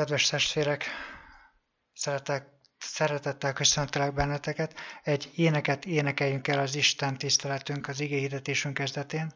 Kedves 0.00 0.28
testvérek, 0.28 0.84
szeretek, 1.92 2.44
szeretettel 2.78 3.52
köszöntelek 3.52 4.14
benneteket. 4.14 4.74
Egy 5.02 5.30
éneket 5.34 5.84
énekeljünk 5.84 6.48
el 6.48 6.58
az 6.58 6.74
Isten 6.74 7.18
tiszteletünk, 7.18 7.88
az 7.88 8.00
ige 8.00 8.16
hirdetésünk 8.16 8.74
kezdetén. 8.74 9.32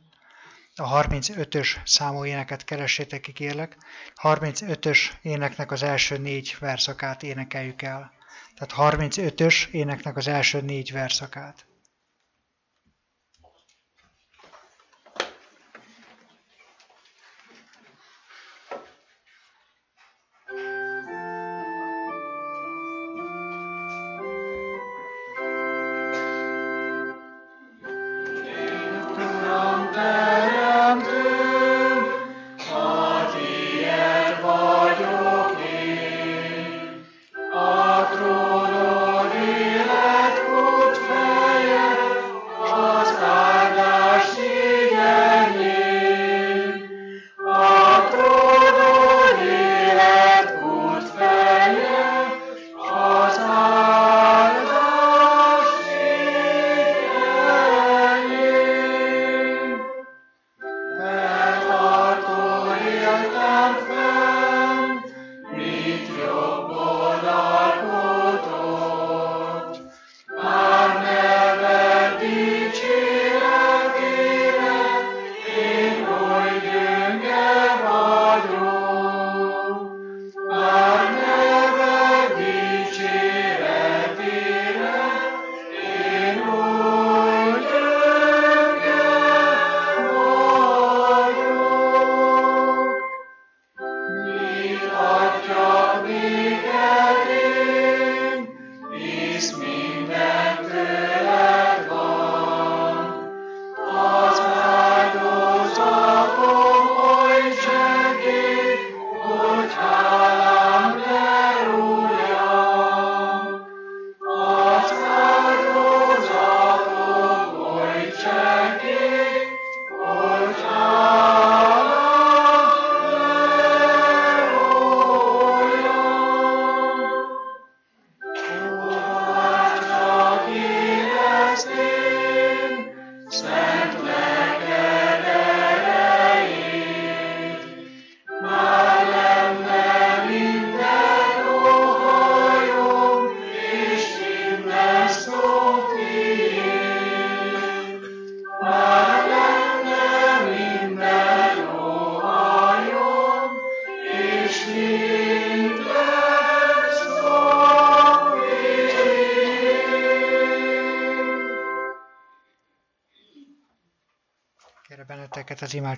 A 0.74 1.02
35-ös 1.02 1.76
számú 1.84 2.24
éneket 2.24 2.64
keressétek 2.64 3.20
kérlek. 3.20 3.76
35-ös 4.22 4.98
éneknek 5.22 5.70
az 5.70 5.82
első 5.82 6.18
négy 6.18 6.56
verszakát 6.58 7.22
énekeljük 7.22 7.82
el. 7.82 8.12
Tehát 8.54 8.94
35-ös 8.96 9.68
éneknek 9.70 10.16
az 10.16 10.28
első 10.28 10.60
négy 10.60 10.92
verszakát. 10.92 11.66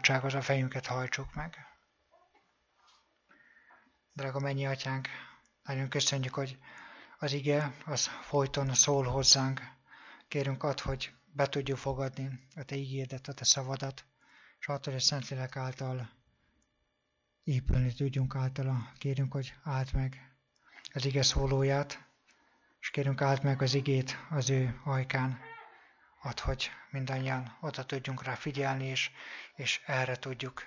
Imádsághoz 0.09 0.34
a 0.34 0.43
fejünket 0.43 0.87
hajtsuk 0.87 1.34
meg. 1.34 1.56
Drága 4.12 4.39
mennyi 4.39 4.67
atyánk, 4.67 5.09
nagyon 5.62 5.89
köszönjük, 5.89 6.34
hogy 6.34 6.59
az 7.19 7.33
ige 7.33 7.75
az 7.84 8.06
folyton 8.06 8.75
szól 8.75 9.05
hozzánk. 9.05 9.61
Kérünk 10.28 10.62
ad, 10.62 10.81
hogy 10.81 11.15
be 11.25 11.47
tudjuk 11.47 11.78
fogadni 11.78 12.49
a 12.55 12.62
te 12.62 12.77
ígédet, 12.77 13.28
a 13.28 13.33
te 13.33 13.45
szavadat, 13.45 14.05
és 14.59 14.69
attól, 14.69 14.93
hogy 14.93 15.03
a 15.03 15.05
Szentlélek 15.05 15.56
által 15.56 16.11
épülni 17.43 17.93
tudjunk 17.93 18.34
általa. 18.34 18.93
Kérünk, 18.99 19.33
hogy 19.33 19.55
áld 19.62 19.89
meg 19.93 20.37
az 20.93 21.05
ige 21.05 21.22
szólóját, 21.22 22.09
és 22.81 22.91
kérünk 22.91 23.21
áld 23.21 23.43
meg 23.43 23.62
az 23.62 23.75
igét 23.75 24.16
az 24.31 24.50
ő 24.50 24.81
ajkán. 24.84 25.39
Ad, 26.22 26.41
hogy 26.41 26.71
mindannyian 26.91 27.56
oda 27.61 27.84
tudjunk 27.84 28.22
rá 28.22 28.34
figyelni, 28.34 28.87
és, 28.87 29.11
és 29.56 29.81
erre 29.87 30.17
tudjuk 30.17 30.62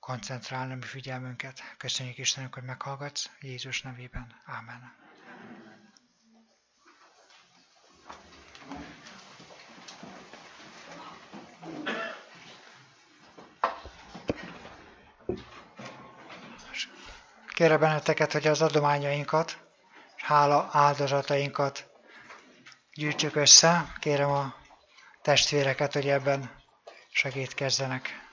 koncentrálni 0.00 0.72
a 0.72 0.76
mi 0.76 0.82
figyelmünket. 0.82 1.60
Köszönjük 1.76 2.18
Istenünk, 2.18 2.54
hogy 2.54 2.62
meghallgatsz. 2.62 3.30
Jézus 3.40 3.82
nevében. 3.82 4.40
Ámen. 4.44 5.02
Kérem 17.54 17.80
benneteket, 17.80 18.32
hogy 18.32 18.46
az 18.46 18.62
adományainkat, 18.62 19.58
hála 20.16 20.68
áldozatainkat 20.72 21.90
gyűjtsük 22.92 23.36
össze. 23.36 23.92
Kérem 23.98 24.30
a 24.30 24.54
testvéreket, 25.22 25.92
hogy 25.92 26.08
ebben 26.08 26.63
segítkezzenek. 27.14 28.23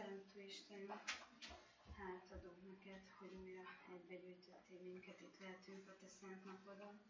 Teremtő 0.00 0.40
Istenünk, 0.42 0.92
hát 1.96 2.30
adunk 2.32 2.62
neked, 2.68 3.02
hogy 3.18 3.32
újra 3.34 3.62
egybegyűjtöttél 3.92 4.80
minket, 4.82 5.20
itt 5.20 5.38
lehetünk 5.40 5.88
a 5.88 5.96
te 6.00 6.08
szent 6.08 6.44
napodon. 6.44 7.00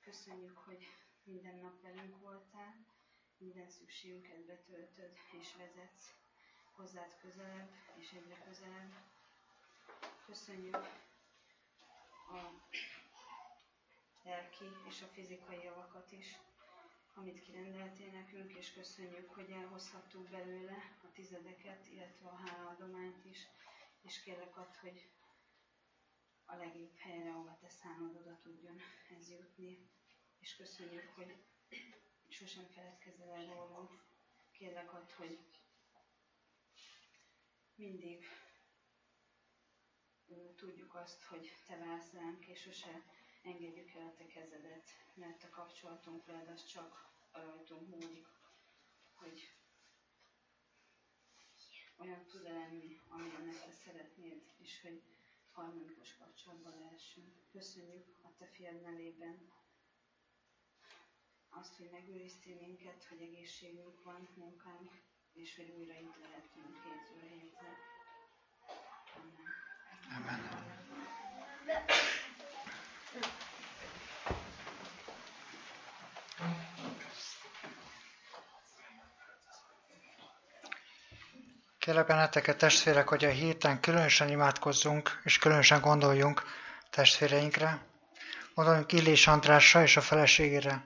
Köszönjük, 0.00 0.58
hogy 0.58 0.86
minden 1.24 1.56
nap 1.58 1.82
velünk 1.82 2.20
voltál, 2.20 2.86
minden 3.38 3.68
szükségünket 3.68 4.44
betöltöd 4.46 5.12
és 5.40 5.54
vezetsz 5.56 6.14
hozzád 6.72 7.16
közelebb 7.20 7.70
és 7.94 8.12
egyre 8.12 8.42
közelebb. 8.44 8.92
Köszönjük 10.26 10.74
a 12.30 12.38
lelki 14.22 14.64
és 14.88 15.02
a 15.02 15.06
fizikai 15.06 15.62
javakat 15.64 16.12
is, 16.12 16.36
amit 17.14 17.40
kirendeltél 17.40 18.10
nekünk, 18.10 18.52
és 18.52 18.72
köszönjük, 18.72 19.30
hogy 19.34 19.50
elhozhattuk 19.50 20.28
belőle 20.28 20.92
tizedeket, 21.14 21.86
illetve 21.86 22.28
a 22.28 22.36
hálaadományt 22.36 23.24
is, 23.24 23.38
és 24.02 24.22
kérlek 24.22 24.56
add, 24.56 24.74
hogy 24.80 25.08
a 26.44 26.56
legjobb 26.56 26.96
helyre, 26.96 27.30
ahova 27.30 27.58
te 27.60 27.68
szánod, 27.68 28.16
oda 28.16 28.38
tudjon 28.42 28.80
ez 29.18 29.30
jutni. 29.30 29.90
És 30.38 30.56
köszönjük, 30.56 31.08
hogy 31.14 31.44
sosem 32.28 32.66
feledkezel 32.66 33.30
el 33.30 33.46
rólunk. 33.46 34.04
Kérlek 34.50 34.92
add, 34.94 35.12
hogy 35.12 35.38
mindig 37.74 38.24
tudjuk 40.56 40.94
azt, 40.94 41.22
hogy 41.22 41.52
te 41.66 41.76
vársz 41.76 42.12
ránk, 42.12 42.46
és 42.46 42.60
sose 42.60 43.02
engedjük 43.42 43.90
el 43.94 44.06
a 44.06 44.14
te 44.14 44.26
kezedet, 44.26 44.90
mert 45.14 45.44
a 45.44 45.48
kapcsolatunk 45.48 46.26
veled 46.26 46.48
az 46.48 46.64
csak 46.64 47.08
rajtunk 47.32 47.88
múlik, 47.88 48.26
hogy 49.12 49.48
olyan 52.04 52.24
tud 52.26 52.42
lenni, 52.42 53.00
amilyennek 53.08 53.64
te 53.64 53.70
szeretnéd, 53.84 54.42
és 54.58 54.80
hogy 54.82 55.02
harmonikus 55.52 56.16
kapcsolatban 56.16 56.78
lehessünk. 56.78 57.32
Köszönjük 57.52 58.06
a 58.22 58.28
te 58.38 58.46
fiad 58.46 58.80
nevében 58.80 59.50
azt, 61.48 61.76
hogy 61.76 61.90
megőriztél 61.90 62.56
minket, 62.60 63.04
hogy 63.04 63.20
egészségünk 63.20 64.02
van, 64.02 64.28
munkánk, 64.34 64.90
és 65.32 65.56
hogy 65.56 65.70
újra 65.78 65.92
itt 65.94 66.16
lehetünk 66.20 66.76
hétről 66.82 67.28
hétre. 67.38 67.76
Amen. 70.16 70.42
Amen. 71.66 71.84
Kérlek 81.84 82.06
benneteket, 82.06 82.56
testvérek, 82.58 83.08
hogy 83.08 83.24
a 83.24 83.28
héten 83.28 83.80
különösen 83.80 84.28
imádkozzunk, 84.28 85.20
és 85.24 85.38
különösen 85.38 85.80
gondoljunk 85.80 86.42
testvéreinkre. 86.90 87.86
Gondoljunk 88.54 88.92
Illés 88.92 89.26
Andrásra 89.26 89.82
és 89.82 89.96
a 89.96 90.00
feleségére. 90.00 90.84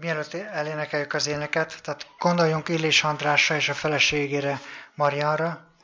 mielőtt 0.00 0.34
elénekeljük 0.34 1.12
az 1.12 1.26
éneket, 1.26 1.82
tehát 1.82 2.06
gondoljunk 2.18 2.68
Illés 2.68 3.04
Andrásra 3.04 3.54
és 3.54 3.68
a 3.68 3.74
feleségére, 3.74 4.60
Mariára, 4.94 5.74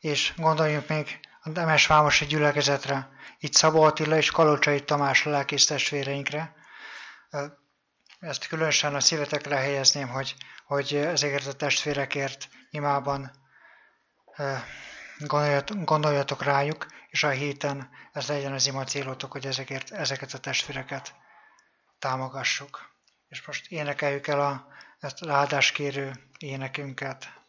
és 0.00 0.32
gondoljunk 0.36 0.88
még 0.88 1.20
a 1.42 1.48
Demes 1.48 1.86
Vámosi 1.86 2.26
gyülekezetre, 2.26 3.08
itt 3.38 3.54
Szabó 3.54 3.82
Attila 3.82 4.16
és 4.16 4.30
Kalocsai 4.30 4.84
Tamás 4.84 5.24
lelkész 5.24 5.66
testvéreinkre. 5.66 6.54
Ezt 8.20 8.46
különösen 8.46 8.94
a 8.94 9.00
szívetekre 9.00 9.56
helyezném, 9.56 10.08
hogy, 10.08 10.34
hogy 10.66 10.94
ezekért 10.94 11.46
a 11.46 11.52
testvérekért 11.52 12.48
imában 12.70 13.30
gondoljatok 15.84 16.42
rájuk, 16.42 16.86
és 17.08 17.22
a 17.22 17.28
héten 17.28 17.90
ez 18.12 18.28
legyen 18.28 18.52
az 18.52 18.66
ima 18.66 18.84
célotok, 18.84 19.32
hogy 19.32 19.46
ezekért, 19.46 19.90
ezeket 19.90 20.32
a 20.32 20.38
testvéreket 20.38 21.14
támogassuk. 21.98 22.94
És 23.28 23.46
most 23.46 23.70
énekeljük 23.70 24.26
el 24.26 24.40
a, 24.40 24.66
ezt 25.00 25.22
a 25.22 25.32
áldáskérő 25.32 26.12
énekünket. 26.38 27.44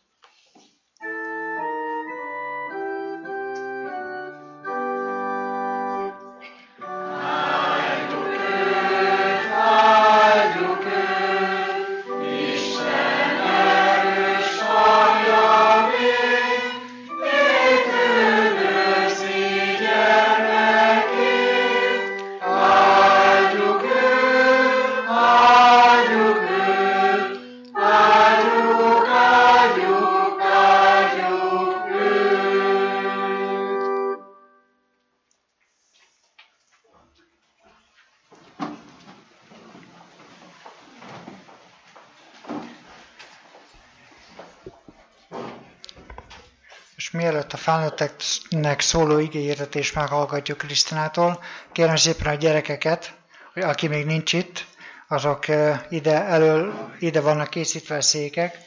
Felnőtteknek 47.49 48.79
szóló 48.79 49.19
igényértetést 49.19 49.95
meghallgatjuk 49.95 50.57
Krisztinától. 50.57 51.43
Kérem 51.71 51.95
szépen 51.95 52.33
a 52.33 52.35
gyerekeket, 52.35 53.13
hogy 53.53 53.63
aki 53.63 53.87
még 53.87 54.05
nincs 54.05 54.33
itt, 54.33 54.65
azok 55.07 55.45
ide 55.89 56.23
elől, 56.23 56.91
ide 56.99 57.21
vannak 57.21 57.49
készítve 57.49 57.95
a 57.95 58.01
székek, 58.01 58.57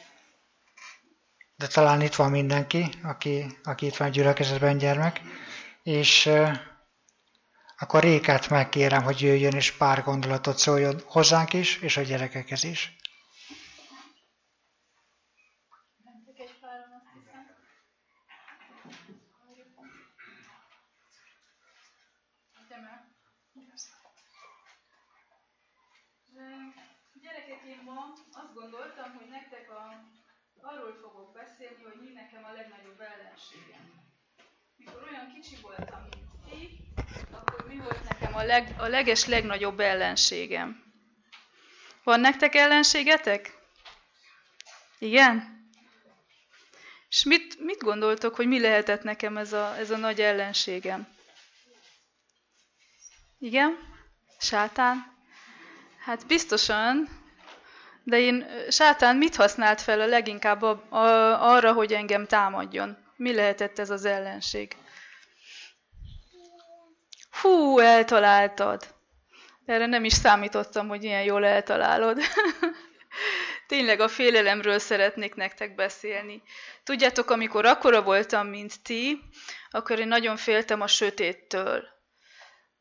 de 1.56 1.66
talán 1.66 2.00
itt 2.00 2.14
van 2.14 2.30
mindenki, 2.30 2.90
aki, 3.02 3.58
aki 3.64 3.86
itt 3.86 3.96
van 3.96 4.08
a 4.08 4.10
gyülekezetben 4.10 4.78
gyermek, 4.78 5.20
és 5.82 6.30
akkor 7.78 8.02
Rékát 8.02 8.48
megkérem, 8.48 9.02
hogy 9.02 9.20
jöjjön 9.20 9.54
és 9.54 9.72
pár 9.72 10.02
gondolatot 10.02 10.58
szóljon 10.58 11.02
hozzánk 11.04 11.52
is, 11.52 11.76
és 11.76 11.96
a 11.96 12.02
gyerekekhez 12.02 12.64
is. 12.64 12.96
A, 38.40 38.44
leg, 38.44 38.74
a 38.78 38.86
leges 38.86 39.26
legnagyobb 39.26 39.80
ellenségem. 39.80 40.82
Van 42.04 42.20
nektek 42.20 42.54
ellenségetek? 42.54 43.58
Igen? 44.98 45.58
És 47.08 47.24
mit, 47.24 47.60
mit 47.60 47.78
gondoltok, 47.78 48.34
hogy 48.34 48.46
mi 48.46 48.60
lehetett 48.60 49.02
nekem 49.02 49.36
ez 49.36 49.52
a, 49.52 49.76
ez 49.78 49.90
a 49.90 49.96
nagy 49.96 50.20
ellenségem? 50.20 51.08
Igen? 53.38 53.78
Sátán? 54.38 55.18
Hát 56.04 56.26
biztosan, 56.26 57.08
de 58.02 58.18
én, 58.18 58.46
sátán 58.68 59.16
mit 59.16 59.36
használt 59.36 59.80
fel 59.80 60.00
a 60.00 60.06
leginkább 60.06 60.62
a, 60.62 60.86
a, 60.88 61.52
arra, 61.52 61.72
hogy 61.72 61.92
engem 61.92 62.26
támadjon? 62.26 62.96
Mi 63.16 63.34
lehetett 63.34 63.78
ez 63.78 63.90
az 63.90 64.04
ellenség? 64.04 64.76
Hú, 67.40 67.78
eltaláltad. 67.78 68.94
Erre 69.66 69.86
nem 69.86 70.04
is 70.04 70.12
számítottam, 70.12 70.88
hogy 70.88 71.04
ilyen 71.04 71.22
jól 71.22 71.44
eltalálod. 71.44 72.18
Tényleg 73.66 74.00
a 74.00 74.08
félelemről 74.08 74.78
szeretnék 74.78 75.34
nektek 75.34 75.74
beszélni. 75.74 76.42
Tudjátok, 76.84 77.30
amikor 77.30 77.64
akkora 77.64 78.02
voltam, 78.02 78.46
mint 78.46 78.82
ti, 78.82 79.20
akkor 79.70 79.98
én 79.98 80.08
nagyon 80.08 80.36
féltem 80.36 80.80
a 80.80 80.86
sötéttől. 80.86 81.84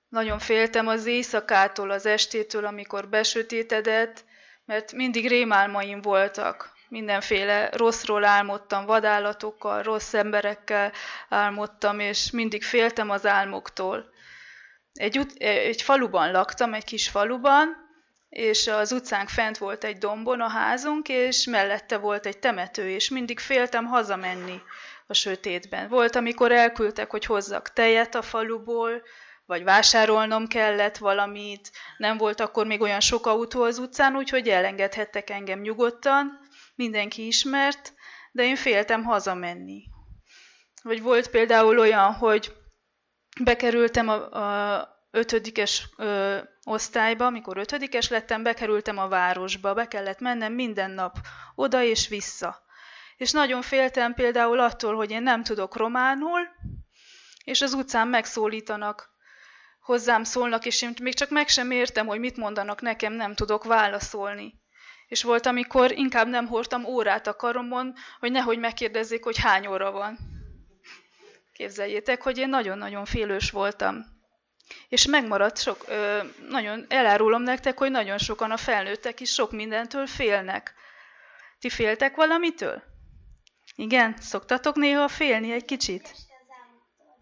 Nagyon 0.09 0.39
féltem 0.39 0.87
az 0.87 1.05
éjszakától, 1.05 1.89
az 1.89 2.05
estétől, 2.05 2.65
amikor 2.65 3.07
besötétedett, 3.07 4.23
mert 4.65 4.93
mindig 4.93 5.27
rémálmaim 5.27 6.01
voltak. 6.01 6.77
Mindenféle 6.89 7.69
rosszról 7.69 8.25
álmodtam, 8.25 8.85
vadállatokkal, 8.85 9.83
rossz 9.83 10.13
emberekkel 10.13 10.91
álmodtam, 11.29 11.99
és 11.99 12.31
mindig 12.31 12.63
féltem 12.63 13.09
az 13.09 13.25
álmoktól 13.25 14.17
egy, 14.93 15.27
egy 15.37 15.81
faluban 15.81 16.31
laktam, 16.31 16.73
egy 16.73 16.83
kis 16.83 17.09
faluban, 17.09 17.87
és 18.29 18.67
az 18.67 18.91
utcánk 18.91 19.29
fent 19.29 19.57
volt 19.57 19.83
egy 19.83 19.97
dombon 19.97 20.41
a 20.41 20.49
házunk, 20.49 21.09
és 21.09 21.45
mellette 21.45 21.97
volt 21.97 22.25
egy 22.25 22.39
temető, 22.39 22.89
és 22.89 23.09
mindig 23.09 23.39
féltem 23.39 23.85
hazamenni 23.85 24.61
a 25.07 25.13
sötétben. 25.13 25.89
Volt, 25.89 26.15
amikor 26.15 26.51
elküldtek, 26.51 27.09
hogy 27.09 27.25
hozzak 27.25 27.73
tejet 27.73 28.15
a 28.15 28.21
faluból, 28.21 29.01
vagy 29.45 29.63
vásárolnom 29.63 30.47
kellett 30.47 30.97
valamit, 30.97 31.71
nem 31.97 32.17
volt 32.17 32.39
akkor 32.39 32.65
még 32.65 32.81
olyan 32.81 32.99
sok 32.99 33.25
autó 33.25 33.63
az 33.63 33.77
utcán, 33.77 34.15
úgyhogy 34.15 34.47
elengedhettek 34.47 35.29
engem 35.29 35.59
nyugodtan, 35.59 36.39
mindenki 36.75 37.27
ismert, 37.27 37.93
de 38.31 38.43
én 38.43 38.55
féltem 38.55 39.03
hazamenni. 39.03 39.83
Vagy 40.83 41.01
volt 41.01 41.29
például 41.29 41.79
olyan, 41.79 42.13
hogy 42.13 42.51
bekerültem 43.43 44.09
a, 44.09 44.13
a 44.13 44.87
ötödikes 45.11 45.89
ö, 45.97 46.37
osztályba, 46.63 47.25
amikor 47.25 47.57
ötödikes 47.57 48.09
lettem, 48.09 48.43
bekerültem 48.43 48.97
a 48.97 49.07
városba, 49.07 49.73
be 49.73 49.87
kellett 49.87 50.19
mennem 50.19 50.53
minden 50.53 50.91
nap 50.91 51.15
oda 51.55 51.83
és 51.83 52.07
vissza. 52.07 52.63
És 53.17 53.31
nagyon 53.31 53.61
féltem 53.61 54.13
például 54.13 54.59
attól, 54.59 54.95
hogy 54.95 55.11
én 55.11 55.21
nem 55.23 55.43
tudok 55.43 55.75
románul, 55.75 56.39
és 57.43 57.61
az 57.61 57.73
utcán 57.73 58.07
megszólítanak, 58.07 59.09
hozzám 59.81 60.23
szólnak, 60.23 60.65
és 60.65 60.81
én 60.81 60.93
még 61.01 61.13
csak 61.13 61.29
meg 61.29 61.47
sem 61.47 61.71
értem, 61.71 62.05
hogy 62.07 62.19
mit 62.19 62.37
mondanak 62.37 62.81
nekem, 62.81 63.13
nem 63.13 63.33
tudok 63.33 63.63
válaszolni. 63.63 64.61
És 65.07 65.23
volt, 65.23 65.45
amikor 65.45 65.91
inkább 65.91 66.27
nem 66.27 66.47
hordtam 66.47 66.85
órát 66.85 67.27
a 67.27 67.35
karomon, 67.35 67.93
hogy 68.19 68.31
nehogy 68.31 68.59
megkérdezzék, 68.59 69.23
hogy 69.23 69.37
hány 69.37 69.67
óra 69.67 69.91
van. 69.91 70.38
Képzeljétek, 71.59 72.21
hogy 72.21 72.37
én 72.37 72.49
nagyon-nagyon 72.49 73.05
félős 73.05 73.51
voltam. 73.51 74.05
És 74.87 75.05
megmaradt 75.05 75.61
sok, 75.61 75.83
ö, 75.87 76.23
nagyon 76.49 76.85
elárulom 76.89 77.41
nektek, 77.41 77.77
hogy 77.77 77.91
nagyon 77.91 78.17
sokan 78.17 78.51
a 78.51 78.57
felnőttek 78.57 79.19
is 79.19 79.33
sok 79.33 79.51
mindentől 79.51 80.07
félnek. 80.07 80.73
Ti 81.59 81.69
féltek 81.69 82.15
valamitől? 82.15 82.83
Igen? 83.75 84.15
Szoktatok 84.19 84.75
néha 84.75 85.07
félni 85.07 85.51
egy 85.51 85.65
kicsit? 85.65 86.15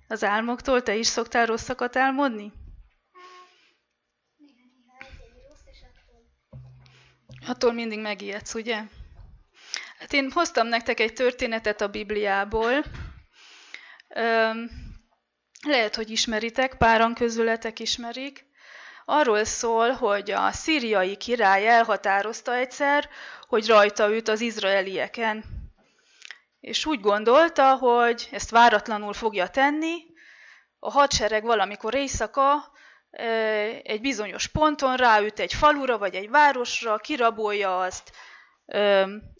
Az 0.07 0.23
álmoktól? 0.23 0.83
Te 0.83 0.95
is 0.95 1.07
szoktál 1.07 1.45
rosszakat 1.45 1.95
álmodni? 1.95 2.53
Attól 7.47 7.73
mindig 7.73 7.99
megijedsz, 7.99 8.53
ugye? 8.53 8.83
Hát 9.99 10.13
én 10.13 10.31
hoztam 10.31 10.67
nektek 10.67 10.99
egy 10.99 11.13
történetet 11.13 11.81
a 11.81 11.87
Bibliából. 11.87 12.83
Lehet, 15.65 15.95
hogy 15.95 16.09
ismeritek, 16.09 16.77
páran 16.77 17.13
közületek 17.13 17.79
ismerik. 17.79 18.45
Arról 19.05 19.43
szól, 19.43 19.91
hogy 19.91 20.31
a 20.31 20.51
szíriai 20.51 21.15
király 21.15 21.67
elhatározta 21.67 22.55
egyszer, 22.55 23.09
hogy 23.47 23.67
rajta 23.67 24.15
üt 24.15 24.27
az 24.27 24.41
izraelieken. 24.41 25.43
És 26.59 26.85
úgy 26.85 26.99
gondolta, 26.99 27.75
hogy 27.75 28.27
ezt 28.31 28.49
váratlanul 28.49 29.13
fogja 29.13 29.47
tenni. 29.47 29.95
A 30.79 30.91
hadsereg 30.91 31.43
valamikor 31.43 31.95
éjszaka 31.95 32.71
egy 33.83 34.01
bizonyos 34.01 34.47
ponton 34.47 34.95
ráüt 34.95 35.39
egy 35.39 35.53
falura 35.53 35.97
vagy 35.97 36.15
egy 36.15 36.29
városra, 36.29 36.97
kirabolja 36.97 37.79
azt, 37.79 38.11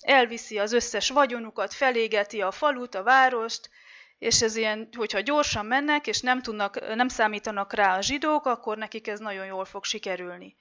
elviszi 0.01 0.59
az 0.59 0.73
összes 0.73 1.09
vagyonukat, 1.09 1.73
felégeti 1.73 2.41
a 2.41 2.51
falut, 2.51 2.95
a 2.95 3.03
várost, 3.03 3.69
és 4.17 4.41
ez 4.41 4.55
ilyen, 4.55 4.89
hogyha 4.97 5.19
gyorsan 5.19 5.65
mennek, 5.65 6.07
és 6.07 6.19
nem, 6.19 6.41
tudnak, 6.41 6.95
nem 6.95 7.07
számítanak 7.07 7.73
rá 7.73 7.97
a 7.97 8.01
zsidók, 8.01 8.45
akkor 8.45 8.77
nekik 8.77 9.07
ez 9.07 9.19
nagyon 9.19 9.45
jól 9.45 9.65
fog 9.65 9.83
sikerülni. 9.83 10.55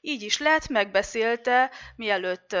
Így 0.00 0.22
is 0.22 0.38
lett, 0.38 0.68
megbeszélte, 0.68 1.70
mielőtt, 1.96 2.56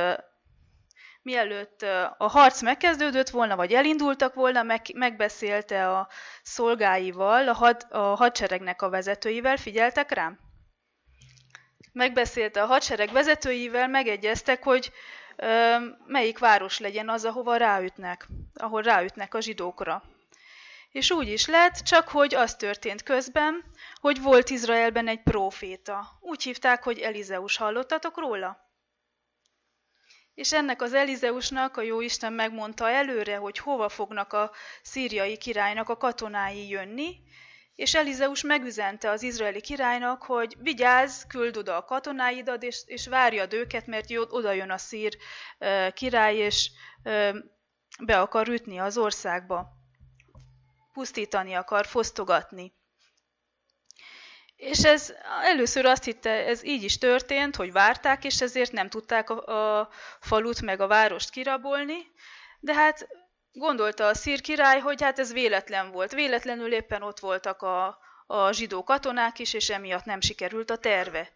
mielőtt 1.22 1.82
a 2.18 2.28
harc 2.28 2.62
megkezdődött 2.62 3.28
volna, 3.28 3.56
vagy 3.56 3.72
elindultak 3.72 4.34
volna, 4.34 4.62
meg, 4.62 4.80
megbeszélte 4.94 5.90
a 5.90 6.08
szolgáival, 6.42 7.48
a, 7.48 7.52
had, 7.52 7.86
a 7.90 7.98
hadseregnek 7.98 8.82
a 8.82 8.88
vezetőivel, 8.88 9.56
figyeltek 9.56 10.10
rám? 10.10 10.38
Megbeszélte 11.92 12.62
a 12.62 12.66
hadsereg 12.66 13.12
vezetőivel, 13.12 13.88
megegyeztek, 13.88 14.62
hogy 14.62 14.92
melyik 16.06 16.38
város 16.38 16.78
legyen 16.78 17.08
az, 17.08 17.24
ahova 17.24 17.56
ráütnek, 17.56 18.28
ahol 18.54 18.82
ráütnek 18.82 19.34
a 19.34 19.40
zsidókra. 19.40 20.02
És 20.92 21.10
úgy 21.10 21.28
is 21.28 21.46
lett, 21.46 21.74
csak 21.74 22.08
hogy 22.08 22.34
az 22.34 22.54
történt 22.54 23.02
közben, 23.02 23.64
hogy 24.00 24.22
volt 24.22 24.50
Izraelben 24.50 25.08
egy 25.08 25.22
próféta. 25.22 26.18
Úgy 26.20 26.42
hívták, 26.42 26.82
hogy 26.82 26.98
Elizeus. 26.98 27.56
Hallottatok 27.56 28.18
róla? 28.18 28.70
És 30.34 30.52
ennek 30.52 30.82
az 30.82 30.94
Elizeusnak 30.94 31.76
a 31.76 31.82
Jóisten 31.82 32.32
megmondta 32.32 32.90
előre, 32.90 33.36
hogy 33.36 33.58
hova 33.58 33.88
fognak 33.88 34.32
a 34.32 34.50
szíriai 34.82 35.36
királynak 35.36 35.88
a 35.88 35.96
katonái 35.96 36.68
jönni, 36.68 37.20
és 37.74 37.94
Elizeus 37.94 38.42
megüzente 38.42 39.10
az 39.10 39.22
izraeli 39.22 39.60
királynak, 39.60 40.22
hogy 40.22 40.56
vigyázz, 40.58 41.22
küld 41.22 41.56
oda 41.56 41.76
a 41.76 41.84
katonáidat, 41.84 42.62
és, 42.62 42.82
és 42.86 43.06
várjad 43.06 43.52
őket, 43.52 43.86
mert 43.86 44.06
oda 44.10 44.52
jön 44.52 44.70
a 44.70 44.78
szír 44.78 45.16
király, 45.92 46.36
és 46.36 46.70
be 48.04 48.20
akar 48.20 48.48
ütni 48.48 48.78
az 48.78 48.96
országba 48.98 49.81
pusztítani 50.92 51.54
akar, 51.54 51.86
fosztogatni. 51.86 52.72
És 54.56 54.84
ez 54.84 55.14
először 55.42 55.84
azt 55.84 56.04
hitte, 56.04 56.30
ez 56.30 56.64
így 56.64 56.82
is 56.82 56.98
történt, 56.98 57.56
hogy 57.56 57.72
várták, 57.72 58.24
és 58.24 58.40
ezért 58.40 58.72
nem 58.72 58.88
tudták 58.88 59.30
a, 59.30 59.78
a 59.80 59.88
falut 60.20 60.60
meg 60.60 60.80
a 60.80 60.86
várost 60.86 61.30
kirabolni, 61.30 62.10
de 62.60 62.74
hát 62.74 63.08
gondolta 63.52 64.06
a 64.06 64.14
szír 64.14 64.40
király, 64.40 64.80
hogy 64.80 65.02
hát 65.02 65.18
ez 65.18 65.32
véletlen 65.32 65.90
volt. 65.90 66.12
Véletlenül 66.12 66.72
éppen 66.72 67.02
ott 67.02 67.18
voltak 67.18 67.62
a, 67.62 67.98
a 68.26 68.52
zsidó 68.52 68.84
katonák 68.84 69.38
is, 69.38 69.54
és 69.54 69.70
emiatt 69.70 70.04
nem 70.04 70.20
sikerült 70.20 70.70
a 70.70 70.76
terve. 70.76 71.32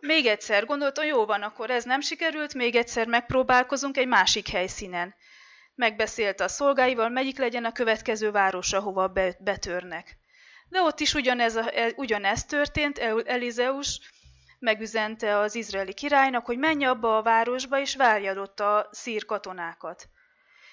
Még 0.00 0.26
egyszer 0.26 0.64
gondolta, 0.64 1.04
jó 1.04 1.24
van, 1.24 1.42
akkor 1.42 1.70
ez 1.70 1.84
nem 1.84 2.00
sikerült, 2.00 2.54
még 2.54 2.76
egyszer 2.76 3.06
megpróbálkozunk 3.06 3.96
egy 3.96 4.06
másik 4.06 4.48
helyszínen 4.48 5.14
megbeszélte 5.78 6.44
a 6.44 6.48
szolgáival, 6.48 7.08
melyik 7.08 7.38
legyen 7.38 7.64
a 7.64 7.72
következő 7.72 8.30
város, 8.30 8.72
ahova 8.72 9.12
betörnek. 9.38 10.16
De 10.68 10.80
ott 10.80 11.00
is 11.00 11.14
ugyanez, 11.14 11.56
a, 11.56 11.76
e, 11.78 11.92
ugyanez 11.96 12.44
történt, 12.44 12.98
Elizeus 13.24 14.00
megüzente 14.58 15.38
az 15.38 15.54
izraeli 15.54 15.94
királynak, 15.94 16.46
hogy 16.46 16.58
menj 16.58 16.84
abba 16.84 17.16
a 17.16 17.22
városba, 17.22 17.80
és 17.80 17.96
várjad 17.96 18.38
ott 18.38 18.60
a 18.60 18.88
szír 18.90 19.24
katonákat. 19.24 20.08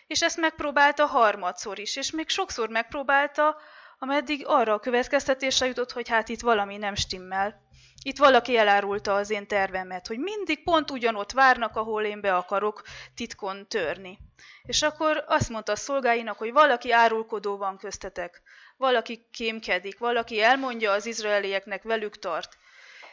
És 0.08 0.22
ezt 0.22 0.38
megpróbálta 0.38 1.06
harmadszor 1.06 1.80
is, 1.80 1.96
és 1.96 2.12
még 2.12 2.30
sokszor 2.30 2.70
megpróbálta, 2.70 3.58
ameddig 4.00 4.44
arra 4.48 4.74
a 4.74 4.80
következtetésre 4.80 5.66
jutott, 5.66 5.92
hogy 5.92 6.10
hát 6.10 6.30
itt 6.30 6.42
valami 6.42 6.78
nem 6.78 6.96
stimmel. 6.96 7.65
Itt 8.08 8.18
valaki 8.18 8.58
elárulta 8.58 9.16
az 9.16 9.30
én 9.30 9.48
tervemet, 9.48 10.08
hogy 10.08 10.20
mindig 10.20 10.64
pont 10.64 10.92
ugyanott 10.92 11.32
várnak, 11.32 11.76
ahol 11.76 12.04
én 12.04 12.22
be 12.22 12.36
akarok 12.36 12.82
titkon 13.16 13.68
törni. 13.68 14.20
És 14.64 14.82
akkor 14.82 15.24
azt 15.28 15.50
mondta 15.50 15.72
a 15.72 15.76
szolgáinak, 15.76 16.38
hogy 16.38 16.52
valaki 16.52 16.92
árulkodó 16.92 17.58
van 17.58 17.78
köztetek, 17.78 18.42
valaki 18.78 19.28
kémkedik, 19.32 20.00
valaki 20.00 20.42
elmondja 20.42 20.92
az 20.92 21.06
izraelieknek, 21.06 21.84
velük 21.84 22.20
tart. 22.20 22.58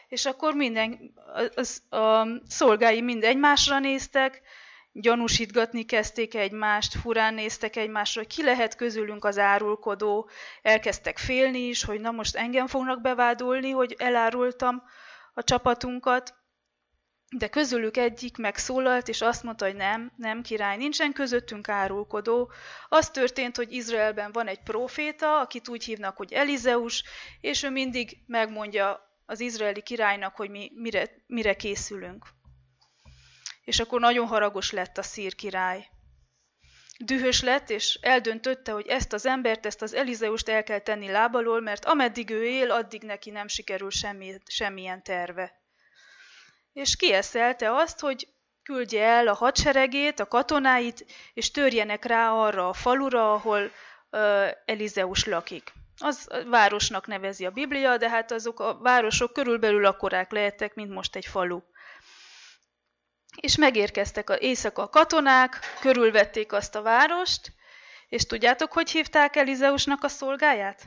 És 0.07 0.25
akkor 0.25 0.53
minden, 0.53 1.13
a, 1.89 1.95
a 1.97 2.27
szolgái 2.47 3.01
mind 3.01 3.23
egymásra 3.23 3.79
néztek, 3.79 4.41
gyanúsítgatni 4.93 5.83
kezdték 5.83 6.35
egymást, 6.35 6.93
furán 6.93 7.33
néztek 7.33 7.75
egymásra, 7.75 8.21
hogy 8.21 8.33
ki 8.35 8.43
lehet 8.43 8.75
közülünk 8.75 9.25
az 9.25 9.37
árulkodó, 9.37 10.29
elkezdtek 10.61 11.17
félni 11.17 11.59
is, 11.59 11.83
hogy 11.83 11.99
na 11.99 12.11
most 12.11 12.35
engem 12.35 12.67
fognak 12.67 13.01
bevádolni, 13.01 13.71
hogy 13.71 13.95
elárultam 13.97 14.83
a 15.33 15.43
csapatunkat, 15.43 16.33
de 17.37 17.47
közülük 17.47 17.97
egyik 17.97 18.37
megszólalt, 18.37 19.07
és 19.07 19.21
azt 19.21 19.43
mondta, 19.43 19.65
hogy 19.65 19.75
nem, 19.75 20.11
nem 20.15 20.41
király, 20.41 20.77
nincsen 20.77 21.13
közöttünk 21.13 21.69
árulkodó. 21.69 22.51
Az 22.89 23.09
történt, 23.09 23.55
hogy 23.55 23.71
Izraelben 23.71 24.31
van 24.31 24.47
egy 24.47 24.63
proféta, 24.63 25.39
akit 25.39 25.67
úgy 25.67 25.83
hívnak, 25.83 26.17
hogy 26.17 26.33
Elizeus, 26.33 27.03
és 27.41 27.63
ő 27.63 27.69
mindig 27.69 28.17
megmondja 28.25 29.11
az 29.25 29.39
izraeli 29.39 29.81
királynak, 29.81 30.35
hogy 30.35 30.49
mi 30.49 30.71
mire, 30.75 31.09
mire 31.27 31.53
készülünk. 31.53 32.25
És 33.63 33.79
akkor 33.79 33.99
nagyon 33.99 34.27
haragos 34.27 34.71
lett 34.71 34.97
a 34.97 35.03
szír 35.03 35.35
király. 35.35 35.87
Dühös 36.97 37.41
lett, 37.41 37.69
és 37.69 37.99
eldöntötte, 38.01 38.71
hogy 38.71 38.87
ezt 38.87 39.13
az 39.13 39.25
embert, 39.25 39.65
ezt 39.65 39.81
az 39.81 39.93
Elizeust 39.93 40.49
el 40.49 40.63
kell 40.63 40.79
tenni 40.79 41.11
lábalól, 41.11 41.61
mert 41.61 41.85
ameddig 41.85 42.29
ő 42.29 42.45
él, 42.45 42.71
addig 42.71 43.03
neki 43.03 43.29
nem 43.29 43.47
sikerül 43.47 43.89
semmi, 43.89 44.33
semmilyen 44.45 45.03
terve 45.03 45.61
és 46.73 46.95
kieszelte 46.95 47.75
azt, 47.75 47.99
hogy 47.99 48.27
küldje 48.63 49.03
el 49.03 49.27
a 49.27 49.33
hadseregét, 49.33 50.19
a 50.19 50.27
katonáit, 50.27 51.05
és 51.33 51.51
törjenek 51.51 52.05
rá 52.05 52.31
arra 52.31 52.69
a 52.69 52.73
falura, 52.73 53.33
ahol 53.33 53.61
uh, 53.63 54.47
Elizeus 54.65 55.25
lakik. 55.25 55.73
Az 55.97 56.27
városnak 56.47 57.07
nevezi 57.07 57.45
a 57.45 57.51
Biblia, 57.51 57.97
de 57.97 58.09
hát 58.09 58.31
azok 58.31 58.59
a 58.59 58.77
városok 58.77 59.33
körülbelül 59.33 59.85
akkorák 59.85 60.31
lehettek, 60.31 60.75
mint 60.75 60.93
most 60.93 61.15
egy 61.15 61.25
falu. 61.25 61.61
És 63.35 63.57
megérkeztek 63.57 64.29
a 64.29 64.35
éjszaka 64.35 64.81
a 64.81 64.89
katonák, 64.89 65.59
körülvették 65.79 66.51
azt 66.51 66.75
a 66.75 66.81
várost, 66.81 67.51
és 68.09 68.25
tudjátok, 68.25 68.71
hogy 68.71 68.89
hívták 68.89 69.35
Elizeusnak 69.35 70.03
a 70.03 70.07
szolgáját? 70.07 70.83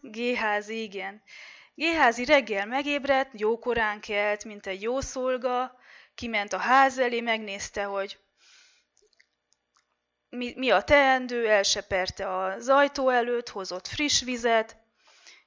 Géházi, 0.00 0.82
igen. 0.82 1.22
Géházi 1.74 2.24
reggel 2.24 2.66
megébredt, 2.66 3.40
jókorán 3.40 4.00
kelt, 4.00 4.44
mint 4.44 4.66
egy 4.66 4.82
jó 4.82 5.00
szolga, 5.00 5.78
kiment 6.14 6.52
a 6.52 6.58
ház 6.58 6.98
elé, 6.98 7.20
megnézte, 7.20 7.84
hogy 7.84 8.18
mi, 10.28 10.52
mi 10.56 10.70
a 10.70 10.82
teendő, 10.82 11.48
elseperte 11.48 12.36
az 12.36 12.68
ajtó 12.68 13.08
előtt, 13.08 13.48
hozott 13.48 13.86
friss 13.86 14.22
vizet, 14.22 14.76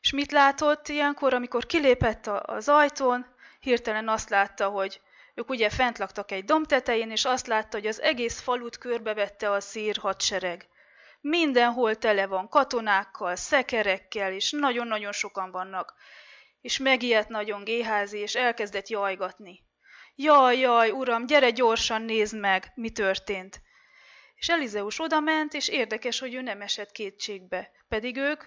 és 0.01 0.12
mit 0.12 0.32
látott 0.32 0.88
ilyenkor, 0.88 1.34
amikor 1.34 1.65
kilépett 1.65 2.27
az 2.27 2.70
ajtón, 2.70 3.25
hirtelen 3.60 4.08
azt 4.08 4.29
látta, 4.29 4.70
hogy 4.70 5.01
ők 5.36 5.50
ugye 5.50 5.70
fent 5.70 5.98
laktak 5.98 6.32
egy 6.32 6.46
domb 6.46 6.65
tetején, 6.65 7.12
és 7.12 7.25
azt 7.25 7.48
látta, 7.48 7.77
hogy 7.77 7.88
az 7.88 8.01
egész 8.01 8.39
falut 8.39 8.77
körbevette 8.77 9.51
a 9.51 9.60
szír 9.60 9.98
hadsereg. 9.98 10.68
Mindenhol 11.22 11.96
tele 11.96 12.27
van 12.27 12.50
katonákkal, 12.50 13.36
szekerekkel, 13.36 14.34
és 14.34 14.51
nagyon-nagyon 14.51 15.12
sokan 15.12 15.51
vannak. 15.51 15.94
És 16.62 16.77
megijedt 16.77 17.30
nagyon 17.30 17.63
Géházi, 17.63 18.18
és 18.18 18.36
elkezdett 18.36 18.88
jajgatni. 18.88 19.63
Jaj, 20.15 20.58
jaj, 20.58 20.89
uram, 20.89 21.25
gyere 21.25 21.50
gyorsan, 21.50 22.01
nézd 22.01 22.39
meg, 22.39 22.72
mi 22.75 22.89
történt. 22.89 23.62
És 24.36 24.50
Elizeus 24.50 25.00
odament, 25.00 25.54
és 25.54 25.68
érdekes, 25.68 26.20
hogy 26.20 26.34
ő 26.34 26.42
nem 26.42 26.62
esett 26.62 26.92
kétségbe. 26.92 27.72
Pedig 27.88 28.18
ők, 28.18 28.44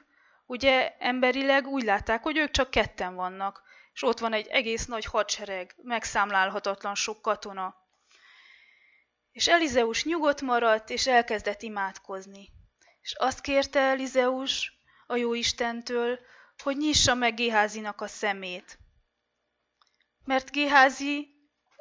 ugye 0.46 0.96
emberileg 0.98 1.66
úgy 1.66 1.82
látták, 1.82 2.22
hogy 2.22 2.36
ők 2.36 2.50
csak 2.50 2.70
ketten 2.70 3.14
vannak 3.14 3.62
és 3.98 4.04
ott 4.04 4.18
van 4.18 4.32
egy 4.32 4.46
egész 4.46 4.86
nagy 4.86 5.04
hadsereg, 5.04 5.74
megszámlálhatatlan 5.82 6.94
sok 6.94 7.22
katona. 7.22 7.74
És 9.32 9.48
Elizeus 9.48 10.04
nyugodt 10.04 10.40
maradt, 10.40 10.90
és 10.90 11.06
elkezdett 11.06 11.62
imádkozni. 11.62 12.48
És 13.00 13.14
azt 13.14 13.40
kérte 13.40 13.80
Elizeus 13.80 14.72
a 15.06 15.16
jó 15.16 15.34
Istentől, 15.34 16.18
hogy 16.62 16.76
nyissa 16.76 17.14
meg 17.14 17.34
Géházinak 17.34 18.00
a 18.00 18.06
szemét. 18.06 18.78
Mert 20.24 20.50
Géházi 20.50 21.28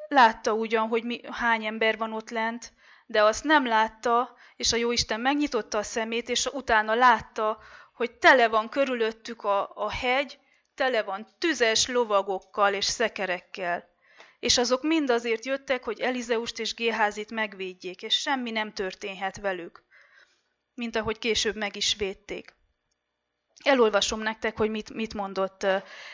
látta 0.08 0.52
ugyan, 0.52 0.88
hogy 0.88 1.04
mi, 1.04 1.20
hány 1.30 1.64
ember 1.64 1.98
van 1.98 2.12
ott 2.12 2.30
lent, 2.30 2.72
de 3.06 3.22
azt 3.22 3.44
nem 3.44 3.66
látta, 3.66 4.36
és 4.56 4.72
a 4.72 4.76
Jóisten 4.76 5.20
megnyitotta 5.20 5.78
a 5.78 5.82
szemét, 5.82 6.28
és 6.28 6.46
utána 6.46 6.94
látta, 6.94 7.58
hogy 7.94 8.12
tele 8.12 8.48
van 8.48 8.68
körülöttük 8.68 9.44
a, 9.44 9.70
a 9.74 9.90
hegy, 9.90 10.38
tele 10.78 11.02
van 11.02 11.26
tüzes 11.38 11.86
lovagokkal 11.86 12.74
és 12.74 12.84
szekerekkel. 12.84 13.88
És 14.38 14.58
azok 14.58 14.82
mind 14.82 15.10
azért 15.10 15.44
jöttek, 15.44 15.84
hogy 15.84 16.00
Elizeust 16.00 16.58
és 16.58 16.74
Géházit 16.74 17.30
megvédjék, 17.30 18.02
és 18.02 18.14
semmi 18.14 18.50
nem 18.50 18.72
történhet 18.72 19.36
velük, 19.40 19.82
mint 20.74 20.96
ahogy 20.96 21.18
később 21.18 21.56
meg 21.56 21.76
is 21.76 21.94
védték. 21.94 22.56
Elolvasom 23.64 24.20
nektek, 24.20 24.56
hogy 24.56 24.70
mit, 24.70 24.94
mit 24.94 25.14
mondott 25.14 25.66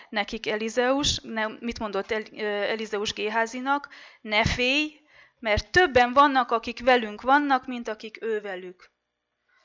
nekik 0.09 0.47
Elizeus, 0.47 1.21
mit 1.61 1.79
mondott 1.79 2.11
Elizeus 2.11 3.13
Géházinak. 3.13 3.89
Ne 4.21 4.45
félj, 4.45 5.01
mert 5.39 5.71
többen 5.71 6.13
vannak, 6.13 6.51
akik 6.51 6.81
velünk 6.81 7.23
vannak, 7.23 7.67
mint 7.67 7.89
akik 7.89 8.23
ő 8.23 8.41
velük. 8.41 8.91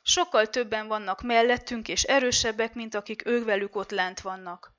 Sokkal 0.02 0.47
többen 0.47 0.88
vannak 0.88 1.21
mellettünk, 1.21 1.88
és 1.88 2.04
erősebbek, 2.04 2.73
mint 2.73 2.95
akik 2.95 3.28
ők 3.28 3.45
velük 3.45 3.76
ott 3.76 3.91
lent 3.91 4.19
vannak. 4.19 4.78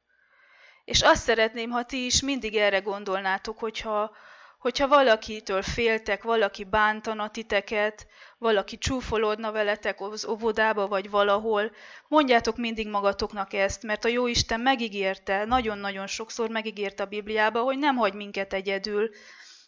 És 0.90 1.02
azt 1.02 1.22
szeretném, 1.22 1.70
ha 1.70 1.82
ti 1.84 2.04
is 2.04 2.22
mindig 2.22 2.56
erre 2.56 2.78
gondolnátok, 2.78 3.58
hogyha, 3.58 4.16
hogyha 4.58 4.88
valakitől 4.88 5.62
féltek, 5.62 6.22
valaki 6.22 6.64
bántana 6.64 7.30
titeket, 7.30 8.06
valaki 8.38 8.78
csúfolódna 8.78 9.52
veletek 9.52 10.00
az 10.00 10.26
óvodába 10.26 10.88
vagy 10.88 11.10
valahol, 11.10 11.70
mondjátok 12.08 12.56
mindig 12.56 12.88
magatoknak 12.88 13.52
ezt, 13.52 13.82
mert 13.82 14.04
a 14.04 14.08
Jóisten 14.08 14.60
megígérte, 14.60 15.44
nagyon-nagyon 15.44 16.06
sokszor 16.06 16.48
megígérte 16.48 17.02
a 17.02 17.06
Bibliába, 17.06 17.60
hogy 17.60 17.78
nem 17.78 17.96
hagy 17.96 18.14
minket 18.14 18.52
egyedül, 18.52 19.10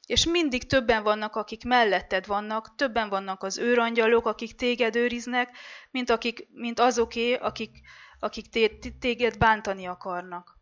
és 0.06 0.26
mindig 0.26 0.66
többen 0.66 1.02
vannak, 1.02 1.36
akik 1.36 1.64
melletted 1.64 2.26
vannak, 2.26 2.74
többen 2.76 3.08
vannak 3.08 3.42
az 3.42 3.58
őrangyalok, 3.58 4.26
akik 4.26 4.54
téged 4.54 4.96
őriznek, 4.96 5.56
mint, 5.90 6.10
akik, 6.10 6.48
mint 6.52 6.80
azoké, 6.80 7.34
akik, 7.34 7.70
akik 8.18 8.46
téged 8.98 9.38
bántani 9.38 9.86
akarnak. 9.86 10.60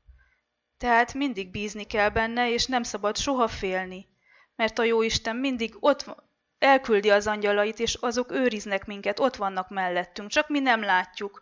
Tehát 0.80 1.14
mindig 1.14 1.50
bízni 1.50 1.84
kell 1.84 2.08
benne, 2.08 2.52
és 2.52 2.66
nem 2.66 2.82
szabad 2.82 3.16
soha 3.16 3.48
félni, 3.48 4.06
mert 4.56 4.78
a 4.78 4.82
Jóisten 4.82 5.36
mindig 5.36 5.76
ott 5.80 6.04
elküldi 6.58 7.10
az 7.10 7.26
angyalait, 7.26 7.78
és 7.78 7.94
azok 7.94 8.32
őriznek 8.32 8.86
minket, 8.86 9.18
ott 9.18 9.36
vannak 9.36 9.68
mellettünk, 9.68 10.30
csak 10.30 10.48
mi 10.48 10.58
nem 10.58 10.82
látjuk. 10.82 11.40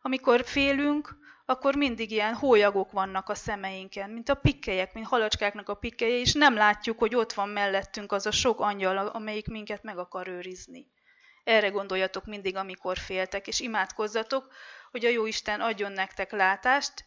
Amikor 0.00 0.44
félünk, 0.44 1.16
akkor 1.44 1.74
mindig 1.74 2.10
ilyen 2.10 2.34
hólyagok 2.34 2.92
vannak 2.92 3.28
a 3.28 3.34
szemeinken, 3.34 4.10
mint 4.10 4.28
a 4.28 4.34
pikkelyek, 4.34 4.94
mint 4.94 5.06
halacskáknak 5.06 5.68
a 5.68 5.74
pikkelye, 5.74 6.18
és 6.18 6.32
nem 6.32 6.54
látjuk, 6.54 6.98
hogy 6.98 7.14
ott 7.14 7.32
van 7.32 7.48
mellettünk 7.48 8.12
az 8.12 8.26
a 8.26 8.30
sok 8.30 8.60
angyal, 8.60 8.96
amelyik 8.96 9.46
minket 9.46 9.82
meg 9.82 9.98
akar 9.98 10.28
őrizni. 10.28 10.86
Erre 11.44 11.68
gondoljatok 11.68 12.24
mindig, 12.24 12.56
amikor 12.56 12.98
féltek, 12.98 13.46
és 13.46 13.60
imádkozzatok, 13.60 14.52
hogy 14.90 15.04
a 15.04 15.10
Jóisten 15.10 15.60
adjon 15.60 15.92
nektek 15.92 16.32
látást, 16.32 17.04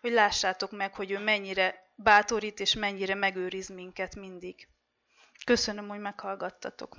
hogy 0.00 0.12
lássátok 0.12 0.70
meg, 0.70 0.94
hogy 0.94 1.10
ő 1.10 1.18
mennyire 1.18 1.92
bátorít 1.94 2.60
és 2.60 2.74
mennyire 2.74 3.14
megőriz 3.14 3.68
minket 3.68 4.14
mindig. 4.14 4.68
Köszönöm, 5.44 5.88
hogy 5.88 6.00
meghallgattatok. 6.00 6.96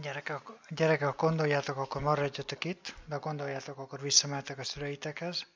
Gyerekek, 0.00 0.40
gyerekek, 0.68 1.16
gondoljátok, 1.16 1.76
akkor 1.76 2.02
maradjatok 2.02 2.64
itt, 2.64 2.94
de 3.06 3.16
gondoljátok, 3.16 3.78
akkor 3.78 4.00
visszamehetek 4.00 4.58
a 4.58 4.64
szüleitekhez. 4.64 5.46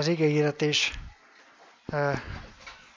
Az, 0.00 0.06
igé, 0.06 0.22
az 0.24 0.28
igényíretés 0.28 0.92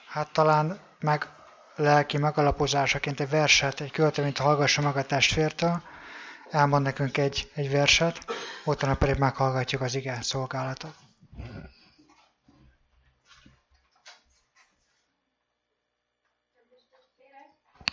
hát 0.07 0.31
talán 0.31 0.79
meg 0.99 1.27
lelki 1.75 2.17
megalapozásaként 2.17 3.19
egy 3.19 3.29
verset, 3.29 3.79
egy 3.81 3.91
költeményt 3.91 4.37
hallgassa 4.37 4.81
meg 4.81 4.97
a 4.97 5.03
testvértől, 5.05 5.81
elmond 6.49 6.83
nekünk 6.83 7.17
egy, 7.17 7.51
egy 7.55 7.71
verset, 7.71 8.25
utána 8.65 8.95
pedig 8.95 9.17
meghallgatjuk 9.17 9.81
az 9.81 9.95
igen 9.95 10.21
szolgálatot. 10.21 10.95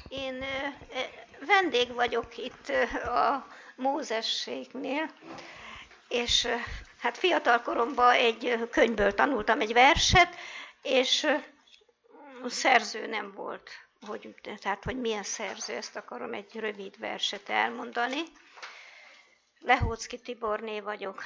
Én 0.09 0.45
vendég 1.47 1.95
vagyok 1.95 2.37
itt 2.39 2.69
a 3.05 3.47
Mózességnél, 3.77 5.11
és 6.09 6.49
hát 7.01 7.19
fiatal 7.19 7.63
koromban 7.63 8.13
egy 8.15 8.69
könyvből 8.71 9.15
tanultam 9.15 9.61
egy 9.61 9.73
verset, 9.73 10.37
és 10.83 11.27
szerző 12.47 13.07
nem 13.07 13.33
volt, 13.33 13.71
hogy, 14.07 14.35
tehát 14.61 14.85
hogy 14.85 15.01
milyen 15.01 15.23
szerző, 15.23 15.75
ezt 15.75 15.97
akarom 15.97 16.35
egy 16.35 16.57
rövid 16.57 16.99
verset 16.99 17.49
elmondani. 17.49 18.23
Lehócki 19.59 20.21
Tiborné 20.21 20.81
vagyok. 20.81 21.23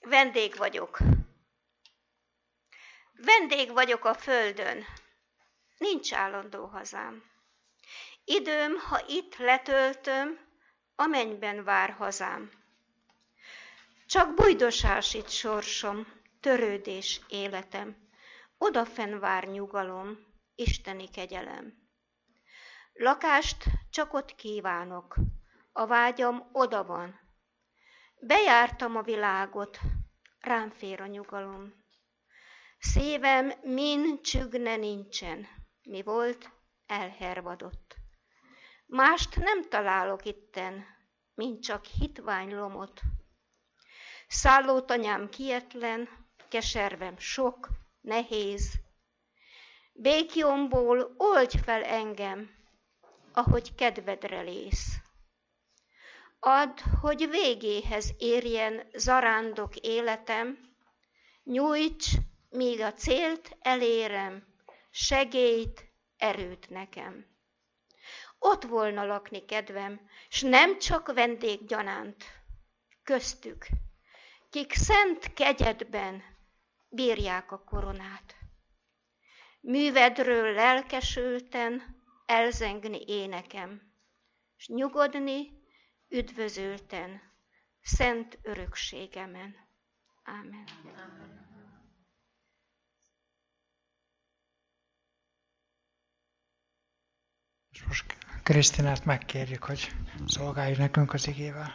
Vendég 0.00 0.56
vagyok. 0.56 0.98
Vendég 3.12 3.72
vagyok 3.72 4.04
a 4.04 4.14
földön. 4.14 4.84
Nincs 5.78 6.12
állandó 6.12 6.66
hazám. 6.66 7.24
Időm, 8.24 8.78
ha 8.78 9.04
itt 9.06 9.36
letöltöm, 9.36 10.47
a 11.00 11.62
vár 11.64 11.90
hazám. 11.90 12.50
Csak 14.06 14.34
bujdosás 14.34 15.14
itt 15.14 15.28
sorsom, 15.28 16.06
törődés 16.40 17.20
életem, 17.28 17.96
odafenn 18.58 19.18
vár 19.18 19.44
nyugalom, 19.44 20.18
isteni 20.54 21.08
kegyelem. 21.08 21.74
Lakást 22.92 23.64
csak 23.90 24.12
ott 24.12 24.34
kívánok, 24.34 25.16
a 25.72 25.86
vágyam 25.86 26.48
oda 26.52 26.84
van. 26.84 27.20
Bejártam 28.20 28.96
a 28.96 29.02
világot, 29.02 29.78
rám 30.40 30.70
fér 30.70 31.00
a 31.00 31.06
nyugalom. 31.06 31.74
Szívem 32.78 33.52
min 33.62 34.22
csügne 34.22 34.76
nincsen, 34.76 35.46
mi 35.82 36.02
volt, 36.02 36.50
elhervadott. 36.86 37.97
Mást 38.90 39.36
nem 39.36 39.68
találok 39.68 40.24
itten, 40.24 40.84
mint 41.34 41.62
csak 41.62 41.84
hitvány 41.84 42.54
lomot. 42.54 43.00
Szállótanyám 44.28 45.28
kietlen, 45.28 46.08
keservem 46.48 47.18
sok, 47.18 47.68
nehéz. 48.00 48.72
Békjomból 49.92 51.14
oldj 51.16 51.58
fel 51.58 51.82
engem, 51.84 52.50
ahogy 53.32 53.74
kedvedre 53.74 54.40
lész. 54.40 54.96
Add, 56.38 56.80
hogy 57.00 57.28
végéhez 57.30 58.14
érjen 58.18 58.88
zarándok 58.94 59.76
életem, 59.76 60.58
nyújts, 61.44 62.10
míg 62.50 62.80
a 62.80 62.92
célt 62.92 63.56
elérem, 63.60 64.46
segélyt, 64.90 65.84
erőt 66.16 66.70
nekem. 66.70 67.27
Ott 68.38 68.62
volna 68.62 69.04
lakni 69.04 69.44
kedvem, 69.44 70.08
s 70.28 70.42
nem 70.42 70.78
csak 70.78 71.12
vendéggyanánt, 71.12 72.24
köztük, 73.02 73.66
kik 74.50 74.72
szent 74.72 75.32
kegyedben 75.32 76.22
bírják 76.88 77.52
a 77.52 77.64
koronát. 77.64 78.36
Művedről 79.60 80.52
lelkesülten 80.52 82.02
elzengni 82.26 83.04
énekem, 83.06 83.92
s 84.56 84.68
nyugodni 84.68 85.62
üdvözölten, 86.08 87.22
szent 87.80 88.38
örökségemen. 88.42 89.56
Ámen. 90.22 90.64
Amen. 90.84 91.46
És 97.70 97.84
most 97.84 98.17
Krisztinát 98.48 99.04
megkérjük, 99.04 99.64
hogy 99.64 99.90
szolgálj 100.26 100.74
nekünk 100.76 101.12
az 101.12 101.26
igével. 101.28 101.74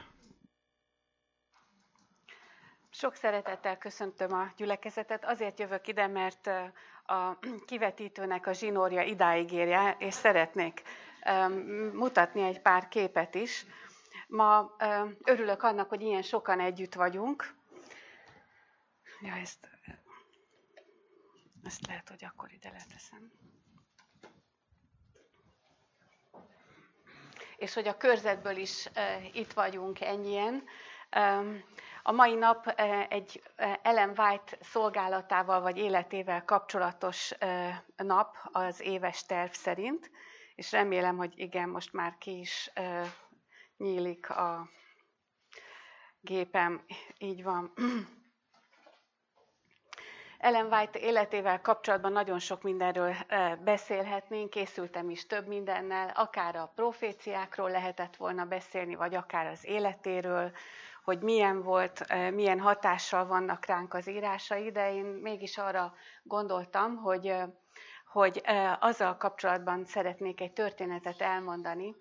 Sok 2.89 3.15
szeretettel 3.15 3.77
köszöntöm 3.77 4.33
a 4.33 4.51
gyülekezetet. 4.57 5.25
Azért 5.25 5.59
jövök 5.59 5.87
ide, 5.87 6.07
mert 6.07 6.47
a 7.05 7.37
kivetítőnek 7.65 8.47
a 8.47 8.53
zsinórja 8.53 9.01
idáig 9.01 9.51
érje, 9.51 9.95
és 9.99 10.13
szeretnék 10.13 10.81
mutatni 11.93 12.41
egy 12.41 12.61
pár 12.61 12.87
képet 12.87 13.35
is. 13.35 13.65
Ma 14.27 14.71
örülök 15.23 15.63
annak, 15.63 15.89
hogy 15.89 16.01
ilyen 16.01 16.21
sokan 16.21 16.59
együtt 16.59 16.93
vagyunk. 16.93 17.53
Ja, 19.21 19.33
ezt, 19.33 19.69
ezt 21.63 21.87
lehet, 21.87 22.09
hogy 22.09 22.25
akkor 22.25 22.51
ide 22.53 22.69
leteszem. 22.69 23.31
És 27.63 27.73
hogy 27.73 27.87
a 27.87 27.97
körzetből 27.97 28.57
is 28.57 28.89
itt 29.33 29.53
vagyunk 29.53 30.01
ennyien. 30.01 30.63
A 32.03 32.11
mai 32.11 32.35
nap 32.35 32.67
egy 33.09 33.43
Ellen 33.81 34.13
White 34.17 34.57
szolgálatával 34.61 35.61
vagy 35.61 35.77
életével 35.77 36.45
kapcsolatos 36.45 37.31
nap 37.95 38.35
az 38.51 38.81
éves 38.81 39.25
terv 39.25 39.51
szerint, 39.51 40.11
és 40.55 40.71
remélem, 40.71 41.17
hogy 41.17 41.33
igen, 41.35 41.69
most 41.69 41.93
már 41.93 42.17
ki 42.17 42.39
is 42.39 42.71
nyílik 43.77 44.29
a 44.29 44.69
gépem, 46.21 46.85
így 47.17 47.43
van. 47.43 47.73
Ellen 50.37 50.73
White 50.73 50.99
életével 50.99 51.61
kapcsolatban 51.61 52.11
nagyon 52.11 52.39
sok 52.39 52.61
mindenről 52.61 53.15
beszélhetnénk, 53.63 54.49
készültem 54.49 55.09
is 55.09 55.27
több 55.27 55.47
mindennel, 55.47 56.11
akár 56.15 56.55
a 56.55 56.71
proféciákról 56.75 57.71
lehetett 57.71 58.15
volna 58.15 58.45
beszélni, 58.45 58.95
vagy 58.95 59.15
akár 59.15 59.47
az 59.47 59.65
életéről, 59.65 60.51
hogy 61.03 61.19
milyen 61.19 61.61
volt, 61.61 62.05
milyen 62.33 62.59
hatással 62.59 63.25
vannak 63.25 63.65
ránk 63.65 63.93
az 63.93 64.09
írásai, 64.09 64.71
de 64.71 64.93
én 64.93 65.05
mégis 65.05 65.57
arra 65.57 65.93
gondoltam, 66.23 66.95
hogy, 66.95 67.35
hogy 68.11 68.41
azzal 68.79 69.17
kapcsolatban 69.17 69.85
szeretnék 69.85 70.41
egy 70.41 70.53
történetet 70.53 71.21
elmondani, 71.21 71.95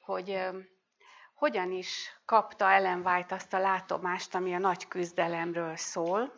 hogy 0.00 0.40
hogyan 1.34 1.70
is 1.70 2.18
kapta 2.24 2.70
Ellen 2.70 3.06
White 3.06 3.34
azt 3.34 3.54
a 3.54 3.58
látomást, 3.58 4.34
ami 4.34 4.54
a 4.54 4.58
nagy 4.58 4.88
küzdelemről 4.88 5.76
szól, 5.76 6.32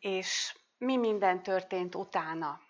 és 0.00 0.56
mi 0.78 0.96
minden 0.96 1.42
történt 1.42 1.94
utána. 1.94 2.60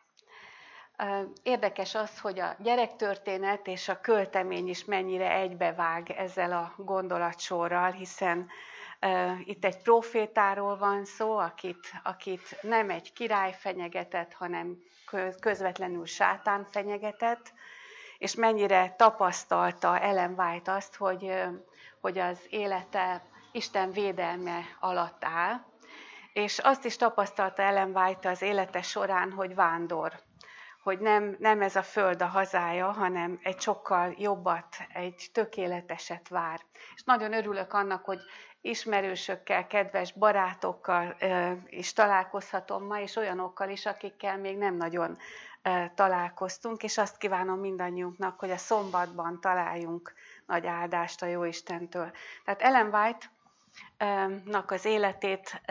Érdekes 1.43 1.95
az, 1.95 2.21
hogy 2.21 2.41
a 2.41 2.57
gyerektörténet 2.59 3.67
és 3.67 3.89
a 3.89 4.01
költemény 4.01 4.69
is 4.69 4.85
mennyire 4.85 5.33
egybevág 5.33 6.11
ezzel 6.11 6.53
a 6.53 6.75
gondolatsorral, 6.77 7.91
hiszen 7.91 8.51
itt 9.45 9.65
egy 9.65 9.83
profétáról 9.83 10.77
van 10.77 11.05
szó, 11.05 11.37
akit, 11.37 11.93
akit 12.03 12.59
nem 12.63 12.91
egy 12.91 13.13
király 13.13 13.55
fenyegetett, 13.59 14.33
hanem 14.33 14.77
közvetlenül 15.41 16.07
sátán 16.07 16.65
fenyegetett, 16.65 17.53
és 18.19 18.35
mennyire 18.35 18.95
tapasztalta 18.97 19.99
Ellen 19.99 20.35
White 20.39 20.73
azt, 20.73 20.97
hogy, 20.97 21.33
hogy 22.01 22.19
az 22.19 22.39
élete 22.51 23.23
Isten 23.53 23.91
védelme 23.91 24.61
alatt 24.81 25.25
áll, 25.25 25.61
és 26.39 26.59
azt 26.59 26.85
is 26.85 26.97
tapasztalta 26.97 27.63
Ellen 27.63 27.97
White 27.97 28.29
az 28.29 28.43
élete 28.43 28.83
során, 28.83 29.33
hogy 29.33 29.55
vándor, 29.55 30.13
hogy 30.83 30.99
nem, 30.99 31.37
nem 31.39 31.63
ez 31.63 31.77
a 31.77 31.83
föld 31.83 32.23
a 32.23 32.27
hazája, 32.27 32.91
hanem 32.91 33.39
egy 33.43 33.61
sokkal 33.61 34.15
jobbat, 34.19 34.77
egy 34.93 35.29
tökéleteset 35.33 36.29
vár. 36.29 36.61
És 36.95 37.03
nagyon 37.05 37.33
örülök 37.33 37.73
annak, 37.73 38.05
hogy 38.05 38.19
ismerősökkel, 38.61 39.67
kedves 39.67 40.13
barátokkal 40.13 41.17
is 41.67 41.93
találkozhatom 41.93 42.87
ma, 42.87 43.01
és 43.01 43.17
olyanokkal 43.17 43.69
is, 43.69 43.87
akikkel 43.87 44.39
még 44.39 44.57
nem 44.59 44.77
nagyon 44.77 45.19
találkoztunk, 45.95 46.83
és 46.83 46.99
azt 46.99 47.17
kívánom 47.17 47.59
mindannyiunknak, 47.59 48.39
hogy 48.39 48.51
a 48.51 48.57
szombatban 48.57 49.41
találjunk 49.41 50.13
nagy 50.47 50.67
áldást 50.67 51.23
a 51.23 51.27
Jóistentől. 51.27 52.11
Tehát 52.45 52.63
Ellen 52.63 52.95
White 52.95 53.27
nak 54.45 54.71
az 54.71 54.85
életét 54.85 55.63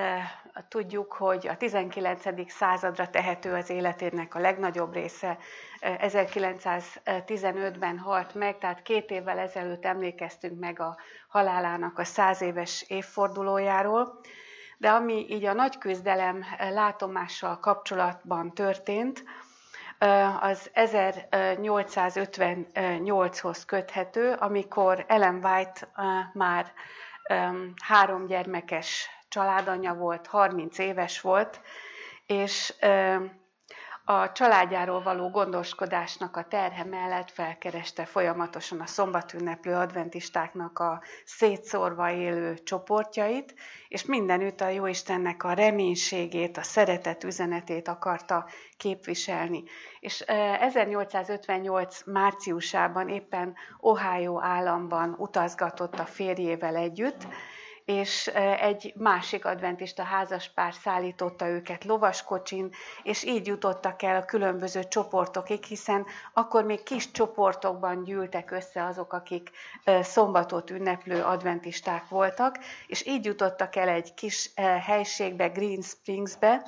tudjuk, 0.67 1.13
hogy 1.13 1.47
a 1.47 1.57
19. 1.57 2.51
századra 2.51 3.09
tehető 3.09 3.53
az 3.53 3.69
életének 3.69 4.35
a 4.35 4.39
legnagyobb 4.39 4.93
része. 4.93 5.37
1915-ben 5.81 7.97
halt 7.97 8.35
meg, 8.35 8.57
tehát 8.57 8.81
két 8.81 9.11
évvel 9.11 9.39
ezelőtt 9.39 9.85
emlékeztünk 9.85 10.59
meg 10.59 10.79
a 10.79 10.97
halálának 11.27 11.99
a 11.99 12.03
száz 12.03 12.41
éves 12.41 12.85
évfordulójáról. 12.87 14.19
De 14.77 14.89
ami 14.89 15.25
így 15.29 15.45
a 15.45 15.53
nagy 15.53 15.77
küzdelem 15.77 16.45
látomással 16.57 17.59
kapcsolatban 17.59 18.53
történt, 18.53 19.23
az 20.39 20.71
1858-hoz 20.73 23.65
köthető, 23.65 24.33
amikor 24.33 25.05
Ellen 25.07 25.45
White 25.45 25.87
már 26.33 26.73
három 27.83 28.25
gyermekes 28.25 29.09
családanya 29.29 29.93
volt, 29.93 30.27
30 30.27 30.77
éves 30.77 31.21
volt, 31.21 31.61
és 32.25 32.73
a 34.09 34.31
családjáról 34.31 35.01
való 35.01 35.29
gondoskodásnak 35.29 36.37
a 36.37 36.43
terhe 36.43 36.83
mellett 36.83 37.31
felkereste 37.31 38.05
folyamatosan 38.05 38.79
a 38.79 38.85
szombatünneplő 38.85 39.73
adventistáknak 39.73 40.79
a 40.79 41.01
szétszórva 41.25 42.11
élő 42.11 42.53
csoportjait, 42.63 43.53
és 43.87 44.05
mindenütt 44.05 44.61
a 44.61 44.69
Jóistennek 44.69 45.43
a 45.43 45.53
reménységét, 45.53 46.57
a 46.57 46.61
szeretet 46.61 47.23
üzenetét 47.23 47.87
akarta 47.87 48.45
képviselni. 48.77 49.63
És 49.99 50.19
1858 50.21 52.01
márciusában 52.05 53.09
éppen 53.09 53.55
Ohio 53.79 54.41
államban 54.41 55.15
utazgatott 55.17 55.99
a 55.99 56.05
férjével 56.05 56.75
együtt, 56.75 57.27
és 57.87 58.27
egy 58.59 58.93
másik 58.97 59.45
adventista 59.45 60.03
házaspár 60.03 60.73
szállította 60.73 61.47
őket 61.47 61.83
lovaskocsin, 61.83 62.73
és 63.03 63.23
így 63.23 63.47
jutottak 63.47 64.03
el 64.03 64.15
a 64.15 64.25
különböző 64.25 64.83
csoportokig, 64.83 65.63
hiszen 65.63 66.05
akkor 66.33 66.63
még 66.63 66.83
kis 66.83 67.11
csoportokban 67.11 68.03
gyűltek 68.03 68.51
össze 68.51 68.83
azok, 68.83 69.13
akik 69.13 69.49
szombatot 70.01 70.69
ünneplő 70.69 71.23
adventisták 71.23 72.07
voltak, 72.07 72.57
és 72.87 73.05
így 73.05 73.25
jutottak 73.25 73.75
el 73.75 73.89
egy 73.89 74.13
kis 74.13 74.51
helységbe, 74.85 75.47
Green 75.47 75.81
Springsbe, 75.81 76.67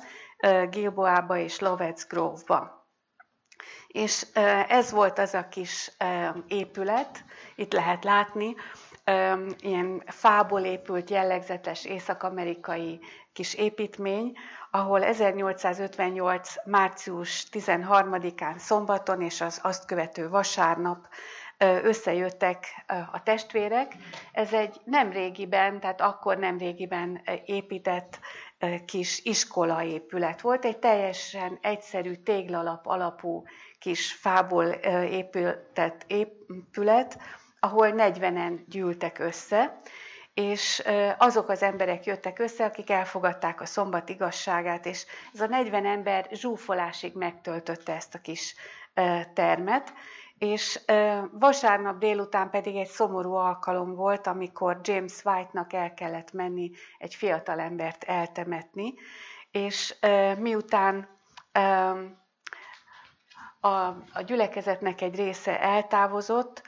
Gilboába 0.70 1.36
és 1.36 1.58
Lovets 1.58 2.06
Grove-ba. 2.06 2.88
És 3.88 4.26
ez 4.68 4.90
volt 4.90 5.18
az 5.18 5.34
a 5.34 5.48
kis 5.48 5.92
épület, 6.46 7.24
itt 7.54 7.72
lehet 7.72 8.04
látni, 8.04 8.54
ilyen 9.60 10.02
fából 10.06 10.60
épült 10.60 11.10
jellegzetes 11.10 11.84
észak-amerikai 11.84 13.00
kis 13.32 13.54
építmény, 13.54 14.32
ahol 14.70 15.04
1858. 15.04 16.54
március 16.64 17.46
13-án 17.52 18.56
szombaton 18.58 19.20
és 19.22 19.40
az 19.40 19.60
azt 19.62 19.86
követő 19.86 20.28
vasárnap 20.28 21.08
összejöttek 21.82 22.64
a 23.12 23.22
testvérek. 23.22 23.96
Ez 24.32 24.52
egy 24.52 24.80
nem 24.84 25.10
régiben, 25.10 25.80
tehát 25.80 26.00
akkor 26.00 26.36
nem 26.38 26.58
régiben 26.58 27.22
épített 27.44 28.18
kis 28.84 29.20
iskolaépület 29.24 30.40
volt, 30.40 30.64
egy 30.64 30.78
teljesen 30.78 31.58
egyszerű 31.60 32.14
téglalap 32.14 32.86
alapú 32.86 33.42
kis 33.78 34.12
fából 34.12 34.66
épültett 35.10 36.04
épület, 36.06 37.18
ahol 37.60 37.92
40-en 37.96 38.60
gyűltek 38.66 39.18
össze, 39.18 39.80
és 40.34 40.82
azok 41.18 41.48
az 41.48 41.62
emberek 41.62 42.04
jöttek 42.04 42.38
össze, 42.38 42.64
akik 42.64 42.90
elfogadták 42.90 43.60
a 43.60 43.66
szombat 43.66 44.08
igazságát, 44.08 44.86
és 44.86 45.06
ez 45.34 45.40
a 45.40 45.46
40 45.46 45.86
ember 45.86 46.28
zsúfolásig 46.32 47.14
megtöltötte 47.14 47.94
ezt 47.94 48.14
a 48.14 48.18
kis 48.18 48.54
termet, 49.34 49.92
és 50.38 50.80
vasárnap 51.32 51.98
délután 51.98 52.50
pedig 52.50 52.76
egy 52.76 52.86
szomorú 52.86 53.34
alkalom 53.34 53.94
volt, 53.94 54.26
amikor 54.26 54.80
James 54.82 55.24
White-nak 55.24 55.72
el 55.72 55.94
kellett 55.94 56.32
menni 56.32 56.70
egy 56.98 57.14
fiatal 57.14 57.60
embert 57.60 58.04
eltemetni, 58.04 58.94
és 59.50 59.94
miután 60.38 61.08
a 64.12 64.22
gyülekezetnek 64.22 65.00
egy 65.00 65.16
része 65.16 65.60
eltávozott, 65.60 66.62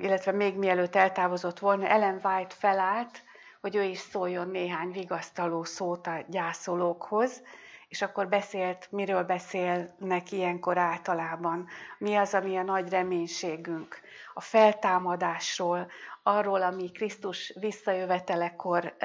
illetve 0.00 0.32
még 0.32 0.56
mielőtt 0.56 0.94
eltávozott 0.94 1.58
volna, 1.58 1.86
Ellen 1.86 2.20
White 2.22 2.54
felállt, 2.58 3.22
hogy 3.60 3.76
ő 3.76 3.82
is 3.82 3.98
szóljon 3.98 4.48
néhány 4.48 4.90
vigasztaló 4.90 5.64
szót 5.64 6.06
a 6.06 6.24
gyászolókhoz, 6.28 7.42
és 7.88 8.02
akkor 8.02 8.28
beszélt, 8.28 8.88
miről 8.90 9.22
beszélnek 9.22 10.32
ilyenkor 10.32 10.78
általában, 10.78 11.66
mi 11.98 12.14
az, 12.14 12.34
ami 12.34 12.56
a 12.56 12.62
nagy 12.62 12.88
reménységünk, 12.88 14.00
a 14.34 14.40
feltámadásról, 14.40 15.90
arról, 16.22 16.62
ami 16.62 16.90
Krisztus 16.90 17.52
visszajövetelekor 17.60 18.96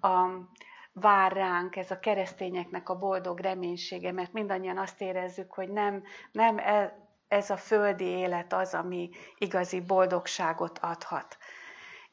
a, 0.00 0.26
vár 0.92 1.32
ránk, 1.32 1.76
ez 1.76 1.90
a 1.90 1.98
keresztényeknek 1.98 2.88
a 2.88 2.98
boldog 2.98 3.40
reménysége, 3.40 4.12
mert 4.12 4.32
mindannyian 4.32 4.78
azt 4.78 5.00
érezzük, 5.00 5.52
hogy 5.52 5.68
nem, 5.68 6.02
nem 6.32 6.58
e, 6.58 7.05
ez 7.28 7.50
a 7.50 7.56
földi 7.56 8.04
élet 8.04 8.52
az, 8.52 8.74
ami 8.74 9.10
igazi 9.38 9.80
boldogságot 9.80 10.78
adhat. 10.78 11.36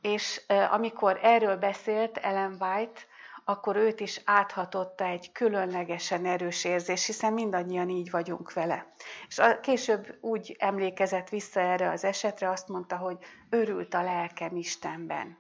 És 0.02 0.42
amikor 0.72 1.20
erről 1.22 1.58
beszélt 1.58 2.18
Ellen 2.18 2.58
White, 2.60 3.02
akkor 3.46 3.76
őt 3.76 4.00
is 4.00 4.22
áthatotta 4.26 5.04
egy 5.04 5.32
különlegesen 5.32 6.26
erős 6.26 6.64
érzés, 6.64 7.06
hiszen 7.06 7.34
mindannyian 7.34 7.90
így 7.90 8.12
vagyunk 8.12 8.54
vele. 8.54 8.94
És 9.28 9.40
a, 9.40 9.60
később 9.60 10.18
úgy 10.22 10.56
emlékezett 10.60 11.30
vissza 11.30 11.60
erre 11.60 11.90
az 11.90 12.04
esetre, 12.04 12.50
azt 12.50 12.68
mondta, 12.68 12.98
hogy 12.98 13.18
örült 13.50 13.94
a 13.94 14.04
lelkem 14.04 14.56
Istenben. 14.56 15.38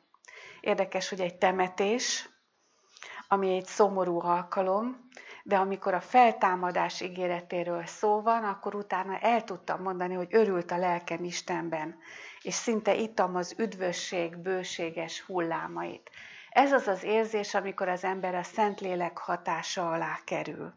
Érdekes, 0.61 1.09
hogy 1.09 1.19
egy 1.19 1.35
temetés, 1.35 2.29
ami 3.27 3.55
egy 3.55 3.65
szomorú 3.65 4.19
alkalom, 4.21 5.07
de 5.43 5.57
amikor 5.57 5.93
a 5.93 6.01
feltámadás 6.01 7.01
ígéretéről 7.01 7.85
szó 7.85 8.21
van, 8.21 8.43
akkor 8.43 8.75
utána 8.75 9.19
el 9.19 9.43
tudtam 9.43 9.81
mondani, 9.81 10.13
hogy 10.13 10.27
örült 10.31 10.71
a 10.71 10.77
lelkem 10.77 11.23
Istenben, 11.23 11.97
és 12.41 12.53
szinte 12.53 12.95
ittam 12.95 13.35
az 13.35 13.55
üdvösség 13.57 14.37
bőséges 14.37 15.21
hullámait. 15.21 16.09
Ez 16.49 16.71
az 16.71 16.87
az 16.87 17.03
érzés, 17.03 17.53
amikor 17.53 17.87
az 17.87 18.03
ember 18.03 18.35
a 18.35 18.43
Szentlélek 18.43 19.17
hatása 19.17 19.91
alá 19.91 20.19
kerül. 20.25 20.73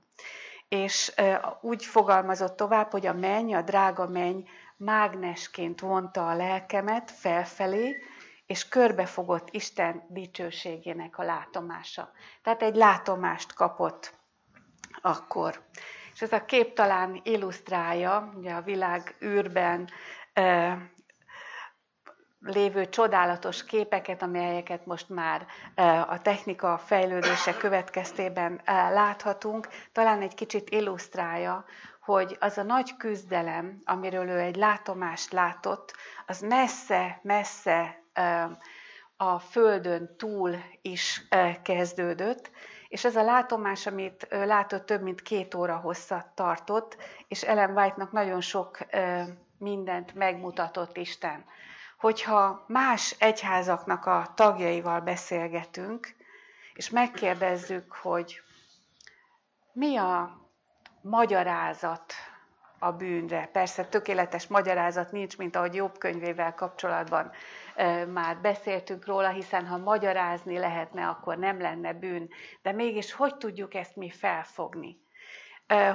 És 0.68 1.14
úgy 1.60 1.84
fogalmazott 1.84 2.56
tovább, 2.56 2.90
hogy 2.90 3.06
a 3.06 3.12
menny, 3.12 3.54
a 3.54 3.62
drága 3.62 4.08
menny 4.08 4.40
mágnesként 4.76 5.80
vonta 5.80 6.28
a 6.28 6.34
lelkemet 6.34 7.10
felfelé, 7.10 7.96
és 8.46 8.68
körbefogott 8.68 9.48
Isten 9.50 10.02
dicsőségének 10.08 11.18
a 11.18 11.22
látomása. 11.22 12.10
Tehát 12.42 12.62
egy 12.62 12.76
látomást 12.76 13.54
kapott 13.54 14.14
akkor. 15.06 15.60
És 16.14 16.22
ez 16.22 16.32
a 16.32 16.44
kép 16.44 16.74
talán 16.74 17.20
illusztrálja 17.24 18.32
ugye 18.36 18.52
a 18.52 18.60
világ 18.62 19.14
űrben 19.24 19.88
e, 20.32 20.78
lévő 22.40 22.88
csodálatos 22.88 23.64
képeket, 23.64 24.22
amelyeket 24.22 24.86
most 24.86 25.08
már 25.08 25.46
e, 25.74 26.00
a 26.00 26.20
technika 26.20 26.78
fejlődése 26.78 27.56
következtében 27.56 28.60
e, 28.64 28.90
láthatunk, 28.90 29.68
talán 29.92 30.22
egy 30.22 30.34
kicsit 30.34 30.70
illusztrálja, 30.70 31.64
hogy 32.00 32.36
az 32.40 32.58
a 32.58 32.62
nagy 32.62 32.96
küzdelem, 32.96 33.78
amiről 33.84 34.28
ő 34.28 34.38
egy 34.38 34.56
látomást 34.56 35.32
látott, 35.32 35.96
az 36.26 36.40
messze-messze 36.40 38.02
a 39.16 39.38
Földön 39.38 40.16
túl 40.16 40.56
is 40.82 41.28
kezdődött, 41.62 42.50
és 42.96 43.04
ez 43.04 43.16
a 43.16 43.22
látomás, 43.22 43.86
amit 43.86 44.26
látott, 44.30 44.86
több 44.86 45.02
mint 45.02 45.22
két 45.22 45.54
óra 45.54 45.76
hosszat 45.76 46.26
tartott, 46.34 46.96
és 47.28 47.42
Ellen 47.42 47.76
White-nak 47.76 48.12
nagyon 48.12 48.40
sok 48.40 48.78
mindent 49.58 50.14
megmutatott 50.14 50.96
Isten. 50.96 51.44
Hogyha 51.98 52.64
más 52.66 53.16
egyházaknak 53.18 54.06
a 54.06 54.32
tagjaival 54.34 55.00
beszélgetünk, 55.00 56.14
és 56.74 56.90
megkérdezzük, 56.90 57.92
hogy 57.92 58.40
mi 59.72 59.96
a 59.96 60.40
magyarázat 61.00 62.12
a 62.78 62.92
bűnre. 62.92 63.48
Persze 63.52 63.84
tökéletes 63.84 64.46
magyarázat 64.46 65.12
nincs, 65.12 65.38
mint 65.38 65.56
ahogy 65.56 65.74
Jobb 65.74 65.98
könyvével 65.98 66.54
kapcsolatban 66.54 67.32
már 68.12 68.40
beszéltünk 68.40 69.06
róla, 69.06 69.28
hiszen 69.28 69.66
ha 69.66 69.76
magyarázni 69.76 70.58
lehetne, 70.58 71.06
akkor 71.06 71.38
nem 71.38 71.60
lenne 71.60 71.92
bűn. 71.92 72.28
De 72.62 72.72
mégis 72.72 73.12
hogy 73.12 73.36
tudjuk 73.36 73.74
ezt 73.74 73.96
mi 73.96 74.10
felfogni? 74.10 75.04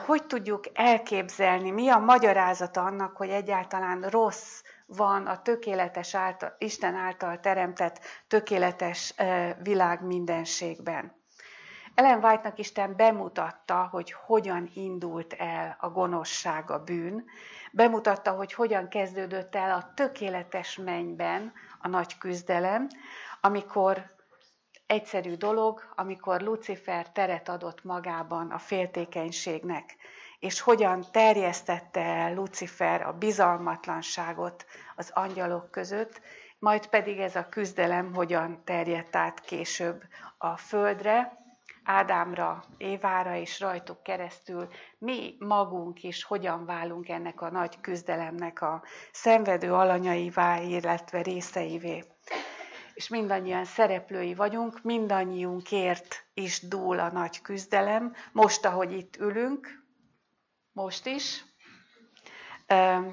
Hogy 0.06 0.26
tudjuk 0.26 0.63
elképzelni, 0.74 1.72
mi 1.72 1.89
a 1.89 1.98
magyarázata 1.98 2.82
annak, 2.82 3.17
hogy 3.17 3.30
egyáltalán 3.30 4.02
rossz 4.02 4.62
van 4.86 5.26
a 5.26 5.41
tökéletes 5.41 6.15
által, 6.15 6.56
Isten 6.58 6.96
által 6.96 7.39
teremtett 7.39 8.00
tökéletes 8.28 9.13
világ 9.63 10.04
mindenségben? 10.04 11.20
Ellen 11.96 12.24
White-nak 12.24 12.60
Isten 12.60 12.96
bemutatta, 12.96 13.88
hogy 13.91 14.12
hogyan 14.12 14.70
indult 14.74 15.34
el 15.34 15.76
a 15.80 15.89
gonoszság, 15.89 16.72
a 16.72 16.84
bűn, 16.84 17.26
bemutatta, 17.72 18.32
hogy 18.32 18.54
hogyan 18.54 18.88
kezdődött 18.88 19.56
el 19.56 19.72
a 19.72 19.91
tökéletes 19.96 20.78
mennyben 20.78 21.54
a 21.82 21.88
nagy 21.88 22.17
küzdelem, 22.17 22.88
amikor 23.41 24.15
egyszerű 24.86 25.36
dolog, 25.36 25.94
amikor 25.96 26.41
Lucifer 26.41 27.12
teret 27.12 27.50
adott 27.50 27.84
magában 27.84 28.52
a 28.52 28.58
féltékenységnek, 28.58 29.96
és 30.39 30.60
hogyan 30.60 31.06
terjesztette 31.12 32.02
el 32.02 32.34
Lucifer 32.34 33.02
a 33.02 33.13
bizalmatlanságot 33.13 34.65
az 34.96 35.12
angyalok 35.13 35.72
között, 35.72 36.22
majd 36.60 36.88
pedig 36.88 37.20
ez 37.20 37.36
a 37.36 37.50
küzdelem 37.50 38.13
hogyan 38.13 38.62
terjedt 38.63 39.15
át 39.15 39.39
később 39.39 40.04
a 40.38 40.58
földre, 40.58 41.40
Ádámra, 41.84 42.63
Évára 42.78 43.36
és 43.36 43.60
rajtuk 43.60 44.04
keresztül 44.04 44.67
mi 44.98 45.36
magunk 45.39 46.04
is 46.04 46.24
hogyan 46.24 46.65
válunk 46.65 47.10
ennek 47.10 47.41
a 47.41 47.52
nagy 47.52 47.82
küzdelemnek 47.82 48.62
a 48.62 48.84
szenvedő 49.12 49.74
alanyaivá, 49.74 50.60
illetve 50.60 51.22
részeivé. 51.22 52.04
És 52.94 53.08
mindannyian 53.08 53.65
szereplői 53.65 54.34
vagyunk, 54.34 54.84
mindannyiunkért 54.84 56.26
is 56.34 56.67
dúl 56.67 57.00
a 57.00 57.12
nagy 57.12 57.41
küzdelem, 57.41 58.13
most, 58.32 58.65
ahogy 58.65 58.91
itt 58.91 59.17
ülünk, 59.17 59.84
most 60.74 61.06
is, 61.06 61.46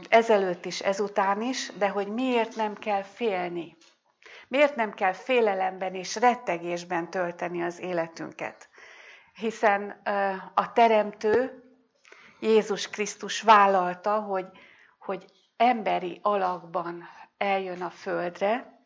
ezelőtt 0.08 0.64
is, 0.64 0.80
ezután 0.80 1.42
is, 1.42 1.72
de 1.78 1.88
hogy 1.88 2.08
miért 2.08 2.56
nem 2.56 2.74
kell 2.74 3.02
félni. 3.02 3.76
Miért 4.48 4.76
nem 4.76 4.92
kell 4.92 5.12
félelemben 5.12 5.94
és 5.94 6.16
rettegésben 6.16 7.10
tölteni 7.10 7.62
az 7.62 7.80
életünket? 7.80 8.68
Hiszen 9.34 9.90
a 10.54 10.72
Teremtő, 10.72 11.62
Jézus 12.40 12.88
Krisztus 12.88 13.42
vállalta, 13.42 14.20
hogy, 14.20 14.46
hogy 14.98 15.24
emberi 15.56 16.18
alakban 16.22 17.08
eljön 17.38 17.82
a 17.82 17.90
földre, 17.90 18.80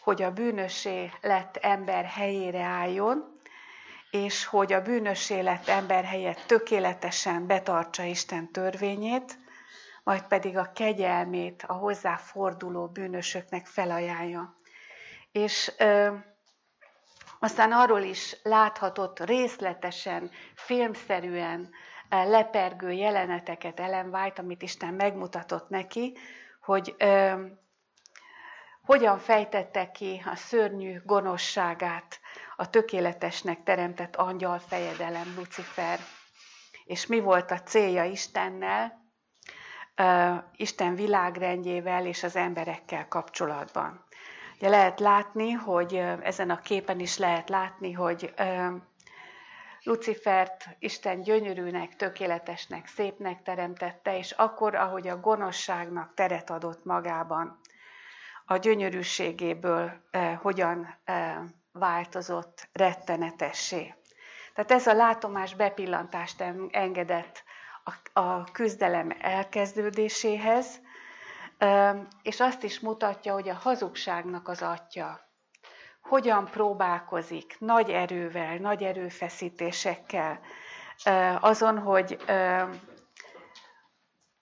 hogy 0.00 0.22
a 0.22 0.32
bűnösé 0.32 1.10
lett 1.20 1.56
ember 1.56 2.04
helyére 2.04 2.62
álljon, 2.62 3.40
és 4.10 4.44
hogy 4.44 4.72
a 4.72 4.82
bűnösé 4.82 5.40
lett 5.40 5.68
ember 5.68 6.04
helyett 6.04 6.44
tökéletesen 6.46 7.46
betartsa 7.46 8.02
Isten 8.02 8.52
törvényét, 8.52 9.38
majd 10.04 10.22
pedig 10.26 10.56
a 10.56 10.72
kegyelmét 10.74 11.64
a 11.66 11.72
hozzáforduló 11.72 12.86
bűnösöknek 12.86 13.66
felajánlja. 13.66 14.56
És 15.36 15.72
ö, 15.78 16.14
aztán 17.38 17.72
arról 17.72 18.00
is 18.00 18.36
láthatott 18.42 19.20
részletesen, 19.20 20.30
filmszerűen 20.54 21.70
lepergő 22.08 22.92
jeleneteket 22.92 23.80
Ellen 23.80 24.14
White, 24.14 24.42
amit 24.42 24.62
Isten 24.62 24.94
megmutatott 24.94 25.68
neki, 25.68 26.16
hogy 26.60 26.94
ö, 26.98 27.44
hogyan 28.82 29.18
fejtette 29.18 29.90
ki 29.90 30.22
a 30.24 30.36
szörnyű 30.36 31.00
gonoszságát 31.04 32.20
a 32.56 32.70
tökéletesnek 32.70 33.62
teremtett 33.62 34.16
angyal 34.16 34.58
fejedelem 34.58 35.34
Lucifer, 35.36 35.98
és 36.84 37.06
mi 37.06 37.20
volt 37.20 37.50
a 37.50 37.60
célja 37.60 38.04
Istennel, 38.04 39.04
Isten 40.56 40.94
világrendjével 40.94 42.06
és 42.06 42.22
az 42.22 42.36
emberekkel 42.36 43.08
kapcsolatban. 43.08 44.04
Ugye 44.56 44.68
lehet 44.68 45.00
látni, 45.00 45.50
hogy 45.50 45.94
ezen 46.22 46.50
a 46.50 46.60
képen 46.60 47.00
is 47.00 47.18
lehet 47.18 47.48
látni, 47.48 47.92
hogy 47.92 48.34
Lucifert 49.82 50.68
Isten 50.78 51.20
gyönyörűnek, 51.22 51.96
tökéletesnek, 51.96 52.86
szépnek 52.86 53.42
teremtette, 53.42 54.18
és 54.18 54.30
akkor, 54.30 54.74
ahogy 54.74 55.08
a 55.08 55.20
gonoszságnak 55.20 56.14
teret 56.14 56.50
adott 56.50 56.84
magában, 56.84 57.60
a 58.46 58.56
gyönyörűségéből 58.56 59.92
eh, 60.10 60.38
hogyan 60.42 60.96
eh, 61.04 61.36
változott 61.72 62.68
rettenetessé. 62.72 63.94
Tehát 64.54 64.70
ez 64.70 64.86
a 64.86 64.92
látomás 64.94 65.54
bepillantást 65.54 66.44
engedett 66.70 67.42
a, 67.84 68.20
a 68.20 68.44
küzdelem 68.52 69.16
elkezdődéséhez, 69.20 70.80
és 72.22 72.40
azt 72.40 72.62
is 72.62 72.80
mutatja, 72.80 73.32
hogy 73.32 73.48
a 73.48 73.54
hazugságnak 73.54 74.48
az 74.48 74.62
atya 74.62 75.20
hogyan 76.08 76.44
próbálkozik 76.44 77.56
nagy 77.58 77.90
erővel, 77.90 78.56
nagy 78.56 78.82
erőfeszítésekkel 78.82 80.40
azon, 81.40 81.78
hogy 81.78 82.18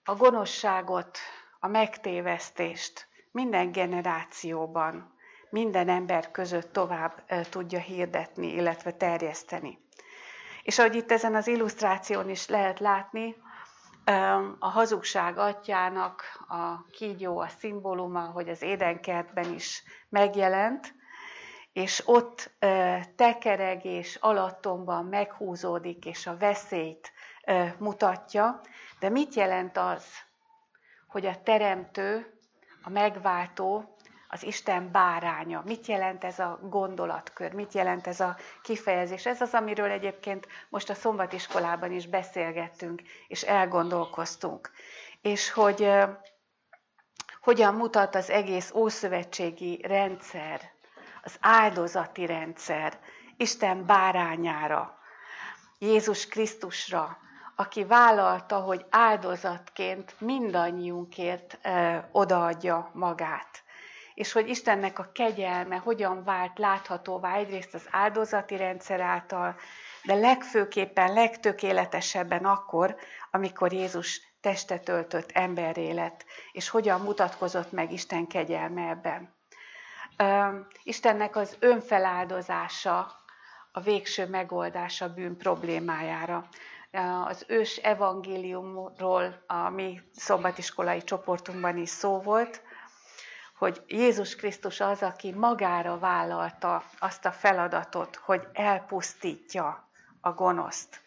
a 0.03 0.15
gonoszságot, 0.15 1.17
a 1.59 1.67
megtévesztést, 1.67 3.07
minden 3.31 3.71
generációban, 3.71 5.13
minden 5.49 5.89
ember 5.89 6.31
között 6.31 6.73
tovább 6.73 7.23
tudja 7.49 7.79
hirdetni, 7.79 8.53
illetve 8.53 8.91
terjeszteni. 8.91 9.79
És 10.63 10.79
ahogy 10.79 10.95
itt 10.95 11.11
ezen 11.11 11.35
az 11.35 11.47
illusztráción 11.47 12.29
is 12.29 12.47
lehet 12.47 12.79
látni, 12.79 13.35
a 14.59 14.69
hazugság 14.69 15.37
atyának 15.37 16.23
a 16.47 16.85
kígyó, 16.91 17.39
a 17.39 17.47
szimbóluma, 17.47 18.21
hogy 18.21 18.49
az 18.49 18.61
édenkertben 18.61 19.53
is 19.53 19.83
megjelent, 20.09 20.93
és 21.73 22.03
ott 22.05 22.51
tekereg 23.15 23.85
és 23.85 24.15
alattomban 24.15 25.05
meghúzódik, 25.05 26.05
és 26.05 26.27
a 26.27 26.37
veszélyt 26.37 27.11
mutatja. 27.77 28.61
De 28.99 29.09
mit 29.09 29.33
jelent 29.33 29.77
az, 29.77 30.05
hogy 31.07 31.25
a 31.25 31.41
teremtő 31.43 32.39
a 32.83 32.89
megváltó, 32.89 33.94
az 34.35 34.43
Isten 34.43 34.91
báránya. 34.91 35.61
Mit 35.65 35.85
jelent 35.85 36.23
ez 36.23 36.39
a 36.39 36.59
gondolatkör? 36.61 37.53
Mit 37.53 37.73
jelent 37.73 38.07
ez 38.07 38.19
a 38.19 38.37
kifejezés? 38.61 39.25
Ez 39.25 39.41
az, 39.41 39.53
amiről 39.53 39.89
egyébként 39.89 40.47
most 40.69 40.89
a 40.89 40.93
szombatiskolában 40.93 41.91
is 41.91 42.07
beszélgettünk, 42.07 43.01
és 43.27 43.41
elgondolkoztunk. 43.41 44.71
És 45.21 45.51
hogy 45.51 45.91
hogyan 47.41 47.73
mutat 47.75 48.15
az 48.15 48.29
egész 48.29 48.71
ószövetségi 48.73 49.81
rendszer, 49.87 50.61
az 51.23 51.37
áldozati 51.39 52.25
rendszer, 52.25 52.99
Isten 53.37 53.85
bárányára, 53.85 54.97
Jézus 55.77 56.27
Krisztusra, 56.27 57.17
aki 57.55 57.85
vállalta, 57.85 58.59
hogy 58.59 58.85
áldozatként 58.89 60.15
mindannyiunkért 60.19 61.59
odaadja 62.11 62.89
magát. 62.93 63.63
És 64.15 64.31
hogy 64.31 64.49
Istennek 64.49 64.99
a 64.99 65.09
kegyelme 65.13 65.75
hogyan 65.75 66.23
vált 66.23 66.59
láthatóvá 66.59 67.35
egyrészt 67.35 67.73
az 67.73 67.87
áldozati 67.91 68.57
rendszer 68.57 68.99
által, 68.99 69.55
de 70.03 70.13
legfőképpen, 70.13 71.13
legtökéletesebben 71.13 72.45
akkor, 72.45 72.95
amikor 73.31 73.73
Jézus 73.73 74.21
testet 74.41 74.89
öltött 74.89 75.31
emberré 75.31 75.91
lett, 75.91 76.25
és 76.51 76.69
hogyan 76.69 77.01
mutatkozott 77.01 77.71
meg 77.71 77.91
Isten 77.91 78.27
kegyelme 78.27 78.89
ebben. 78.89 79.33
Istennek 80.83 81.35
az 81.35 81.57
önfeláldozása 81.59 83.11
a 83.71 83.79
végső 83.79 84.27
megoldása 84.27 85.13
bűn 85.13 85.37
problémájára 85.37 86.47
az 87.25 87.45
ős 87.47 87.77
evangéliumról 87.77 89.43
a 89.47 89.69
mi 89.69 90.01
szombatiskolai 90.13 91.03
csoportunkban 91.03 91.77
is 91.77 91.89
szó 91.89 92.21
volt, 92.21 92.61
hogy 93.57 93.83
Jézus 93.87 94.35
Krisztus 94.35 94.79
az, 94.79 95.01
aki 95.01 95.31
magára 95.31 95.99
vállalta 95.99 96.83
azt 96.99 97.25
a 97.25 97.31
feladatot, 97.31 98.15
hogy 98.15 98.47
elpusztítja 98.53 99.87
a 100.21 100.31
gonoszt. 100.31 101.01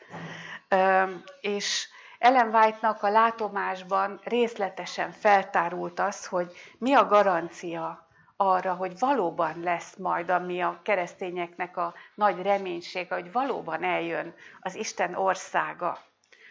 És 1.40 1.88
Ellen 2.18 2.54
White-nak 2.54 3.02
a 3.02 3.10
látomásban 3.10 4.20
részletesen 4.24 5.12
feltárult 5.12 6.00
az, 6.00 6.26
hogy 6.26 6.52
mi 6.78 6.94
a 6.94 7.06
garancia 7.06 8.06
arra, 8.36 8.74
hogy 8.74 8.98
valóban 8.98 9.60
lesz 9.60 9.96
majd, 9.96 10.30
ami 10.30 10.60
a 10.60 10.80
keresztényeknek 10.82 11.76
a 11.76 11.94
nagy 12.14 12.42
reménysége, 12.42 13.14
hogy 13.14 13.32
valóban 13.32 13.82
eljön 13.82 14.34
az 14.60 14.74
Isten 14.74 15.14
országa, 15.14 15.98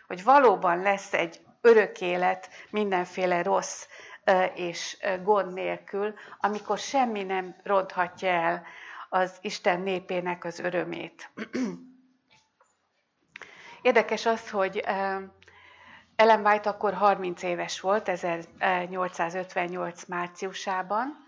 hogy 0.07 0.23
valóban 0.23 0.81
lesz 0.81 1.13
egy 1.13 1.39
örök 1.62 2.01
élet 2.01 2.49
mindenféle 2.69 3.43
rossz 3.43 3.88
és 4.55 4.97
gond 5.23 5.53
nélkül, 5.53 6.13
amikor 6.39 6.77
semmi 6.77 7.23
nem 7.23 7.55
ronthatja 7.63 8.29
el 8.29 8.63
az 9.09 9.37
Isten 9.41 9.81
népének 9.81 10.43
az 10.43 10.59
örömét. 10.59 11.29
Érdekes 13.81 14.25
az, 14.25 14.49
hogy 14.49 14.77
Ellen 16.15 16.45
White 16.45 16.69
akkor 16.69 16.93
30 16.93 17.43
éves 17.43 17.79
volt, 17.79 18.09
1858 18.09 20.05
márciusában, 20.05 21.25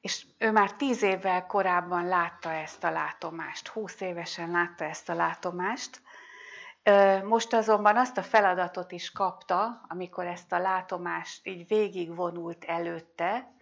és 0.00 0.26
ő 0.38 0.50
már 0.52 0.72
tíz 0.72 1.02
évvel 1.02 1.46
korábban 1.46 2.06
látta 2.06 2.52
ezt 2.52 2.84
a 2.84 2.90
látomást, 2.90 3.68
húsz 3.68 4.00
évesen 4.00 4.50
látta 4.50 4.84
ezt 4.84 5.08
a 5.08 5.14
látomást. 5.14 6.00
Most 7.24 7.52
azonban 7.52 7.96
azt 7.96 8.18
a 8.18 8.22
feladatot 8.22 8.92
is 8.92 9.12
kapta, 9.12 9.80
amikor 9.88 10.26
ezt 10.26 10.52
a 10.52 10.58
látomást 10.58 11.46
így 11.46 11.66
végigvonult 11.68 12.64
előtte, 12.64 13.58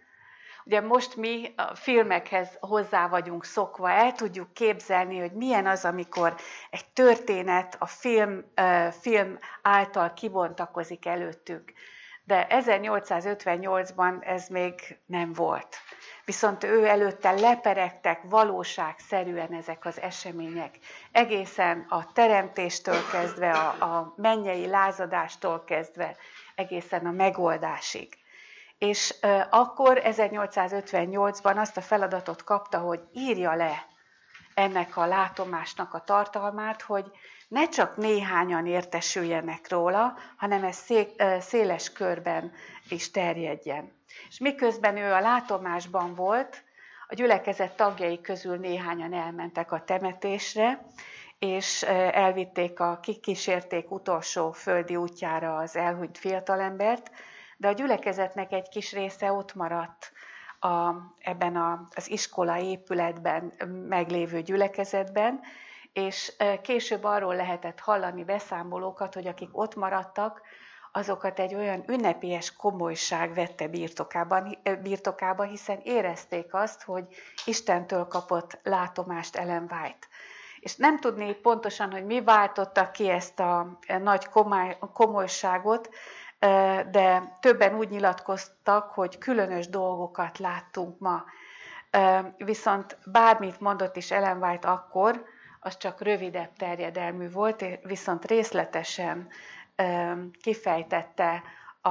Ugye 0.69 0.81
most 0.81 1.15
mi 1.15 1.53
a 1.55 1.75
filmekhez 1.75 2.57
hozzá 2.59 3.07
vagyunk 3.07 3.45
szokva, 3.45 3.89
el 3.89 4.11
tudjuk 4.11 4.53
képzelni, 4.53 5.19
hogy 5.19 5.31
milyen 5.31 5.67
az, 5.67 5.85
amikor 5.85 6.35
egy 6.69 6.85
történet 6.93 7.75
a 7.79 7.85
film, 7.85 8.45
film 9.01 9.37
által 9.61 10.13
kibontakozik 10.13 11.05
előttük 11.05 11.73
de 12.29 12.47
1858-ban 12.49 14.27
ez 14.27 14.47
még 14.47 14.97
nem 15.05 15.33
volt. 15.33 15.77
Viszont 16.25 16.63
ő 16.63 16.85
előtte 16.85 17.31
leperegtek 17.31 18.21
valóságszerűen 18.23 19.53
ezek 19.53 19.85
az 19.85 20.01
események. 20.01 20.77
Egészen 21.11 21.85
a 21.89 22.11
teremtéstől 22.11 22.99
kezdve, 23.11 23.51
a, 23.51 23.67
a 23.67 24.13
mennyei 24.17 24.67
lázadástól 24.67 25.63
kezdve, 25.63 26.15
egészen 26.55 27.05
a 27.05 27.11
megoldásig. 27.11 28.17
És 28.77 29.15
uh, 29.21 29.41
akkor 29.49 30.01
1858-ban 30.03 31.55
azt 31.55 31.77
a 31.77 31.81
feladatot 31.81 32.43
kapta, 32.43 32.77
hogy 32.77 32.99
írja 33.13 33.53
le 33.53 33.85
ennek 34.59 34.97
a 34.97 35.05
látomásnak 35.05 35.93
a 35.93 36.03
tartalmát, 36.03 36.81
hogy 36.81 37.11
ne 37.47 37.67
csak 37.69 37.97
néhányan 37.97 38.65
értesüljenek 38.65 39.69
róla, 39.69 40.17
hanem 40.37 40.63
ez 40.63 40.85
széles 41.39 41.91
körben 41.91 42.51
is 42.89 43.11
terjedjen. 43.11 43.91
És 44.29 44.39
miközben 44.39 44.97
ő 44.97 45.13
a 45.13 45.19
látomásban 45.19 46.15
volt, 46.15 46.63
a 47.07 47.15
gyülekezet 47.15 47.75
tagjai 47.75 48.21
közül 48.21 48.57
néhányan 48.57 49.13
elmentek 49.13 49.71
a 49.71 49.83
temetésre, 49.85 50.85
és 51.39 51.83
elvitték 52.11 52.79
a 52.79 52.99
kikísérték 53.01 53.91
utolsó 53.91 54.51
földi 54.51 54.95
útjára 54.95 55.57
az 55.57 55.75
elhunyt 55.75 56.17
fiatalembert, 56.17 57.11
de 57.57 57.67
a 57.67 57.71
gyülekezetnek 57.71 58.51
egy 58.51 58.69
kis 58.69 58.93
része 58.93 59.31
ott 59.31 59.55
maradt 59.55 60.11
a, 60.59 60.93
ebben 61.19 61.55
a, 61.55 61.87
az 61.95 62.09
iskola 62.09 62.57
épületben 62.57 63.53
meglévő 63.87 64.41
gyülekezetben, 64.41 65.39
és 65.93 66.33
később 66.61 67.03
arról 67.03 67.35
lehetett 67.35 67.79
hallani 67.79 68.23
beszámolókat, 68.23 69.13
hogy 69.13 69.27
akik 69.27 69.49
ott 69.51 69.75
maradtak, 69.75 70.41
azokat 70.91 71.39
egy 71.39 71.55
olyan 71.55 71.83
ünnepélyes 71.87 72.55
komolyság 72.55 73.33
vette 73.33 73.67
birtokában, 73.67 74.57
birtokába, 74.81 75.43
hiszen 75.43 75.79
érezték 75.83 76.53
azt, 76.53 76.83
hogy 76.83 77.03
Istentől 77.45 78.07
kapott 78.07 78.59
látomást 78.63 79.35
Ellen 79.35 79.69
White. 79.71 80.07
És 80.59 80.75
nem 80.75 80.99
tudni 80.99 81.33
pontosan, 81.33 81.91
hogy 81.91 82.05
mi 82.05 82.21
váltotta 82.21 82.91
ki 82.91 83.09
ezt 83.09 83.39
a 83.39 83.79
nagy 84.01 84.27
komolyságot, 84.93 85.89
de 86.91 87.37
többen 87.39 87.75
úgy 87.75 87.89
nyilatkoztak, 87.89 88.91
hogy 88.91 89.17
különös 89.17 89.67
dolgokat 89.67 90.37
láttunk 90.37 90.99
ma. 90.99 91.23
Viszont 92.37 92.97
bármit 93.05 93.59
mondott 93.59 93.95
is 93.95 94.11
Ellen 94.11 94.43
White 94.43 94.67
akkor, 94.67 95.25
az 95.59 95.77
csak 95.77 96.01
rövidebb 96.01 96.53
terjedelmű 96.57 97.31
volt, 97.31 97.65
viszont 97.83 98.25
részletesen 98.25 99.29
kifejtette 100.41 101.43
a, 101.81 101.89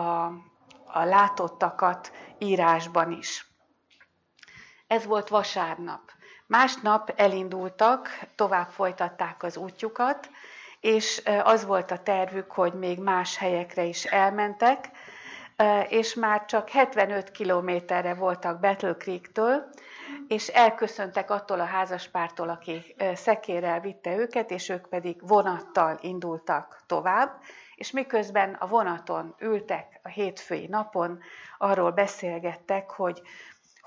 a 0.85 1.05
látottakat 1.05 2.13
írásban 2.39 3.13
is. 3.13 3.47
Ez 4.87 5.07
volt 5.07 5.29
vasárnap. 5.29 6.01
Másnap 6.47 7.13
elindultak, 7.17 8.09
tovább 8.35 8.69
folytatták 8.69 9.43
az 9.43 9.57
útjukat, 9.57 10.31
és 10.81 11.23
az 11.43 11.65
volt 11.65 11.91
a 11.91 11.99
tervük, 11.99 12.51
hogy 12.53 12.75
még 12.75 12.99
más 12.99 13.37
helyekre 13.37 13.85
is 13.85 14.05
elmentek, 14.05 14.91
és 15.89 16.15
már 16.15 16.45
csak 16.45 16.69
75 16.69 17.31
kilométerre 17.31 18.15
voltak 18.15 18.61
Battle 18.61 18.97
Creek-től, 18.97 19.69
és 20.29 20.49
elköszöntek 20.49 21.31
attól 21.31 21.61
a 21.61 21.65
házaspártól, 21.65 22.49
aki 22.49 22.95
szekérrel 23.15 23.81
vitte 23.81 24.17
őket, 24.17 24.51
és 24.51 24.69
ők 24.69 24.89
pedig 24.89 25.29
vonattal 25.29 25.99
indultak 26.01 26.83
tovább, 26.87 27.41
és 27.75 27.91
miközben 27.91 28.55
a 28.55 28.67
vonaton 28.67 29.35
ültek 29.39 30.01
a 30.03 30.09
hétfői 30.09 30.67
napon, 30.67 31.19
arról 31.59 31.91
beszélgettek, 31.91 32.91
hogy 32.91 33.23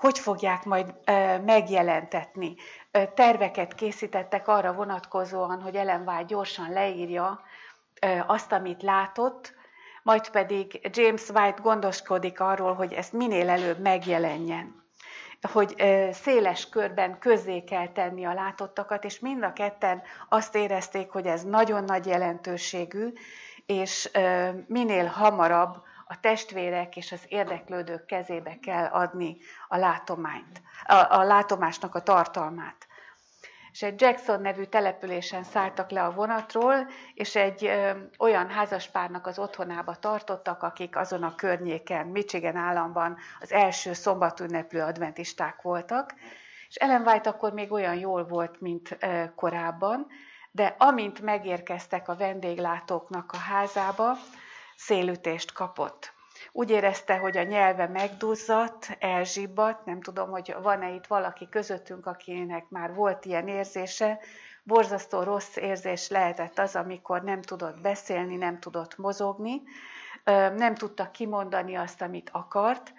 hogy 0.02 0.18
fogják 0.18 0.64
majd 0.64 0.94
megjelentetni. 1.44 2.54
Terveket 3.14 3.74
készítettek 3.74 4.48
arra 4.48 4.72
vonatkozóan, 4.72 5.60
hogy 5.60 5.76
Ellen 5.76 6.26
gyorsan 6.26 6.72
leírja 6.72 7.40
azt, 8.26 8.52
amit 8.52 8.82
látott, 8.82 9.54
majd 10.02 10.30
pedig 10.30 10.90
James 10.92 11.28
White 11.28 11.60
gondoskodik 11.62 12.40
arról, 12.40 12.74
hogy 12.74 12.92
ezt 12.92 13.12
minél 13.12 13.48
előbb 13.48 13.78
megjelenjen 13.78 14.82
hogy 15.52 15.74
széles 16.12 16.68
körben 16.68 17.18
közzé 17.18 17.64
kell 17.64 17.88
tenni 17.88 18.24
a 18.24 18.34
látottakat, 18.34 19.04
és 19.04 19.18
mind 19.18 19.42
a 19.42 19.52
ketten 19.52 20.02
azt 20.28 20.54
érezték, 20.54 21.10
hogy 21.10 21.26
ez 21.26 21.42
nagyon 21.42 21.84
nagy 21.84 22.06
jelentőségű, 22.06 23.12
és 23.66 24.10
minél 24.66 25.06
hamarabb 25.06 25.82
a 26.12 26.20
testvérek 26.20 26.96
és 26.96 27.12
az 27.12 27.24
érdeklődők 27.28 28.06
kezébe 28.06 28.58
kell 28.62 28.84
adni 28.84 29.36
a 29.68 29.76
látományt, 29.76 30.62
a, 30.84 30.94
a 30.94 31.22
látomásnak 31.22 31.94
a 31.94 32.02
tartalmát. 32.02 32.86
És 33.72 33.82
egy 33.82 34.00
Jackson 34.00 34.40
nevű 34.40 34.64
településen 34.64 35.42
szálltak 35.42 35.90
le 35.90 36.04
a 36.04 36.12
vonatról, 36.12 36.86
és 37.14 37.36
egy 37.36 37.64
ö, 37.64 37.90
olyan 38.18 38.48
házaspárnak 38.48 39.26
az 39.26 39.38
otthonába 39.38 39.94
tartottak, 39.94 40.62
akik 40.62 40.96
azon 40.96 41.22
a 41.22 41.34
környéken, 41.34 42.06
Michigan 42.06 42.56
államban 42.56 43.16
az 43.40 43.52
első 43.52 43.92
szombatünneplő 43.92 44.80
adventisták 44.80 45.62
voltak. 45.62 46.14
És 46.68 46.74
Ellen 46.74 47.06
White 47.06 47.30
akkor 47.30 47.52
még 47.52 47.72
olyan 47.72 47.94
jól 47.94 48.26
volt, 48.26 48.60
mint 48.60 48.96
ö, 49.00 49.24
korábban, 49.34 50.06
de 50.50 50.74
amint 50.78 51.20
megérkeztek 51.20 52.08
a 52.08 52.16
vendéglátóknak 52.16 53.32
a 53.32 53.36
házába, 53.36 54.16
szélütést 54.76 55.52
kapott. 55.52 56.12
Úgy 56.52 56.70
érezte, 56.70 57.16
hogy 57.16 57.36
a 57.36 57.42
nyelve 57.42 57.88
megduzzadt, 57.88 58.96
elzsibbadt, 58.98 59.84
nem 59.84 60.00
tudom, 60.00 60.30
hogy 60.30 60.54
van-e 60.62 60.90
itt 60.90 61.06
valaki 61.06 61.48
közöttünk, 61.48 62.06
akinek 62.06 62.68
már 62.68 62.94
volt 62.94 63.24
ilyen 63.24 63.48
érzése, 63.48 64.20
borzasztó 64.62 65.22
rossz 65.22 65.56
érzés 65.56 66.08
lehetett 66.08 66.58
az, 66.58 66.76
amikor 66.76 67.22
nem 67.22 67.42
tudott 67.42 67.80
beszélni, 67.80 68.36
nem 68.36 68.58
tudott 68.58 68.96
mozogni, 68.96 69.62
nem 70.56 70.74
tudta 70.74 71.10
kimondani 71.10 71.74
azt, 71.74 72.02
amit 72.02 72.30
akart, 72.32 72.92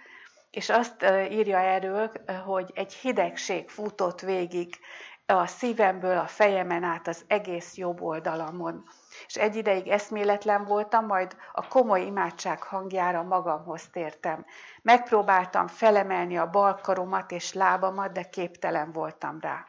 és 0.52 0.70
azt 0.70 1.06
írja 1.30 1.58
erről, 1.58 2.12
hogy 2.46 2.72
egy 2.74 2.94
hidegség 2.94 3.70
futott 3.70 4.22
végig 4.22 4.80
a 5.26 5.48
szívemből, 5.48 6.18
a 6.18 6.28
fejemen 6.28 6.84
át 6.84 7.08
az 7.08 7.24
egész 7.28 7.76
jobb 7.76 8.02
oldalamon 8.02 8.84
és 9.28 9.36
egy 9.36 9.56
ideig 9.56 9.88
eszméletlen 9.88 10.66
voltam, 10.66 11.06
majd 11.06 11.36
a 11.52 11.68
komoly 11.68 12.02
imádság 12.02 12.64
hangjára 12.64 13.24
magamhoz 13.24 13.90
tértem. 13.92 14.46
Megpróbáltam 14.82 15.68
felemelni 15.68 16.38
a 16.38 16.50
bal 16.50 16.80
karomat 16.82 17.32
és 17.32 17.54
lábamat, 17.54 18.12
de 18.12 18.24
képtelen 18.24 18.92
voltam 18.92 19.40
rá. 19.42 19.66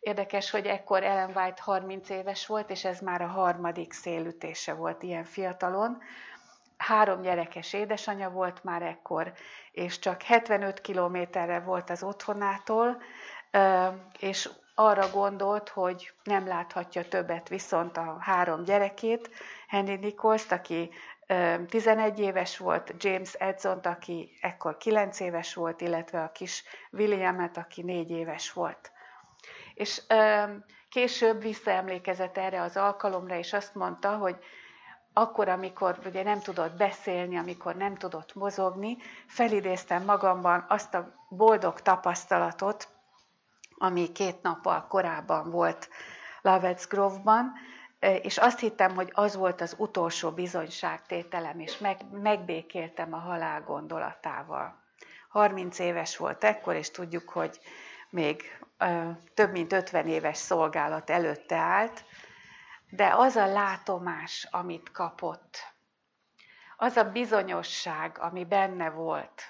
Érdekes, 0.00 0.50
hogy 0.50 0.66
ekkor 0.66 1.02
Ellen 1.02 1.30
White 1.34 1.62
30 1.62 2.08
éves 2.08 2.46
volt, 2.46 2.70
és 2.70 2.84
ez 2.84 3.00
már 3.00 3.22
a 3.22 3.26
harmadik 3.26 3.92
szélütése 3.92 4.74
volt 4.74 5.02
ilyen 5.02 5.24
fiatalon. 5.24 5.98
Három 6.76 7.20
gyerekes 7.20 7.72
édesanyja 7.72 8.30
volt 8.30 8.64
már 8.64 8.82
ekkor, 8.82 9.32
és 9.72 9.98
csak 9.98 10.22
75 10.22 10.80
kilométerre 10.80 11.60
volt 11.60 11.90
az 11.90 12.02
otthonától, 12.02 13.02
és 14.18 14.50
arra 14.74 15.10
gondolt, 15.10 15.68
hogy 15.68 16.12
nem 16.24 16.46
láthatja 16.46 17.08
többet 17.08 17.48
viszont 17.48 17.96
a 17.96 18.16
három 18.20 18.64
gyerekét, 18.64 19.30
Henry 19.68 19.96
nichols 19.96 20.50
aki 20.50 20.90
11 21.68 22.20
éves 22.20 22.58
volt, 22.58 22.94
James 22.98 23.34
edson 23.34 23.78
aki 23.78 24.38
ekkor 24.40 24.76
9 24.76 25.20
éves 25.20 25.54
volt, 25.54 25.80
illetve 25.80 26.22
a 26.22 26.32
kis 26.32 26.64
Williamet, 26.92 27.56
aki 27.56 27.82
4 27.82 28.10
éves 28.10 28.52
volt. 28.52 28.92
És 29.74 30.02
később 30.88 31.42
visszaemlékezett 31.42 32.38
erre 32.38 32.62
az 32.62 32.76
alkalomra, 32.76 33.36
és 33.36 33.52
azt 33.52 33.74
mondta, 33.74 34.16
hogy 34.16 34.36
akkor, 35.12 35.48
amikor 35.48 35.98
ugye 36.04 36.22
nem 36.22 36.40
tudott 36.40 36.76
beszélni, 36.76 37.36
amikor 37.36 37.74
nem 37.74 37.94
tudott 37.94 38.34
mozogni, 38.34 38.96
felidéztem 39.26 40.04
magamban 40.04 40.64
azt 40.68 40.94
a 40.94 41.14
boldog 41.28 41.80
tapasztalatot, 41.80 42.88
ami 43.82 44.12
két 44.12 44.42
nappal 44.42 44.86
korábban 44.86 45.50
volt 45.50 45.88
Lovets 46.42 46.86
Grove-ban, 46.86 47.52
és 47.98 48.38
azt 48.38 48.58
hittem, 48.58 48.94
hogy 48.94 49.10
az 49.14 49.36
volt 49.36 49.60
az 49.60 49.74
utolsó 49.78 50.30
bizonyságtételem, 50.30 51.60
és 51.60 51.78
meg, 51.78 52.00
megbékéltem 52.10 53.12
a 53.12 53.18
halál 53.18 53.62
gondolatával. 53.62 54.82
30 55.28 55.78
éves 55.78 56.16
volt 56.16 56.44
ekkor, 56.44 56.74
és 56.74 56.90
tudjuk, 56.90 57.28
hogy 57.28 57.60
még 58.10 58.42
ö, 58.78 59.10
több 59.34 59.50
mint 59.50 59.72
50 59.72 60.06
éves 60.06 60.36
szolgálat 60.36 61.10
előtte 61.10 61.56
állt, 61.56 62.04
de 62.90 63.12
az 63.16 63.36
a 63.36 63.46
látomás, 63.46 64.48
amit 64.50 64.90
kapott, 64.90 65.58
az 66.76 66.96
a 66.96 67.04
bizonyosság, 67.04 68.18
ami 68.18 68.44
benne 68.44 68.90
volt, 68.90 69.42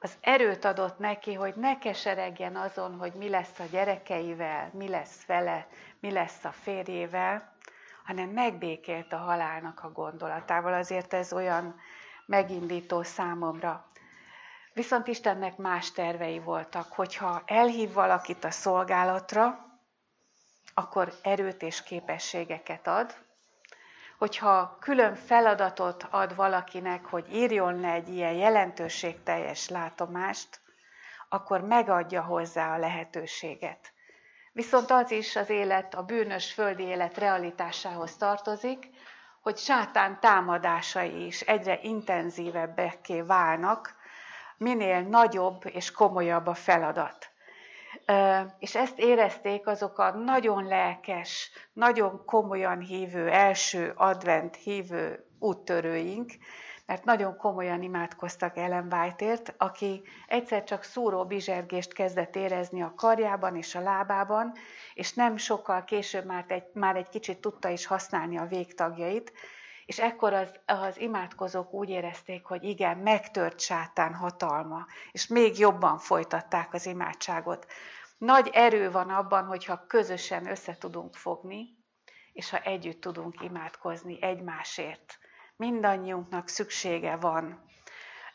az 0.00 0.16
erőt 0.20 0.64
adott 0.64 0.98
neki, 0.98 1.34
hogy 1.34 1.54
ne 1.56 1.78
keseregjen 1.78 2.56
azon, 2.56 2.98
hogy 2.98 3.12
mi 3.12 3.28
lesz 3.28 3.58
a 3.58 3.64
gyerekeivel, 3.70 4.70
mi 4.72 4.88
lesz 4.88 5.26
vele, 5.26 5.66
mi 6.00 6.10
lesz 6.10 6.44
a 6.44 6.52
férjével, 6.52 7.52
hanem 8.04 8.28
megbékélt 8.28 9.12
a 9.12 9.16
halálnak 9.16 9.80
a 9.82 9.92
gondolatával. 9.92 10.72
Azért 10.72 11.14
ez 11.14 11.32
olyan 11.32 11.80
megindító 12.26 13.02
számomra. 13.02 13.86
Viszont 14.72 15.06
Istennek 15.06 15.56
más 15.56 15.92
tervei 15.92 16.38
voltak, 16.38 16.92
hogyha 16.92 17.42
elhív 17.46 17.92
valakit 17.92 18.44
a 18.44 18.50
szolgálatra, 18.50 19.66
akkor 20.74 21.12
erőt 21.22 21.62
és 21.62 21.82
képességeket 21.82 22.86
ad, 22.86 23.14
hogyha 24.18 24.76
külön 24.80 25.14
feladatot 25.14 26.06
ad 26.10 26.34
valakinek, 26.34 27.04
hogy 27.04 27.34
írjon 27.34 27.80
le 27.80 27.92
egy 27.92 28.08
ilyen 28.08 28.32
jelentőségteljes 28.32 29.68
látomást, 29.68 30.60
akkor 31.28 31.60
megadja 31.60 32.22
hozzá 32.22 32.74
a 32.74 32.78
lehetőséget. 32.78 33.92
Viszont 34.52 34.90
az 34.90 35.10
is 35.10 35.36
az 35.36 35.50
élet, 35.50 35.94
a 35.94 36.02
bűnös 36.02 36.52
földi 36.52 36.82
élet 36.82 37.18
realitásához 37.18 38.16
tartozik, 38.16 38.90
hogy 39.40 39.56
sátán 39.56 40.20
támadásai 40.20 41.26
is 41.26 41.40
egyre 41.40 41.78
intenzívebbekké 41.82 43.20
válnak, 43.20 43.94
minél 44.56 45.00
nagyobb 45.00 45.66
és 45.66 45.90
komolyabb 45.90 46.46
a 46.46 46.54
feladat. 46.54 47.30
És 48.58 48.74
ezt 48.74 48.98
érezték 48.98 49.66
azok 49.66 49.98
a 49.98 50.10
nagyon 50.10 50.66
lelkes, 50.66 51.50
nagyon 51.72 52.24
komolyan 52.24 52.80
hívő, 52.80 53.28
első 53.28 53.92
advent 53.96 54.56
hívő 54.56 55.26
úttörőink, 55.38 56.32
mert 56.86 57.04
nagyon 57.04 57.36
komolyan 57.36 57.82
imádkoztak 57.82 58.56
Ellen 58.56 58.92
White-ért, 58.92 59.54
aki 59.56 60.02
egyszer 60.26 60.64
csak 60.64 60.82
szúró 60.82 61.24
bizsergést 61.24 61.92
kezdett 61.92 62.36
érezni 62.36 62.82
a 62.82 62.94
karjában 62.96 63.56
és 63.56 63.74
a 63.74 63.80
lábában, 63.80 64.52
és 64.94 65.12
nem 65.12 65.36
sokkal 65.36 65.84
később 65.84 66.24
már 66.24 66.44
egy, 66.48 66.64
már 66.72 66.96
egy 66.96 67.08
kicsit 67.08 67.40
tudta 67.40 67.68
is 67.68 67.86
használni 67.86 68.38
a 68.38 68.46
végtagjait, 68.46 69.32
És 69.88 69.98
ekkor 69.98 70.32
az, 70.32 70.54
az 70.66 70.98
imádkozók 70.98 71.72
úgy 71.72 71.88
érezték, 71.88 72.44
hogy 72.44 72.64
igen, 72.64 72.98
megtört 72.98 73.60
sátán 73.60 74.14
hatalma, 74.14 74.86
és 75.12 75.26
még 75.26 75.58
jobban 75.58 75.98
folytatták 75.98 76.74
az 76.74 76.86
imádságot. 76.86 77.66
Nagy 78.18 78.50
erő 78.52 78.90
van 78.90 79.10
abban, 79.10 79.44
hogyha 79.44 79.86
közösen 79.86 80.46
össze 80.46 80.78
tudunk 80.78 81.14
fogni, 81.14 81.76
és 82.32 82.50
ha 82.50 82.58
együtt 82.58 83.00
tudunk 83.00 83.40
imádkozni 83.40 84.22
egymásért. 84.22 85.18
Mindannyiunknak 85.56 86.48
szüksége 86.48 87.16
van 87.16 87.64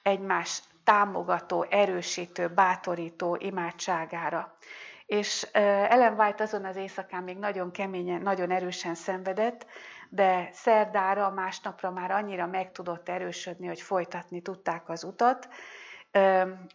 egymás 0.01 0.63
támogató, 0.83 1.65
erősítő, 1.69 2.47
bátorító 2.47 3.35
imádságára. 3.39 4.57
És 5.05 5.43
Ellen 5.51 6.19
White 6.19 6.43
azon 6.43 6.65
az 6.65 6.75
éjszakán 6.75 7.23
még 7.23 7.37
nagyon 7.37 7.71
keményen, 7.71 8.21
nagyon 8.21 8.51
erősen 8.51 8.95
szenvedett, 8.95 9.65
de 10.13 10.49
szerdára, 10.51 11.29
másnapra 11.29 11.91
már 11.91 12.11
annyira 12.11 12.45
meg 12.47 12.71
tudott 12.71 13.09
erősödni, 13.09 13.67
hogy 13.67 13.81
folytatni 13.81 14.41
tudták 14.41 14.89
az 14.89 15.03
utat 15.03 15.47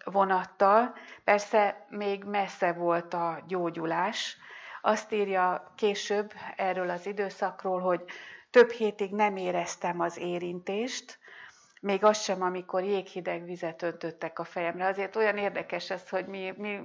vonattal. 0.04 0.94
Persze 1.24 1.86
még 1.88 2.24
messze 2.24 2.72
volt 2.72 3.14
a 3.14 3.42
gyógyulás. 3.46 4.36
Azt 4.82 5.12
írja 5.12 5.72
később 5.76 6.32
erről 6.56 6.90
az 6.90 7.06
időszakról, 7.06 7.80
hogy 7.80 8.04
több 8.50 8.70
hétig 8.70 9.12
nem 9.12 9.36
éreztem 9.36 10.00
az 10.00 10.18
érintést, 10.18 11.17
még 11.80 12.04
az 12.04 12.22
sem, 12.22 12.42
amikor 12.42 12.82
jéghideg 12.82 13.44
vizet 13.44 13.82
öntöttek 13.82 14.38
a 14.38 14.44
fejemre. 14.44 14.86
Azért 14.86 15.16
olyan 15.16 15.36
érdekes 15.36 15.90
ez, 15.90 16.08
hogy 16.08 16.26
mi, 16.26 16.52
mi, 16.56 16.80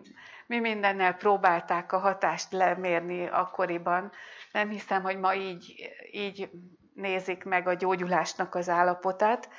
mi 0.48 0.60
mindennel 0.60 1.14
próbálták 1.14 1.92
a 1.92 1.98
hatást 1.98 2.52
lemérni 2.52 3.28
akkoriban. 3.28 4.12
Nem 4.52 4.70
hiszem, 4.70 5.02
hogy 5.04 5.20
ma 5.20 5.34
így, 5.34 5.74
így 6.12 6.50
nézik 6.94 7.44
meg 7.44 7.68
a 7.68 7.74
gyógyulásnak 7.74 8.56
az 8.56 8.70
állapotát. 8.70 9.50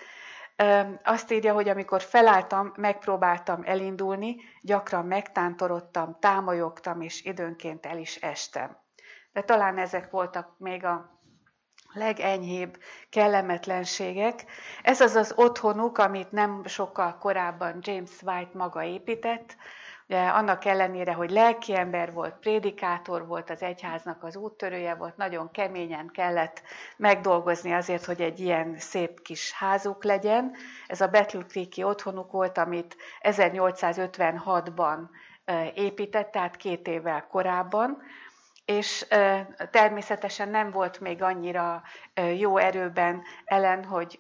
Azt 1.03 1.33
írja, 1.33 1.53
hogy 1.53 1.69
amikor 1.69 2.03
felálltam, 2.03 2.73
megpróbáltam 2.77 3.63
elindulni, 3.65 4.37
gyakran 4.61 5.07
megtántorodtam, 5.07 6.17
támolyogtam, 6.21 7.01
és 7.01 7.25
időnként 7.25 7.87
el 7.87 7.99
is 7.99 8.17
estem. 8.17 8.77
De 9.33 9.43
talán 9.43 9.79
ezek 9.79 10.11
voltak 10.11 10.59
még 10.59 10.85
a 10.85 11.14
legenyhébb 11.95 12.79
kellemetlenségek. 13.11 14.45
Ez 14.83 15.01
az 15.01 15.15
az 15.15 15.33
otthonuk, 15.37 15.99
amit 15.99 16.33
nem 16.33 16.63
sokkal 16.67 17.19
korábban 17.19 17.79
James 17.81 18.23
White 18.23 18.51
maga 18.59 18.83
épített, 18.83 19.57
Ugye, 20.09 20.29
annak 20.29 20.65
ellenére, 20.65 21.13
hogy 21.13 21.31
lelkiember 21.31 22.13
volt, 22.13 22.35
prédikátor 22.35 23.27
volt, 23.27 23.51
az 23.51 23.63
egyháznak 23.63 24.23
az 24.23 24.37
úttörője 24.37 24.95
volt, 24.95 25.17
nagyon 25.17 25.51
keményen 25.51 26.11
kellett 26.13 26.63
megdolgozni 26.97 27.73
azért, 27.73 28.05
hogy 28.05 28.21
egy 28.21 28.41
ilyen 28.41 28.79
szép 28.79 29.23
kis 29.23 29.53
házuk 29.53 30.05
legyen. 30.05 30.55
Ez 30.87 31.01
a 31.01 31.09
Battle 31.09 31.45
otthonuk 31.85 32.31
volt, 32.31 32.59
amit 32.59 32.97
1856-ban 33.21 34.99
épített, 35.75 36.31
tehát 36.31 36.57
két 36.57 36.89
évvel 36.89 37.27
korábban 37.27 38.03
és 38.65 39.07
természetesen 39.71 40.49
nem 40.49 40.71
volt 40.71 41.01
még 41.01 41.23
annyira 41.23 41.83
jó 42.37 42.57
erőben 42.57 43.23
ellen, 43.45 43.85
hogy 43.85 44.19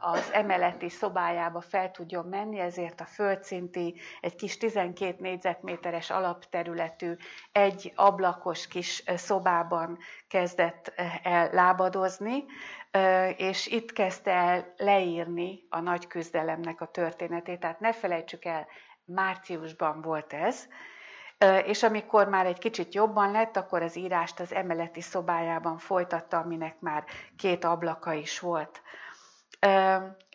az 0.00 0.32
emeleti 0.32 0.88
szobájába 0.88 1.60
fel 1.60 1.90
tudjon 1.90 2.26
menni, 2.26 2.58
ezért 2.58 3.00
a 3.00 3.04
földszinti, 3.04 4.00
egy 4.20 4.34
kis 4.34 4.56
12 4.56 5.16
négyzetméteres 5.18 6.10
alapterületű, 6.10 7.16
egy 7.52 7.92
ablakos 7.94 8.66
kis 8.68 9.02
szobában 9.06 9.98
kezdett 10.28 10.92
el 11.22 11.50
lábadozni, 11.52 12.44
és 13.36 13.66
itt 13.66 13.92
kezdte 13.92 14.32
el 14.32 14.74
leírni 14.76 15.66
a 15.68 15.80
nagy 15.80 16.06
küzdelemnek 16.06 16.80
a 16.80 16.86
történetét. 16.86 17.60
Tehát 17.60 17.80
ne 17.80 17.92
felejtsük 17.92 18.44
el, 18.44 18.66
márciusban 19.04 20.02
volt 20.02 20.32
ez, 20.32 20.68
és 21.64 21.82
amikor 21.82 22.28
már 22.28 22.46
egy 22.46 22.58
kicsit 22.58 22.94
jobban 22.94 23.30
lett, 23.30 23.56
akkor 23.56 23.82
az 23.82 23.96
írást 23.96 24.40
az 24.40 24.52
emeleti 24.52 25.00
szobájában 25.00 25.78
folytatta, 25.78 26.38
aminek 26.38 26.80
már 26.80 27.04
két 27.36 27.64
ablaka 27.64 28.12
is 28.12 28.38
volt. 28.38 28.82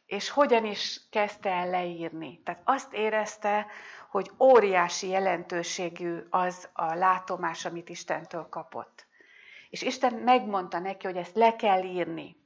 És 0.05 0.29
hogyan 0.29 0.65
is 0.65 1.01
kezdte 1.09 1.49
el 1.49 1.69
leírni? 1.69 2.41
Tehát 2.43 2.61
azt 2.63 2.93
érezte, 2.93 3.65
hogy 4.09 4.31
óriási 4.39 5.07
jelentőségű 5.07 6.17
az 6.29 6.69
a 6.73 6.93
látomás, 6.93 7.65
amit 7.65 7.89
Istentől 7.89 8.47
kapott. 8.49 9.07
És 9.69 9.81
Isten 9.81 10.13
megmondta 10.13 10.79
neki, 10.79 11.05
hogy 11.05 11.17
ezt 11.17 11.35
le 11.35 11.55
kell 11.55 11.83
írni. 11.83 12.37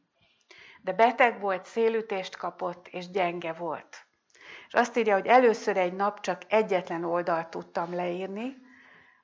De 0.81 0.93
beteg 0.93 1.39
volt, 1.39 1.65
szélütést 1.65 2.37
kapott, 2.37 2.87
és 2.87 3.09
gyenge 3.09 3.53
volt. 3.53 4.08
És 4.69 4.75
azt 4.75 4.97
írja, 4.97 5.13
hogy 5.13 5.27
először 5.27 5.77
egy 5.77 5.93
nap 5.93 6.19
csak 6.19 6.41
egyetlen 6.47 7.03
oldalt 7.03 7.47
tudtam 7.47 7.95
leírni, 7.95 8.57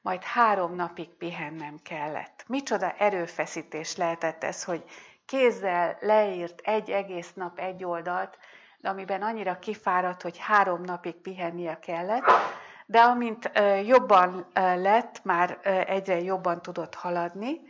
majd 0.02 0.24
három 0.24 0.76
napig 0.76 1.10
pihennem 1.10 1.78
kellett. 1.84 2.44
Micsoda 2.48 2.92
erőfeszítés 2.98 3.96
lehetett 3.96 4.44
ez, 4.44 4.64
hogy 4.64 4.84
kézzel 5.26 5.98
leírt 6.00 6.60
egy 6.64 6.90
egész 6.90 7.34
nap 7.34 7.60
egy 7.60 7.84
oldalt, 7.84 8.38
de 8.78 8.90
amiben 8.90 9.22
annyira 9.22 9.60
kifáradt, 9.60 10.22
hogy 10.22 10.38
három 10.38 10.82
napig 10.82 11.16
pihennie 11.16 11.80
kellett, 11.80 12.32
de 12.86 13.00
amint 13.00 13.52
jobban 13.86 14.46
lett, 14.76 15.24
már 15.24 15.60
egyre 15.88 16.22
jobban 16.22 16.62
tudott 16.62 16.96
haladni, 16.96 17.62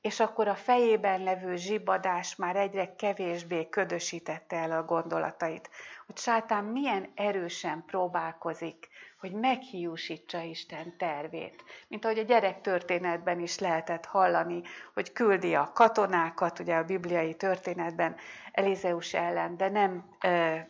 és 0.00 0.20
akkor 0.20 0.48
a 0.48 0.54
fejében 0.54 1.22
levő 1.22 1.56
zsibadás 1.56 2.36
már 2.36 2.56
egyre 2.56 2.94
kevésbé 2.94 3.68
ködösítette 3.68 4.56
el 4.56 4.72
a 4.72 4.84
gondolatait. 4.84 5.70
Hogy 6.06 6.16
sátán 6.16 6.64
milyen 6.64 7.12
erősen 7.14 7.84
próbálkozik, 7.86 8.88
hogy 9.18 9.32
meghiúsítsa 9.32 10.40
Isten 10.40 10.96
tervét. 10.96 11.64
Mint 11.88 12.04
ahogy 12.04 12.18
a 12.18 12.22
gyerek 12.22 12.60
történetben 12.60 13.40
is 13.40 13.58
lehetett 13.58 14.06
hallani, 14.06 14.62
hogy 14.94 15.12
küldi 15.12 15.54
a 15.54 15.70
katonákat, 15.74 16.58
ugye 16.58 16.74
a 16.74 16.84
bibliai 16.84 17.34
történetben 17.34 18.16
Elizeus 18.52 19.14
ellen, 19.14 19.56
de 19.56 19.68
nem, 19.68 20.04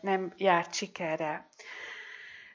nem 0.01 0.33
járt 0.37 0.75
sikerrel. 0.75 1.47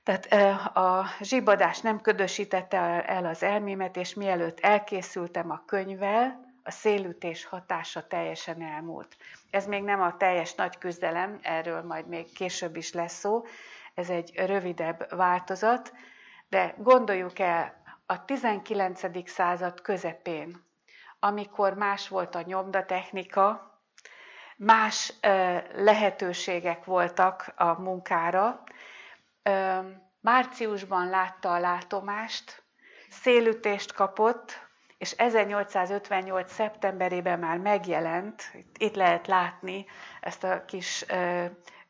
Tehát 0.04 0.34
a 0.76 1.06
zsibadás 1.22 1.82
nem 1.82 2.02
ködösítette 2.02 2.78
el 3.06 3.26
az 3.26 3.44
elmémet, 3.44 3.98
és 3.98 4.14
mielőtt 4.14 4.60
elkészültem 4.60 5.52
a 5.52 5.64
könyvvel, 5.66 6.45
a 6.68 6.72
szélütés 6.72 7.46
hatása 7.46 8.08
teljesen 8.08 8.62
elmúlt. 8.62 9.18
Ez 9.50 9.66
még 9.66 9.84
nem 9.84 10.02
a 10.02 10.18
teljes 10.18 10.56
nagy 10.56 10.78
küzdelem, 10.78 11.40
erről 11.42 11.82
majd 11.82 12.08
még 12.08 12.32
később 12.32 12.76
is 12.76 12.94
lesz 12.94 13.20
szó, 13.20 13.46
ez 13.94 14.10
egy 14.10 14.36
rövidebb 14.36 15.16
változat, 15.16 15.94
de 16.50 16.76
gondoljuk 16.78 17.40
el 17.40 17.84
a 18.06 18.26
19. 18.26 19.30
század 19.30 19.82
közepén, 19.82 20.64
amikor 21.20 21.74
más 21.74 22.08
volt 22.08 22.36
a 22.36 22.42
nyomdatechnika, 22.42 23.74
más 24.58 25.14
lehetőségek 25.74 26.86
voltak 26.86 27.54
a 27.56 27.82
munkára. 27.82 28.64
Márciusban 30.22 31.10
látta 31.10 31.54
a 31.54 31.60
látomást, 31.60 32.64
szélütést 33.10 33.94
kapott, 33.94 34.65
és 34.98 35.12
1858. 35.12 36.52
szeptemberében 36.52 37.40
már 37.40 37.58
megjelent, 37.58 38.52
itt 38.78 38.96
lehet 38.96 39.28
látni 39.28 39.86
ezt 40.22 40.44
a 40.44 40.66
kis 40.66 41.06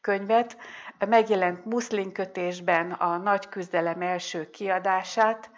könyvet, 0.01 0.57
megjelent 1.07 1.65
muszlinkötésben 1.65 2.91
a 2.91 3.17
Nagy 3.17 3.49
Küzdelem 3.49 4.01
első 4.01 4.49
kiadását, 4.49 5.49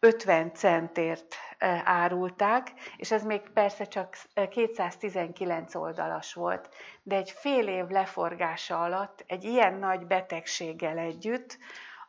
50 0.00 0.54
centért 0.54 1.36
árulták, 1.84 2.72
és 2.96 3.10
ez 3.10 3.24
még 3.24 3.40
persze 3.54 3.84
csak 3.84 4.16
219 4.50 5.74
oldalas 5.74 6.34
volt, 6.34 6.68
de 7.02 7.16
egy 7.16 7.30
fél 7.30 7.68
év 7.68 7.86
leforgása 7.86 8.82
alatt 8.82 9.24
egy 9.26 9.44
ilyen 9.44 9.74
nagy 9.74 10.06
betegséggel 10.06 10.98
együtt, 10.98 11.58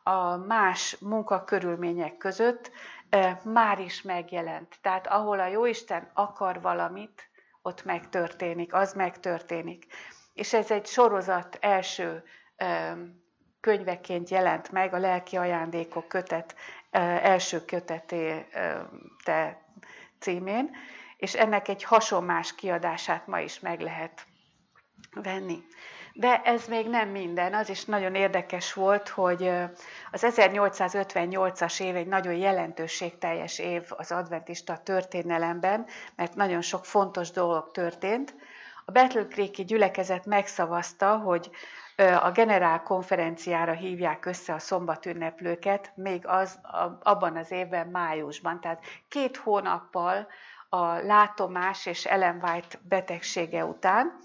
a 0.02 0.36
más 0.36 0.96
munkakörülmények 1.00 2.16
között 2.16 2.70
már 3.44 3.78
is 3.78 4.02
megjelent. 4.02 4.78
Tehát 4.82 5.06
ahol 5.06 5.40
a 5.40 5.46
Jóisten 5.46 6.10
akar 6.14 6.60
valamit, 6.60 7.30
ott 7.62 7.84
megtörténik, 7.84 8.72
az 8.74 8.92
megtörténik. 8.92 9.86
És 10.34 10.52
ez 10.52 10.70
egy 10.70 10.86
sorozat 10.86 11.58
első 11.60 12.24
könyveként 13.60 14.28
jelent 14.28 14.70
meg, 14.70 14.94
a 14.94 14.98
lelki 14.98 15.36
ajándékok 15.36 16.08
kötet 16.08 16.54
első 16.90 17.64
köteté 17.64 18.48
te 19.24 19.62
címén, 20.18 20.76
és 21.16 21.34
ennek 21.34 21.68
egy 21.68 21.84
hasonmás 21.84 22.54
kiadását 22.54 23.26
ma 23.26 23.40
is 23.40 23.60
meg 23.60 23.80
lehet 23.80 24.26
venni. 25.14 25.62
De 26.20 26.40
ez 26.44 26.66
még 26.66 26.88
nem 26.88 27.08
minden. 27.08 27.54
Az 27.54 27.68
is 27.68 27.84
nagyon 27.84 28.14
érdekes 28.14 28.72
volt, 28.72 29.08
hogy 29.08 29.48
az 30.10 30.24
1858-as 30.26 31.80
év 31.80 31.96
egy 31.96 32.06
nagyon 32.06 32.34
jelentőségteljes 32.34 33.58
év 33.58 33.82
az 33.88 34.12
adventista 34.12 34.76
történelemben, 34.76 35.86
mert 36.16 36.34
nagyon 36.34 36.60
sok 36.60 36.84
fontos 36.84 37.30
dolog 37.30 37.70
történt. 37.70 38.34
A 38.84 38.92
Battle 38.92 39.26
Creek-i 39.26 39.64
gyülekezet 39.64 40.26
megszavazta, 40.26 41.16
hogy 41.16 41.50
a 42.20 42.30
generál 42.30 42.82
konferenciára 42.82 43.72
hívják 43.72 44.24
össze 44.24 44.52
a 44.54 44.58
szombatünneplőket, 44.58 45.92
még 45.94 46.26
az, 46.26 46.58
abban 47.02 47.36
az 47.36 47.50
évben, 47.50 47.86
májusban. 47.86 48.60
Tehát 48.60 48.84
két 49.08 49.36
hónappal 49.36 50.26
a 50.68 50.84
látomás 50.86 51.86
és 51.86 52.04
Ellen 52.04 52.40
White 52.42 52.78
betegsége 52.88 53.64
után, 53.64 54.18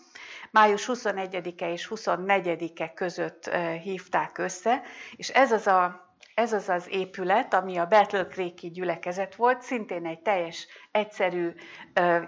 május 0.54 0.90
21-e 0.94 1.72
és 1.72 1.88
24-e 1.96 2.94
között 2.94 3.50
hívták 3.84 4.38
össze, 4.38 4.82
és 5.16 5.30
ez 5.30 5.52
az 5.52 5.68
a 5.68 6.12
ez 6.34 6.54
az 6.54 6.70
az 6.70 6.88
épület, 6.90 7.54
ami 7.54 7.78
a 7.78 7.88
Battle 7.88 8.28
Creek-i 8.28 8.70
gyülekezet 8.70 9.36
volt, 9.36 9.62
szintén 9.62 10.06
egy 10.06 10.20
teljes, 10.20 10.68
egyszerű 10.92 11.54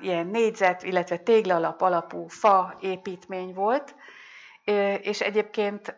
ilyen 0.02 0.28
négyzet, 0.28 0.84
illetve 0.84 1.18
téglalap 1.18 1.82
alapú 1.82 2.28
fa 2.28 2.78
építmény 2.80 3.54
volt, 3.54 3.96
és 5.02 5.22
egyébként 5.22 5.96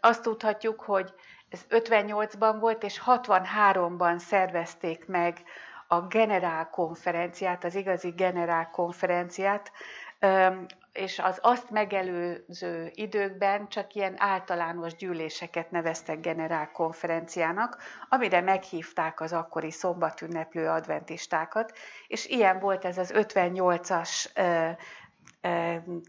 azt 0.00 0.22
tudhatjuk, 0.22 0.80
hogy 0.80 1.12
ez 1.48 1.66
58-ban 1.70 2.56
volt, 2.60 2.82
és 2.82 3.02
63-ban 3.06 4.18
szervezték 4.18 5.06
meg 5.06 5.42
a 5.88 6.00
generálkonferenciát, 6.00 7.64
az 7.64 7.74
igazi 7.74 8.10
generálkonferenciát, 8.10 9.72
és 10.96 11.18
az 11.18 11.38
azt 11.42 11.70
megelőző 11.70 12.90
időkben 12.94 13.68
csak 13.68 13.94
ilyen 13.94 14.14
általános 14.18 14.94
gyűléseket 14.94 15.70
neveztek 15.70 16.20
generálkonferenciának, 16.20 17.82
amire 18.08 18.40
meghívták 18.40 19.20
az 19.20 19.32
akkori 19.32 19.70
szombatünneplő 19.70 20.68
adventistákat, 20.68 21.72
és 22.06 22.26
ilyen 22.26 22.58
volt 22.58 22.84
ez 22.84 22.98
az 22.98 23.12
58-as 23.14 24.26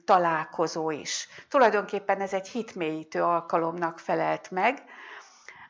találkozó 0.06 0.92
is. 0.92 1.28
Tulajdonképpen 1.50 2.22
ez 2.22 2.34
egy 2.34 2.48
hitmélyítő 2.48 3.24
alkalomnak 3.24 4.00
felelt 4.00 4.52
meg. 4.52 4.84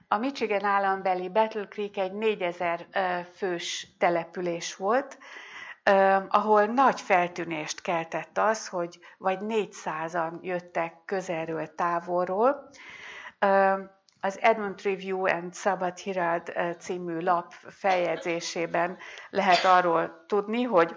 A 0.08 0.18
Michigan 0.18 0.64
állambeli 0.64 1.30
Battle 1.30 1.68
Creek 1.68 1.98
egy 1.98 2.14
4000 2.14 2.88
fős 3.36 3.88
település 3.98 4.76
volt, 4.76 5.18
ahol 6.28 6.66
nagy 6.66 7.02
feltűnést 7.02 7.82
keltett 7.82 8.38
az, 8.38 8.68
hogy 8.68 9.00
vagy 9.18 9.40
400-an 9.42 10.42
jöttek 10.42 10.94
közelről, 11.06 11.76
távolról. 11.76 12.70
Az 14.22 14.40
Edmund 14.42 14.82
Review 14.82 15.28
and 15.28 15.56
Sabbath 15.56 16.04
Herald 16.04 16.54
című 16.80 17.20
lap 17.20 17.54
feljegyzésében 17.70 18.98
lehet 19.30 19.66
arról 19.66 20.26
tudni, 20.28 20.64
hogy 20.64 20.96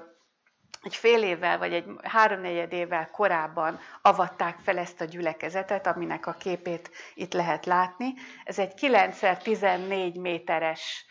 egy 0.82 0.97
fél 0.97 1.22
évvel 1.22 1.59
vagy 1.59 1.72
egy 1.72 1.84
háromnegyed 2.03 2.72
évvel 2.72 3.11
korábban 3.11 3.78
avatták 4.03 4.59
fel 4.59 4.78
ezt 4.78 5.01
a 5.01 5.05
gyülekezetet, 5.05 5.86
aminek 5.86 6.26
a 6.26 6.32
képét 6.32 6.91
itt 7.14 7.32
lehet 7.32 7.66
látni. 7.66 8.14
Ez 8.45 8.59
egy 8.59 8.72
9x14 8.80 10.20
méteres 10.20 11.05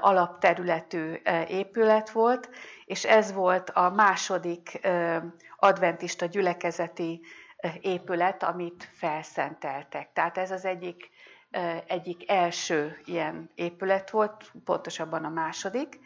alapterületű 0.00 1.20
épület 1.48 2.10
volt, 2.10 2.48
és 2.84 3.04
ez 3.04 3.32
volt 3.32 3.70
a 3.70 3.90
második 3.90 4.88
adventista 5.56 6.26
gyülekezeti 6.26 7.20
épület, 7.80 8.42
amit 8.42 8.88
felszenteltek. 8.92 10.12
Tehát 10.12 10.38
ez 10.38 10.50
az 10.50 10.64
egyik, 10.64 11.10
egyik 11.86 12.30
első 12.30 13.00
ilyen 13.04 13.50
épület 13.54 14.10
volt, 14.10 14.50
pontosabban 14.64 15.24
a 15.24 15.28
második, 15.28 15.98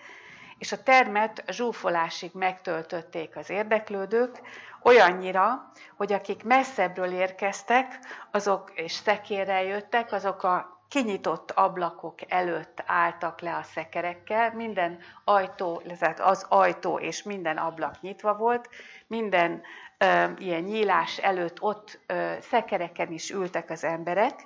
és 0.59 0.72
a 0.72 0.83
termet 0.83 1.45
zsúfolásig 1.51 2.31
megtöltötték 2.35 3.37
az 3.37 3.51
érdeklődők, 3.51 4.41
olyannyira, 4.83 5.72
hogy 5.97 6.12
akik 6.12 6.45
messzebbről 6.45 7.12
érkeztek, 7.12 7.99
azok 8.31 8.72
és 8.74 8.93
szekérrel 8.93 9.64
jöttek, 9.64 10.12
azok 10.12 10.43
a 10.43 10.78
kinyitott 10.89 11.51
ablakok 11.51 12.18
előtt 12.28 12.82
álltak 12.86 13.41
le 13.41 13.57
a 13.57 13.62
szekerekkel, 13.62 14.53
minden 14.55 14.99
ajtó, 15.24 15.82
tehát 15.99 16.20
az 16.20 16.47
ajtó 16.49 16.99
és 16.99 17.22
minden 17.22 17.57
ablak 17.57 18.01
nyitva 18.01 18.34
volt, 18.34 18.68
minden 19.07 19.62
ö, 19.99 20.24
ilyen 20.39 20.62
nyílás 20.62 21.18
előtt 21.18 21.62
ott 21.62 22.01
ö, 22.07 22.32
szekereken 22.41 23.12
is 23.12 23.30
ültek 23.30 23.70
az 23.70 23.84
emberek, 23.84 24.41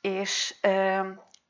és 0.00 0.54
ö, 0.62 1.00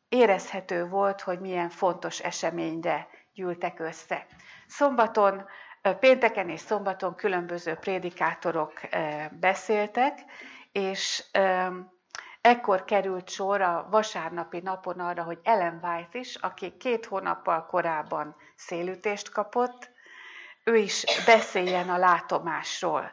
érezhető 0.09 0.89
volt, 0.89 1.21
hogy 1.21 1.41
milyen 1.41 1.69
fontos 1.69 2.21
eseményre 2.21 3.09
gyűltek 3.35 3.81
össze. 3.81 4.27
Szombaton, 4.67 5.47
pénteken 6.01 6.49
és 6.49 6.61
szombaton 6.61 7.15
különböző 7.15 7.75
prédikátorok 7.75 8.81
beszéltek, 9.41 10.19
és 10.73 11.25
ekkor 12.45 12.85
került 12.85 13.29
sor 13.29 13.61
a 13.61 13.87
vasárnapi 13.91 14.61
napon 14.61 15.01
arra, 15.01 15.23
hogy 15.23 15.39
Ellen 15.43 15.81
White 15.83 16.19
is, 16.19 16.35
aki 16.35 16.77
két 16.77 17.07
hónappal 17.07 17.67
korábban 17.67 18.37
szélütést 18.57 19.31
kapott, 19.31 19.91
ő 20.65 20.77
is 20.77 21.05
beszéljen 21.27 21.89
a 21.91 21.97
látomásról. 21.99 23.13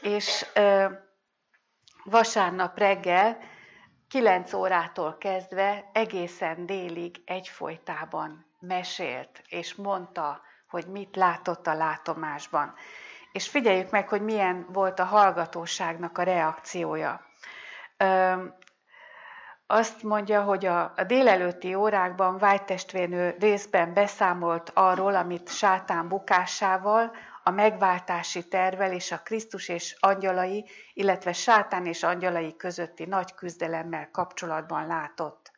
És 0.00 0.46
vasárnap 2.04 2.78
reggel 2.78 3.38
9 4.08 4.52
órától 4.52 5.16
kezdve 5.18 5.90
egészen 5.92 6.66
délig 6.66 7.22
egyfolytában 7.24 8.46
mesélt, 8.58 9.42
és 9.48 9.74
mondta, 9.74 10.42
hogy 10.68 10.86
mit 10.86 11.16
látott 11.16 11.66
a 11.66 11.74
látomásban. 11.74 12.74
És 13.32 13.48
figyeljük 13.48 13.90
meg, 13.90 14.08
hogy 14.08 14.22
milyen 14.22 14.66
volt 14.68 14.98
a 14.98 15.04
hallgatóságnak 15.04 16.18
a 16.18 16.22
reakciója. 16.22 17.30
Azt 19.74 20.02
mondja, 20.02 20.42
hogy 20.42 20.66
a, 20.66 20.94
délelőtti 21.06 21.74
órákban 21.74 22.34
White 22.34 22.64
testvérnő 22.64 23.36
részben 23.38 23.94
beszámolt 23.94 24.70
arról, 24.74 25.14
amit 25.14 25.48
sátán 25.48 26.08
bukásával, 26.08 27.12
a 27.42 27.50
megváltási 27.50 28.48
tervel 28.48 28.92
és 28.92 29.12
a 29.12 29.22
Krisztus 29.22 29.68
és 29.68 29.96
angyalai, 30.00 30.68
illetve 30.94 31.32
sátán 31.32 31.86
és 31.86 32.02
angyalai 32.02 32.56
közötti 32.56 33.04
nagy 33.04 33.34
küzdelemmel 33.34 34.08
kapcsolatban 34.10 34.86
látott. 34.86 35.52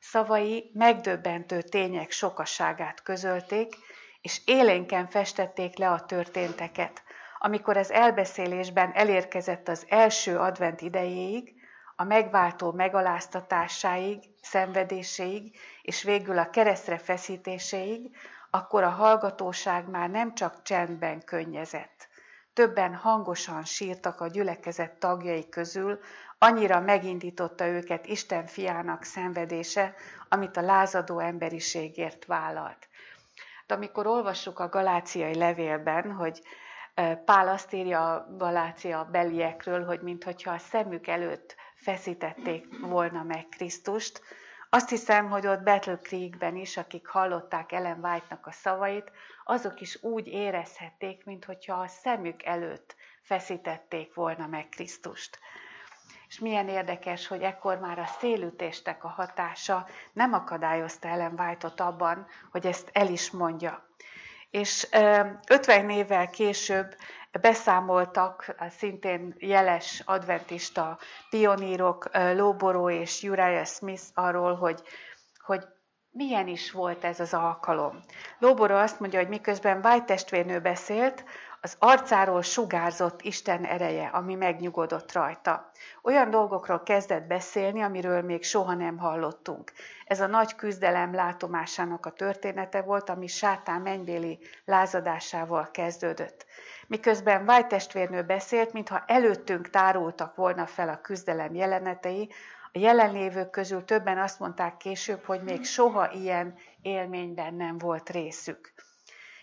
Szavai 0.00 0.70
megdöbbentő 0.74 1.62
tények 1.62 2.10
sokaságát 2.10 3.02
közölték, 3.02 3.74
és 4.20 4.40
élénken 4.44 5.08
festették 5.08 5.78
le 5.78 5.90
a 5.90 6.04
történteket. 6.04 7.02
Amikor 7.38 7.76
az 7.76 7.90
elbeszélésben 7.90 8.92
elérkezett 8.94 9.68
az 9.68 9.86
első 9.88 10.38
advent 10.38 10.80
idejéig, 10.80 11.60
a 12.02 12.04
megváltó 12.04 12.72
megaláztatásáig, 12.72 14.18
szenvedéséig, 14.40 15.56
és 15.82 16.02
végül 16.02 16.38
a 16.38 16.50
keresztre 16.50 16.98
feszítéséig, 16.98 18.16
akkor 18.50 18.82
a 18.82 18.88
hallgatóság 18.88 19.88
már 19.88 20.10
nem 20.10 20.34
csak 20.34 20.62
csendben 20.62 21.24
könnyezett. 21.24 22.08
Többen 22.52 22.94
hangosan 22.94 23.64
sírtak 23.64 24.20
a 24.20 24.26
gyülekezet 24.26 24.92
tagjai 24.92 25.48
közül, 25.48 25.98
annyira 26.38 26.80
megindította 26.80 27.66
őket 27.66 28.06
Isten 28.06 28.46
fiának 28.46 29.02
szenvedése, 29.02 29.94
amit 30.28 30.56
a 30.56 30.60
lázadó 30.60 31.18
emberiségért 31.18 32.24
vállalt. 32.24 32.88
De 33.66 33.74
amikor 33.74 34.06
olvassuk 34.06 34.58
a 34.58 34.68
galáciai 34.68 35.34
levélben, 35.34 36.12
hogy 36.12 36.42
Pál 37.24 37.48
azt 37.48 37.72
írja 37.72 38.12
a 38.12 38.26
Galácia 38.36 39.08
beliekről, 39.10 39.84
hogy 39.84 40.00
mintha 40.00 40.50
a 40.50 40.58
szemük 40.58 41.06
előtt 41.06 41.56
feszítették 41.82 42.80
volna 42.80 43.22
meg 43.22 43.46
Krisztust, 43.48 44.22
azt 44.74 44.88
hiszem, 44.88 45.30
hogy 45.30 45.46
ott 45.46 45.62
Battle 45.62 45.98
Creekben 45.98 46.56
is, 46.56 46.76
akik 46.76 47.06
hallották 47.06 47.72
Ellen 47.72 48.04
White-nak 48.04 48.46
a 48.46 48.52
szavait, 48.52 49.12
azok 49.44 49.80
is 49.80 50.02
úgy 50.02 50.26
érezhették, 50.26 51.24
mintha 51.24 51.80
a 51.80 51.86
szemük 51.86 52.42
előtt 52.42 52.94
feszítették 53.22 54.14
volna 54.14 54.46
meg 54.46 54.68
Krisztust. 54.68 55.38
És 56.28 56.38
milyen 56.38 56.68
érdekes, 56.68 57.26
hogy 57.26 57.42
ekkor 57.42 57.78
már 57.78 57.98
a 57.98 58.06
szélütéstek 58.18 59.04
a 59.04 59.08
hatása 59.08 59.86
nem 60.12 60.32
akadályozta 60.32 61.08
Ellen 61.08 61.40
White-ot 61.40 61.80
abban, 61.80 62.26
hogy 62.50 62.66
ezt 62.66 62.90
el 62.92 63.08
is 63.08 63.30
mondja. 63.30 63.86
És 64.50 64.88
50 65.48 65.90
évvel 65.90 66.30
később 66.30 66.96
beszámoltak 67.40 68.54
szintén 68.78 69.34
jeles 69.38 70.02
adventista 70.04 70.98
pionírok, 71.30 72.08
Lóboró 72.34 72.90
és 72.90 73.22
Uriah 73.22 73.66
Smith 73.66 74.02
arról, 74.14 74.54
hogy, 74.54 74.82
hogy 75.44 75.64
milyen 76.10 76.48
is 76.48 76.70
volt 76.70 77.04
ez 77.04 77.20
az 77.20 77.34
alkalom. 77.34 78.00
Lóboró 78.38 78.76
azt 78.76 79.00
mondja, 79.00 79.18
hogy 79.18 79.28
miközben 79.28 79.80
White 79.84 80.04
testvérnő 80.04 80.60
beszélt, 80.60 81.24
az 81.64 81.76
arcáról 81.78 82.42
sugárzott 82.42 83.22
Isten 83.22 83.64
ereje, 83.64 84.06
ami 84.06 84.34
megnyugodott 84.34 85.12
rajta. 85.12 85.70
Olyan 86.02 86.30
dolgokról 86.30 86.82
kezdett 86.82 87.26
beszélni, 87.26 87.82
amiről 87.82 88.22
még 88.22 88.42
soha 88.42 88.74
nem 88.74 88.98
hallottunk. 88.98 89.72
Ez 90.04 90.20
a 90.20 90.26
nagy 90.26 90.54
küzdelem 90.54 91.14
látomásának 91.14 92.06
a 92.06 92.10
története 92.10 92.82
volt, 92.82 93.08
ami 93.08 93.26
sátán 93.26 93.80
mennybéli 93.80 94.38
lázadásával 94.64 95.68
kezdődött. 95.70 96.46
Miközben 96.86 97.48
White 97.48 97.66
testvérnő 97.66 98.22
beszélt, 98.22 98.72
mintha 98.72 99.04
előttünk 99.06 99.70
tárultak 99.70 100.36
volna 100.36 100.66
fel 100.66 100.88
a 100.88 101.00
küzdelem 101.00 101.54
jelenetei, 101.54 102.30
a 102.74 102.78
jelenlévők 102.78 103.50
közül 103.50 103.84
többen 103.84 104.18
azt 104.18 104.38
mondták 104.38 104.76
később, 104.76 105.24
hogy 105.24 105.42
még 105.42 105.64
soha 105.64 106.10
ilyen 106.10 106.54
élményben 106.82 107.54
nem 107.54 107.78
volt 107.78 108.10
részük. 108.10 108.72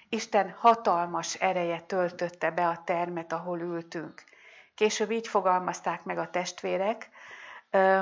Isten 0.10 0.56
hatalmas 0.58 1.36
ereje 1.36 1.80
töltötte 1.80 2.52
be 2.52 2.68
a 2.68 2.82
termet, 2.86 3.34
ahol 3.34 3.60
ültünk. 3.60 4.24
Később 4.76 5.12
így 5.12 5.28
fogalmazták 5.28 6.04
meg 6.04 6.18
a 6.18 6.30
testvérek, 6.30 7.10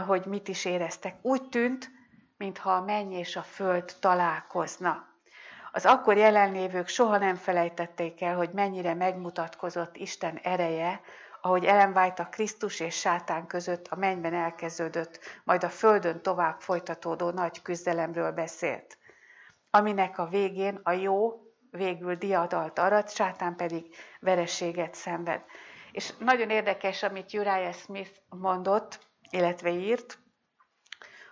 hogy 0.05 0.25
mit 0.25 0.47
is 0.47 0.65
éreztek. 0.65 1.15
Úgy 1.21 1.49
tűnt, 1.49 1.89
mintha 2.37 2.71
a 2.71 2.81
menny 2.81 3.11
és 3.11 3.35
a 3.35 3.41
föld 3.41 3.95
találkozna. 3.99 5.06
Az 5.77 5.85
akkor 5.85 6.17
jelenlévők 6.17 6.87
soha 6.87 7.17
nem 7.17 7.35
felejtették 7.35 8.21
el, 8.21 8.35
hogy 8.35 8.49
mennyire 8.53 8.93
megmutatkozott 8.93 9.97
Isten 9.97 10.39
ereje, 10.43 11.01
ahogy 11.41 11.65
Ellen 11.65 11.97
White 11.97 12.23
a 12.23 12.29
Krisztus 12.29 12.79
és 12.79 12.95
sátán 12.95 13.47
között 13.47 13.87
a 13.87 13.95
mennyben 13.95 14.33
elkezdődött, 14.33 15.19
majd 15.43 15.63
a 15.63 15.69
földön 15.69 16.21
tovább 16.21 16.61
folytatódó 16.61 17.29
nagy 17.29 17.61
küzdelemről 17.61 18.31
beszélt, 18.31 18.97
aminek 19.69 20.17
a 20.17 20.27
végén 20.27 20.79
a 20.83 20.91
jó 20.91 21.41
végül 21.71 22.15
diadalt 22.15 22.79
arat, 22.79 23.15
sátán 23.15 23.55
pedig 23.55 23.95
vereséget 24.19 24.95
szenved. 24.95 25.41
És 25.91 26.13
nagyon 26.19 26.49
érdekes, 26.49 27.03
amit 27.03 27.33
Uriah 27.33 27.73
Smith 27.73 28.11
mondott, 28.29 28.99
illetve 29.29 29.69
írt, 29.69 30.19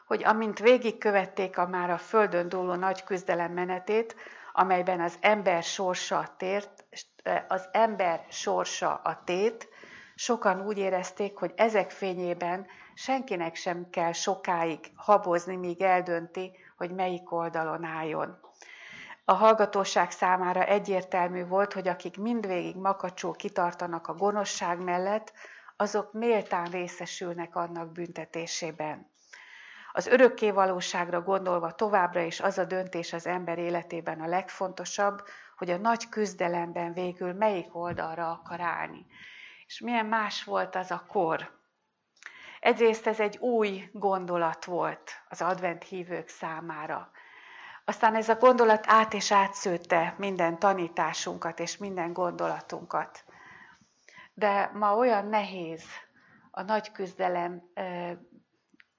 hogy 0.06 0.24
amint 0.24 0.60
végigkövették 0.60 1.58
a 1.58 1.68
már 1.68 1.90
a 1.90 1.98
földön 1.98 2.50
dúló 2.50 2.74
nagy 2.74 3.04
küzdelem 3.04 3.52
menetét, 3.52 4.16
amelyben 4.54 5.02
az 5.02 5.18
ember 5.22 5.64
sorsa 5.64 6.18
a 6.18 6.36
tért, 6.38 6.86
az 7.48 7.70
ember 7.72 8.26
sorsa 8.30 8.94
a 8.94 9.22
tét, 9.24 9.68
sokan 10.16 10.66
úgy 10.66 10.78
érezték, 10.78 11.38
hogy 11.38 11.54
ezek 11.56 11.92
fényében 11.92 12.66
senkinek 12.94 13.56
sem 13.56 13.90
kell 13.90 14.12
sokáig 14.12 14.80
habozni, 14.96 15.56
míg 15.56 15.82
eldönti, 15.82 16.52
hogy 16.78 16.92
melyik 16.92 17.32
oldalon 17.32 17.84
álljon. 17.84 18.40
A 19.26 19.34
hallgatóság 19.34 20.12
számára 20.12 20.64
egyértelmű 20.64 21.46
volt, 21.46 21.74
hogy 21.74 21.88
akik 21.88 22.18
mindvégig 22.18 22.76
makacsul 22.76 23.36
kitartanak 23.36 24.08
a 24.08 24.14
gonoszság 24.14 24.80
mellett, 24.80 25.34
azok 25.76 26.14
méltán 26.14 26.66
részesülnek 26.66 27.56
annak 27.56 27.92
büntetésében. 27.92 29.14
Az 29.98 30.08
örökké 30.08 30.52
valóságra 30.52 31.22
gondolva 31.22 31.72
továbbra 31.72 32.22
is 32.22 32.40
az 32.40 32.58
a 32.58 32.66
döntés 32.66 33.14
az 33.14 33.28
ember 33.28 33.58
életében 33.58 34.22
a 34.22 34.28
legfontosabb, 34.28 35.24
hogy 35.58 35.70
a 35.70 35.78
nagy 35.78 36.10
küzdelemben 36.10 36.94
végül 36.94 37.34
melyik 37.34 37.76
oldalra 37.76 38.32
akar 38.32 38.62
állni. 38.62 39.06
És 39.66 39.80
milyen 39.80 40.06
más 40.06 40.44
volt 40.44 40.76
az 40.76 40.92
a 40.92 41.06
kor. 41.08 41.60
Egyrészt 42.60 43.08
ez 43.08 43.20
egy 43.20 43.38
új 43.38 43.90
gondolat 43.94 44.66
volt 44.66 45.12
az 45.30 45.42
advent 45.42 45.84
hívők 45.84 46.28
számára. 46.28 47.12
Aztán 47.86 48.16
ez 48.16 48.30
a 48.30 48.36
gondolat 48.36 48.86
át 48.88 49.14
és 49.14 49.32
átszőtte 49.32 50.16
minden 50.18 50.60
tanításunkat 50.60 51.60
és 51.60 51.78
minden 51.78 52.14
gondolatunkat. 52.14 53.24
De 54.34 54.72
ma 54.74 54.96
olyan 54.96 55.28
nehéz 55.28 55.84
a 56.52 56.62
nagy 56.62 56.92
küzdelem 56.92 57.64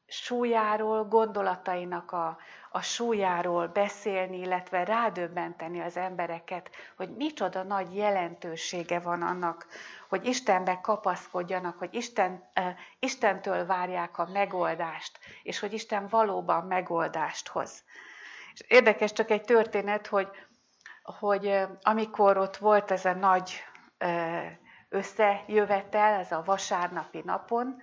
súlyáról, 0.06 1.04
gondolatainak 1.04 2.12
a, 2.12 2.38
a 2.70 2.82
súlyáról 2.82 3.66
beszélni, 3.66 4.38
illetve 4.38 4.84
rádöbbenteni 4.84 5.80
az 5.80 5.96
embereket, 5.96 6.70
hogy 6.96 7.16
micsoda 7.16 7.62
nagy 7.62 7.96
jelentősége 7.96 9.00
van 9.00 9.22
annak, 9.22 9.66
hogy 10.08 10.26
Istenbe 10.26 10.80
kapaszkodjanak, 10.80 11.78
hogy 11.78 11.94
Isten, 11.94 12.50
uh, 12.60 12.66
Istentől 12.98 13.66
várják 13.66 14.18
a 14.18 14.28
megoldást, 14.32 15.18
és 15.42 15.58
hogy 15.58 15.72
Isten 15.72 16.06
valóban 16.08 16.66
megoldást 16.66 17.48
hoz. 17.48 17.84
És 18.52 18.60
érdekes 18.68 19.12
csak 19.12 19.30
egy 19.30 19.44
történet, 19.44 20.06
hogy, 20.06 20.28
hogy 21.02 21.66
amikor 21.82 22.38
ott 22.38 22.56
volt 22.56 22.90
ez 22.90 23.04
a 23.04 23.12
nagy 23.14 23.64
összejövetel, 24.88 26.18
ez 26.18 26.32
a 26.32 26.42
vasárnapi 26.44 27.22
napon, 27.24 27.76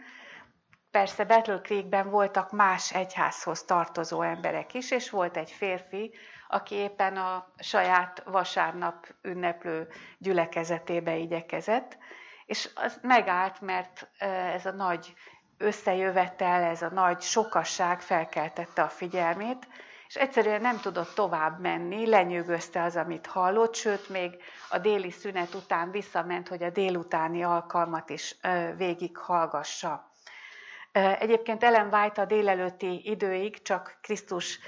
persze 0.94 1.24
Battle 1.24 1.62
Creekben 1.62 2.10
voltak 2.10 2.52
más 2.52 2.94
egyházhoz 2.94 3.64
tartozó 3.64 4.22
emberek 4.22 4.74
is, 4.74 4.92
és 4.92 5.10
volt 5.10 5.38
egy 5.38 5.52
férfi, 5.52 6.14
aki 6.48 6.76
éppen 6.76 7.18
a 7.18 7.48
saját 7.60 8.24
vasárnap 8.26 9.08
ünneplő 9.22 9.88
gyülekezetébe 10.18 11.16
igyekezett, 11.16 11.98
és 12.46 12.70
az 12.76 13.00
megállt, 13.02 13.62
mert 13.62 14.08
ez 14.54 14.66
a 14.66 14.72
nagy 14.72 15.14
összejövetel, 15.58 16.64
ez 16.64 16.82
a 16.82 16.90
nagy 16.90 17.22
sokasság 17.22 18.02
felkeltette 18.02 18.82
a 18.82 18.90
figyelmét, 18.90 19.68
és 20.08 20.16
egyszerűen 20.16 20.62
nem 20.62 20.80
tudott 20.80 21.14
tovább 21.14 21.60
menni, 21.60 22.10
lenyűgözte 22.10 22.84
az, 22.84 22.96
amit 22.96 23.28
hallott, 23.28 23.76
sőt, 23.76 24.10
még 24.10 24.36
a 24.70 24.78
déli 24.78 25.12
szünet 25.12 25.54
után 25.54 25.92
visszament, 25.92 26.48
hogy 26.48 26.64
a 26.64 26.70
délutáni 26.70 27.44
alkalmat 27.44 28.10
is 28.10 28.36
végig 28.78 29.18
hallgassa. 29.18 30.12
Egyébként 30.94 31.64
Ellen 31.64 31.94
White 31.94 32.22
a 32.22 32.26
délelőtti 32.26 33.10
időig 33.10 33.62
csak 33.62 33.98
Krisztus 34.02 34.60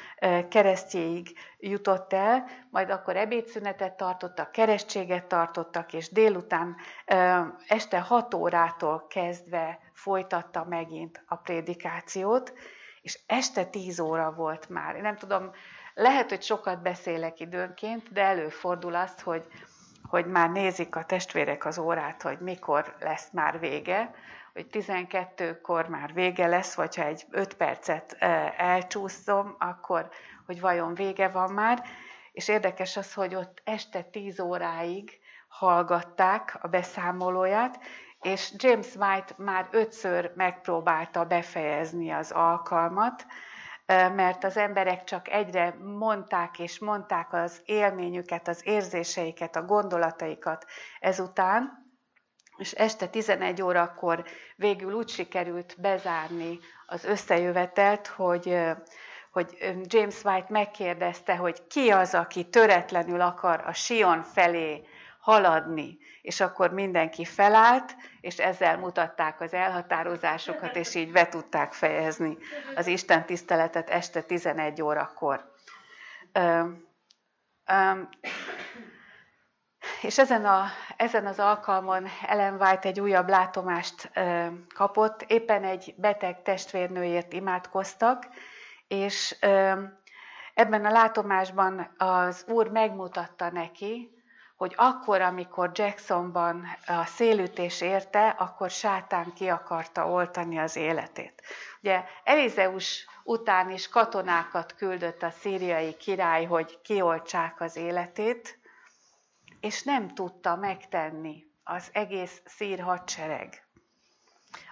keresztjéig 0.50 1.38
jutott 1.60 2.14
el, 2.14 2.46
majd 2.70 2.90
akkor 2.90 3.18
ebédszünetet 3.18 3.98
tartottak, 3.98 4.52
keresztséget 4.52 5.26
tartottak, 5.26 5.94
és 5.94 6.10
délután 6.10 6.76
este 7.68 8.00
6 8.00 8.34
órától 8.34 9.06
kezdve 9.10 9.80
folytatta 9.94 10.66
megint 10.70 11.24
a 11.28 11.36
prédikációt, 11.36 12.54
és 13.02 13.20
este 13.26 13.66
10 13.66 14.00
óra 14.00 14.32
volt 14.32 14.70
már. 14.70 14.96
Én 14.96 15.02
nem 15.02 15.18
tudom, 15.18 15.52
lehet, 15.94 16.30
hogy 16.30 16.42
sokat 16.42 16.82
beszélek 16.82 17.40
időnként, 17.40 18.12
de 18.14 18.22
előfordul 18.22 18.96
az, 18.96 19.22
hogy, 19.22 19.48
hogy 20.10 20.26
már 20.26 20.50
nézik 20.50 20.96
a 20.96 21.04
testvérek 21.04 21.66
az 21.66 21.78
órát, 21.78 22.22
hogy 22.22 22.40
mikor 22.40 22.96
lesz 23.00 23.28
már 23.32 23.60
vége, 23.60 24.14
hogy 24.56 24.68
12-kor 24.72 25.88
már 25.88 26.14
vége 26.14 26.48
lesz, 26.48 26.76
vagy 26.76 26.96
ha 26.96 27.04
egy 27.04 27.26
5 27.30 27.54
percet 27.54 28.16
elcsúszom, 28.58 29.56
akkor 29.60 30.10
hogy 30.46 30.60
vajon 30.60 30.94
vége 30.94 31.28
van 31.28 31.52
már. 31.52 31.84
És 32.32 32.48
érdekes 32.48 32.98
az, 32.98 33.14
hogy 33.14 33.36
ott 33.36 33.62
este 33.64 34.02
10 34.02 34.40
óráig 34.40 35.20
hallgatták 35.48 36.58
a 36.62 36.68
beszámolóját, 36.68 37.80
és 38.22 38.54
James 38.58 38.96
White 38.96 39.34
már 39.38 39.68
ötször 39.72 40.32
megpróbálta 40.36 41.26
befejezni 41.26 42.12
az 42.12 42.32
alkalmat, 42.32 43.26
mert 44.16 44.44
az 44.44 44.58
emberek 44.58 45.04
csak 45.04 45.30
egyre 45.30 45.76
mondták 45.80 46.60
és 46.60 46.80
mondták 46.80 47.34
az 47.34 47.62
élményüket, 47.66 48.48
az 48.48 48.62
érzéseiket, 48.68 49.56
a 49.56 49.66
gondolataikat 49.66 50.66
ezután, 51.00 51.85
és 52.58 52.72
este 52.72 53.08
11 53.08 53.62
órakor 53.62 54.26
végül 54.56 54.94
úgy 54.94 55.10
sikerült 55.10 55.76
bezárni 55.78 56.60
az 56.86 57.04
összejövetelt, 57.04 58.08
hogy, 58.08 58.58
hogy 59.32 59.58
James 59.84 60.24
White 60.24 60.48
megkérdezte, 60.50 61.36
hogy 61.36 61.68
ki 61.68 61.90
az, 61.90 62.14
aki 62.14 62.50
töretlenül 62.50 63.22
akar 63.22 63.64
a 63.66 63.74
Sion 63.74 64.24
felé 64.24 64.88
haladni, 65.20 65.98
és 66.22 66.40
akkor 66.42 66.72
mindenki 66.74 67.26
felállt, 67.26 67.96
és 68.22 68.38
ezzel 68.38 68.78
mutatták 68.78 69.42
az 69.42 69.54
elhatározásokat, 69.54 70.76
és 70.76 70.96
így 70.96 71.12
be 71.12 71.28
tudták 71.28 71.74
fejezni 71.74 72.38
az 72.76 72.88
Isten 72.88 73.26
tiszteletet 73.26 73.90
este 73.90 74.22
11 74.22 74.82
órakor. 74.82 75.54
És 80.02 80.18
ezen, 80.18 80.46
a, 80.46 80.66
ezen 80.98 81.26
az 81.26 81.40
alkalmon 81.40 82.06
Ellen 82.28 82.62
White 82.62 82.88
egy 82.88 83.00
újabb 83.00 83.30
látomást 83.30 84.10
ö, 84.14 84.46
kapott, 84.74 85.22
éppen 85.22 85.64
egy 85.64 85.94
beteg 85.98 86.42
testvérnőért 86.42 87.34
imádkoztak, 87.34 88.28
és 88.88 89.36
ö, 89.42 89.82
ebben 90.54 90.86
a 90.86 90.92
látomásban 90.92 91.96
az 91.98 92.46
Úr 92.48 92.68
megmutatta 92.68 93.52
neki, 93.52 94.16
hogy 94.56 94.74
akkor, 94.78 95.22
amikor 95.22 95.72
Jacksonban 95.74 96.66
a 96.86 97.06
szélütés 97.06 97.82
érte, 97.82 98.28
akkor 98.28 98.70
sátán 98.70 99.34
ki 99.34 99.48
akarta 99.48 100.10
oltani 100.10 100.58
az 100.58 100.76
életét. 100.76 101.42
Ugye 101.82 102.04
Elizeus 102.24 103.08
után 103.24 103.72
is 103.72 103.90
katonákat 103.90 104.76
küldött 104.76 105.24
a 105.24 105.30
szíriai 105.30 105.94
király, 105.98 106.46
hogy 106.46 106.82
kioltsák 106.82 107.62
az 107.62 107.76
életét, 107.76 108.60
és 109.66 109.84
nem 109.84 110.08
tudta 110.08 110.56
megtenni 110.56 111.44
az 111.64 111.90
egész 111.94 112.42
szír 112.46 112.80
hadsereg. 112.80 113.64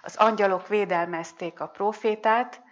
Az 0.02 0.16
angyalok 0.16 0.68
védelmezték 0.68 1.60
a 1.60 1.66
profétát, 1.66 2.62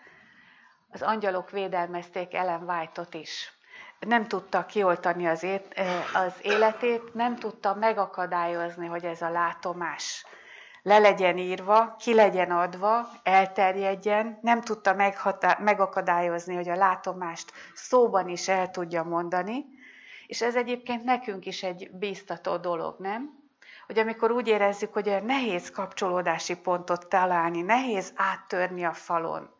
az 0.90 1.02
angyalok 1.02 1.50
védelmezték 1.50 2.34
Ellen 2.34 2.62
White-ot 2.62 3.14
is. 3.14 3.52
nem 4.00 4.26
tudta 4.28 4.66
kioltani 4.66 5.26
az, 5.26 5.42
ét, 5.42 5.80
az 6.14 6.34
életét, 6.42 7.14
nem 7.14 7.36
tudta 7.36 7.74
megakadályozni, 7.74 8.86
hogy 8.86 9.04
ez 9.04 9.22
a 9.22 9.30
látomás 9.30 10.26
le 10.82 10.98
legyen 10.98 11.38
írva, 11.38 11.96
ki 11.98 12.14
legyen 12.14 12.50
adva, 12.50 13.08
elterjedjen, 13.22 14.38
nem 14.42 14.60
tudta 14.60 14.94
megakadályozni, 15.58 16.54
hogy 16.54 16.68
a 16.68 16.76
látomást 16.76 17.52
szóban 17.74 18.28
is 18.28 18.48
el 18.48 18.70
tudja 18.70 19.02
mondani, 19.02 19.64
és 20.32 20.42
ez 20.42 20.56
egyébként 20.56 21.04
nekünk 21.04 21.46
is 21.46 21.62
egy 21.62 21.90
bíztató 21.90 22.56
dolog, 22.56 22.96
nem? 22.98 23.38
Hogy 23.86 23.98
amikor 23.98 24.30
úgy 24.30 24.48
érezzük, 24.48 24.92
hogy 24.92 25.22
nehéz 25.24 25.70
kapcsolódási 25.70 26.56
pontot 26.56 27.08
találni, 27.08 27.62
nehéz 27.62 28.12
áttörni 28.16 28.84
a 28.84 28.92
falon, 28.92 29.50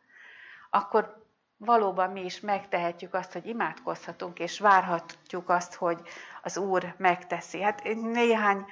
akkor 0.71 1.27
valóban 1.57 2.11
mi 2.11 2.25
is 2.25 2.41
megtehetjük 2.41 3.15
azt, 3.15 3.33
hogy 3.33 3.47
imádkozhatunk, 3.47 4.39
és 4.39 4.59
várhatjuk 4.59 5.49
azt, 5.49 5.75
hogy 5.75 6.01
az 6.43 6.57
Úr 6.57 6.95
megteszi. 6.97 7.63
Hát 7.63 7.83
néhány, 7.95 8.65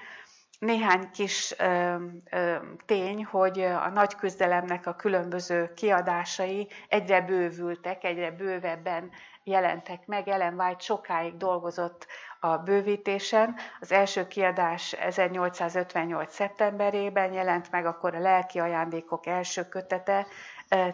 néhány 0.59 1.11
kis 1.11 1.55
ö, 1.59 1.97
ö, 2.31 2.57
tény, 2.87 3.25
hogy 3.25 3.61
a 3.61 3.89
nagy 3.89 4.15
küzdelemnek 4.15 4.87
a 4.87 4.95
különböző 4.95 5.73
kiadásai 5.75 6.69
egyre 6.89 7.21
bővültek, 7.21 8.05
egyre 8.05 8.31
bővebben 8.31 9.11
jelentek 9.45 10.07
meg. 10.07 10.29
Ellen 10.29 10.61
White 10.61 10.81
sokáig 10.81 11.37
dolgozott 11.37 12.07
a 12.41 12.57
bővítésen. 12.57 13.57
Az 13.81 13.93
első 13.93 14.27
kiadás 14.27 14.93
1858. 14.93 16.35
szeptemberében 16.35 17.33
jelent 17.33 17.71
meg, 17.71 17.87
akkor 17.87 18.15
a 18.15 18.21
lelki 18.21 18.59
ajándékok 18.59 19.27
első 19.27 19.69
kötete 19.69 20.27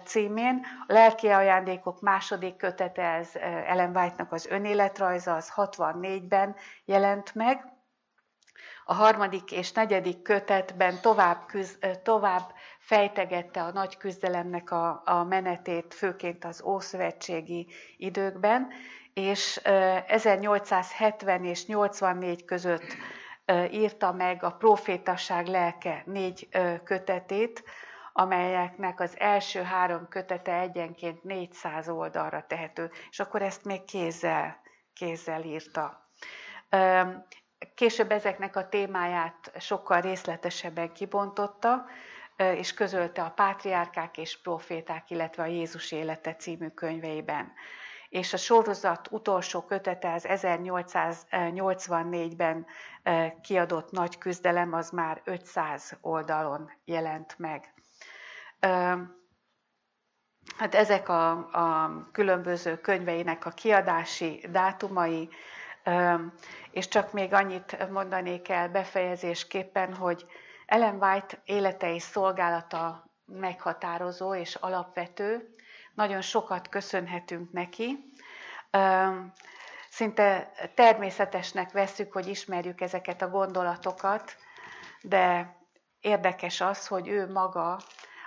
címén. 0.05 0.67
A 0.87 0.93
lelki 0.93 1.29
ajándékok 1.29 2.01
második 2.01 2.57
kötete, 2.57 3.03
ez 3.03 3.31
Ellen 3.67 3.97
White-nak 3.97 4.33
az 4.33 4.47
önéletrajza, 4.47 5.35
az 5.35 5.53
64-ben 5.57 6.57
jelent 6.85 7.35
meg. 7.35 7.75
A 8.85 8.95
harmadik 8.95 9.53
és 9.53 9.73
negyedik 9.73 10.23
kötetben 10.23 11.01
tovább, 11.01 11.47
küz, 11.47 11.79
tovább 12.03 12.53
fejtegette 12.87 13.63
a 13.63 13.73
nagy 13.73 13.97
küzdelemnek 13.97 14.71
a, 14.71 15.03
a 15.05 15.25
menetét, 15.25 15.95
főként 15.95 16.45
az 16.45 16.63
ószövetségi 16.63 17.67
időkben, 17.97 18.69
és 19.15 19.57
1870 20.07 21.45
és 21.45 21.67
84 21.67 22.45
között 22.45 22.97
írta 23.71 24.13
meg 24.13 24.43
a 24.43 24.51
profétaság 24.51 25.47
lelke 25.47 26.03
négy 26.07 26.49
kötetét, 26.85 27.63
amelyeknek 28.13 29.01
az 29.01 29.19
első 29.19 29.63
három 29.63 30.09
kötete 30.09 30.59
egyenként 30.61 31.23
400 31.23 31.89
oldalra 31.89 32.45
tehető, 32.49 32.91
és 33.11 33.21
akkor 33.21 33.43
ezt 33.43 33.65
még 33.65 33.85
kézzel, 33.85 34.57
kézzel 34.95 35.43
írta. 35.43 36.11
Később 37.75 38.11
ezeknek 38.11 38.57
a 38.57 38.69
témáját 38.69 39.53
sokkal 39.59 40.01
részletesebben 40.01 40.93
kibontotta, 40.93 41.85
és 42.37 42.75
közölte 42.75 43.23
a 43.23 43.31
Pátriárkák 43.31 44.19
és 44.19 44.41
Proféták, 44.41 45.11
illetve 45.11 45.43
a 45.43 45.47
Jézus 45.47 45.93
élete 45.93 46.35
című 46.35 46.69
könyveiben. 46.69 47.53
És 48.09 48.33
a 48.33 48.37
sorozat 48.37 49.09
utolsó 49.11 49.63
kötete 49.63 50.13
az 50.13 50.27
1884-ben 50.29 52.67
kiadott 53.43 53.91
nagy 53.91 54.19
küzdelem, 54.19 54.73
az 54.73 54.91
már 54.91 55.21
500 55.25 55.97
oldalon 56.01 56.71
jelent 56.85 57.35
meg. 57.39 57.75
Hát 60.59 60.75
ezek 60.75 61.09
a, 61.09 61.31
a 61.33 61.91
különböző 62.13 62.81
könyveinek 62.81 63.47
a 63.47 63.51
kiadási 63.51 64.45
dátumai, 64.51 65.29
és 66.71 66.89
csak 66.89 67.13
még 67.13 67.33
annyit 67.33 67.91
mondanék 67.91 68.49
el 68.49 68.69
befejezésképpen, 68.69 69.95
hogy 69.95 70.27
ellen 70.67 71.03
White 71.03 71.39
élete 71.45 71.95
és 71.95 72.03
szolgálata 72.03 73.11
meghatározó 73.25 74.35
és 74.35 74.55
alapvető. 74.55 75.55
Nagyon 75.95 76.21
sokat 76.21 76.69
köszönhetünk 76.69 77.53
neki. 77.53 78.13
Szinte 79.91 80.53
természetesnek 80.75 81.73
veszük, 81.73 82.13
hogy 82.13 82.27
ismerjük 82.27 82.81
ezeket 82.81 83.23
a 83.23 83.31
gondolatokat, 83.31 84.37
de 85.03 85.57
érdekes 86.01 86.61
az, 86.61 86.87
hogy 86.87 87.09
ő 87.09 87.33
maga 87.33 87.79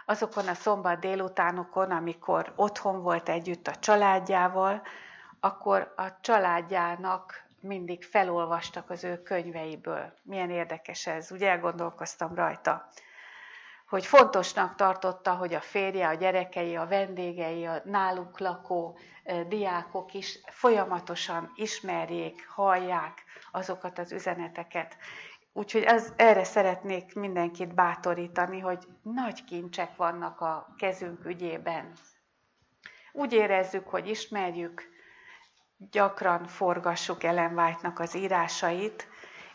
azokon 0.06 0.48
a 0.48 0.54
szombat 0.54 1.00
délutánokon, 1.00 1.92
amikor 1.92 2.54
otthon 2.56 3.02
volt 3.02 3.30
együtt 3.30 3.68
a 3.68 3.76
családjával, 3.76 4.82
akkor 5.40 5.94
a 5.96 6.20
családjának 6.22 7.49
mindig 7.62 8.04
felolvastak 8.04 8.90
az 8.90 9.04
ő 9.04 9.22
könyveiből. 9.22 10.14
Milyen 10.24 10.50
érdekes 10.50 11.08
ez, 11.08 11.32
ugye 11.32 11.50
elgondolkoztam 11.50 12.36
rajta. 12.36 12.90
Hogy 13.88 14.06
fontosnak 14.06 14.76
tartotta, 14.76 15.34
hogy 15.36 15.54
a 15.54 15.60
férje, 15.60 16.08
a 16.08 16.14
gyerekei, 16.14 16.76
a 16.76 16.88
vendégei, 16.88 17.66
a 17.66 17.82
náluk 17.86 18.40
lakó 18.40 18.98
diákok 19.48 20.14
is 20.14 20.40
folyamatosan 20.46 21.52
ismerjék, 21.56 22.48
hallják 22.48 23.24
azokat 23.52 24.00
az 24.00 24.12
üzeneteket. 24.12 24.98
Úgyhogy 25.54 25.84
ez, 25.84 26.14
erre 26.16 26.44
szeretnék 26.44 27.16
mindenkit 27.16 27.74
bátorítani, 27.74 28.60
hogy 28.60 28.88
nagy 29.02 29.44
kincsek 29.44 29.96
vannak 29.96 30.42
a 30.42 30.74
kezünk 30.78 31.26
ügyében. 31.26 31.92
Úgy 33.12 33.34
érezzük, 33.34 33.88
hogy 33.88 34.08
ismerjük, 34.08 34.90
gyakran 35.92 36.48
forgassuk 36.48 37.24
Ellen 37.24 37.58
White-nak 37.60 38.00
az 38.00 38.16
írásait, 38.16 39.08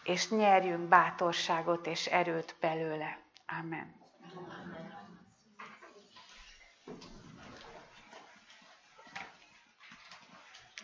és 0.02 0.28
nyerjünk 0.28 0.88
bátorságot 0.88 1.86
és 1.86 2.06
erőt 2.06 2.56
belőle. 2.60 3.18
Amen. 3.60 3.94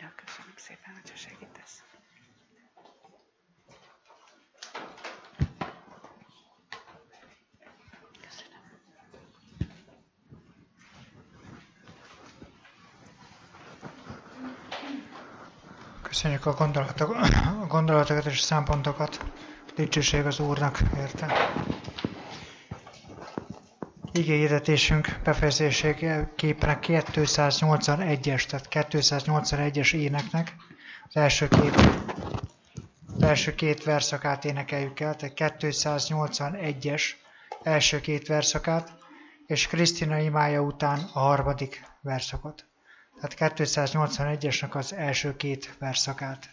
Ja, 0.00 0.12
köszönöm 0.24 0.52
szépen, 0.56 0.92
hogy 0.94 1.16
segítesz. 1.16 1.82
Köszönjük 16.20 16.46
a, 16.46 16.54
gondolatok, 16.54 17.16
a 17.62 17.66
gondolatokat 17.68 18.24
és 18.24 18.38
a 18.40 18.42
szempontokat. 18.42 19.24
Dicsőség 19.74 20.26
az 20.26 20.40
Úrnak 20.40 20.80
érte. 20.96 21.26
Igényedetésünk 24.12 25.18
befejezéséképpen 25.24 26.78
281-es, 26.82 28.46
tehát 28.46 28.66
281-es 28.70 29.92
éneknek 29.94 30.54
az 31.08 31.16
első 31.16 31.48
két, 31.48 31.74
az 33.16 33.22
első 33.22 33.54
két 33.54 33.84
verszakát 33.84 34.44
énekeljük 34.44 35.00
el, 35.00 35.16
tehát 35.16 35.58
281-es 35.60 37.02
első 37.62 38.00
két 38.00 38.26
verszakát, 38.26 38.92
és 39.46 39.66
Krisztina 39.66 40.18
imája 40.18 40.60
után 40.60 41.00
a 41.12 41.18
harmadik 41.18 41.82
verszakot 42.00 42.69
tehát 43.20 43.56
281-esnek 43.58 44.70
az 44.70 44.92
első 44.92 45.36
két 45.36 45.74
verszakát. 45.78 46.50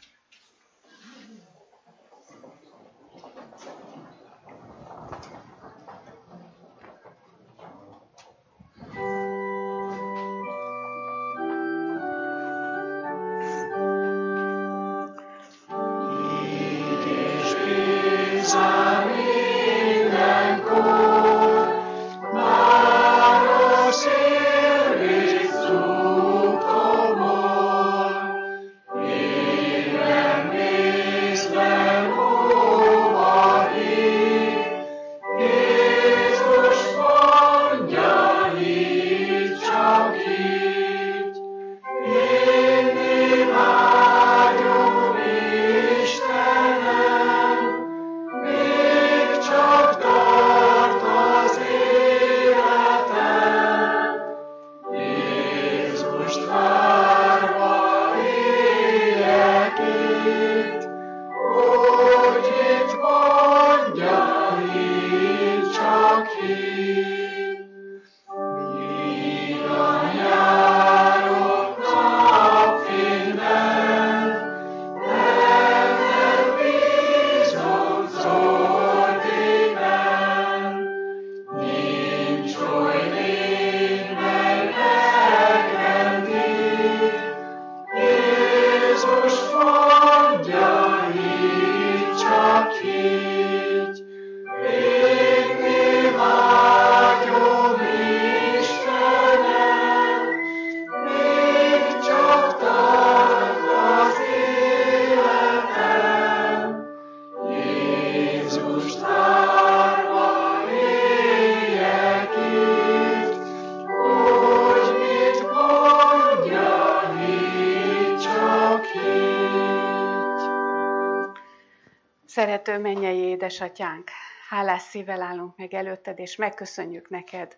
Édesatyánk, 123.48 124.10
hálás 124.50 124.82
szívvel 124.82 125.22
állunk 125.22 125.58
meg 125.58 125.74
előtted, 125.74 126.20
és 126.20 126.36
megköszönjük 126.36 127.10
neked, 127.10 127.58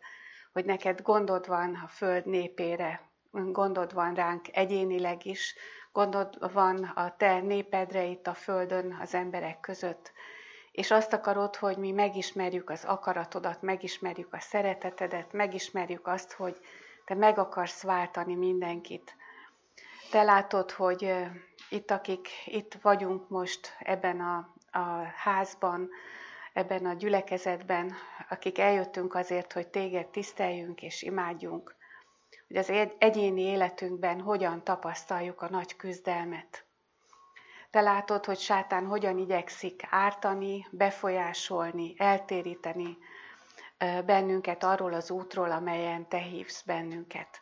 hogy 0.54 0.66
neked 0.66 1.02
gondod 1.02 1.48
van 1.48 1.76
a 1.86 1.88
föld 1.88 2.26
népére, 2.26 3.02
gondod 3.32 3.94
van 3.94 4.14
ránk 4.14 4.46
egyénileg 4.52 5.26
is, 5.26 5.56
gondod 5.92 6.54
van 6.54 6.84
a 6.84 7.16
te 7.18 7.40
népedre 7.40 8.04
itt 8.04 8.28
a 8.28 8.34
földön, 8.34 8.98
az 9.02 9.14
emberek 9.14 9.60
között, 9.60 10.12
és 10.72 10.92
azt 10.92 11.14
akarod, 11.14 11.56
hogy 11.56 11.78
mi 11.78 11.92
megismerjük 11.92 12.70
az 12.70 12.86
akaratodat, 12.86 13.62
megismerjük 13.62 14.34
a 14.34 14.40
szeretetedet, 14.40 15.32
megismerjük 15.34 16.08
azt, 16.08 16.32
hogy 16.32 16.58
te 17.06 17.16
meg 17.16 17.38
akarsz 17.38 17.84
váltani 17.84 18.36
mindenkit. 18.36 19.16
Te 20.12 20.24
látod, 20.24 20.72
hogy 20.72 21.16
itt, 21.70 21.92
akik 21.92 22.28
itt 22.46 22.78
vagyunk 22.82 23.30
most 23.30 23.76
ebben 23.80 24.20
a, 24.20 24.54
a 24.72 25.04
házban, 25.16 25.90
ebben 26.54 26.86
a 26.86 26.94
gyülekezetben, 26.94 27.94
akik 28.30 28.58
eljöttünk 28.58 29.16
azért, 29.16 29.54
hogy 29.54 29.68
téged 29.68 30.08
tiszteljünk 30.08 30.82
és 30.82 31.02
imádjunk, 31.02 31.76
hogy 32.48 32.58
az 32.58 32.70
egyéni 32.98 33.42
életünkben 33.42 34.22
hogyan 34.22 34.64
tapasztaljuk 34.64 35.42
a 35.42 35.50
nagy 35.50 35.76
küzdelmet. 35.76 36.66
Te 37.70 37.82
látod, 37.82 38.26
hogy 38.26 38.40
sátán 38.40 38.86
hogyan 38.86 39.18
igyekszik 39.18 39.82
ártani, 39.90 40.68
befolyásolni, 40.72 41.94
eltéríteni 41.98 42.98
bennünket 44.06 44.64
arról 44.64 44.94
az 44.94 45.12
útról, 45.12 45.52
amelyen 45.52 46.08
Te 46.08 46.18
hívsz 46.18 46.62
bennünket. 46.62 47.42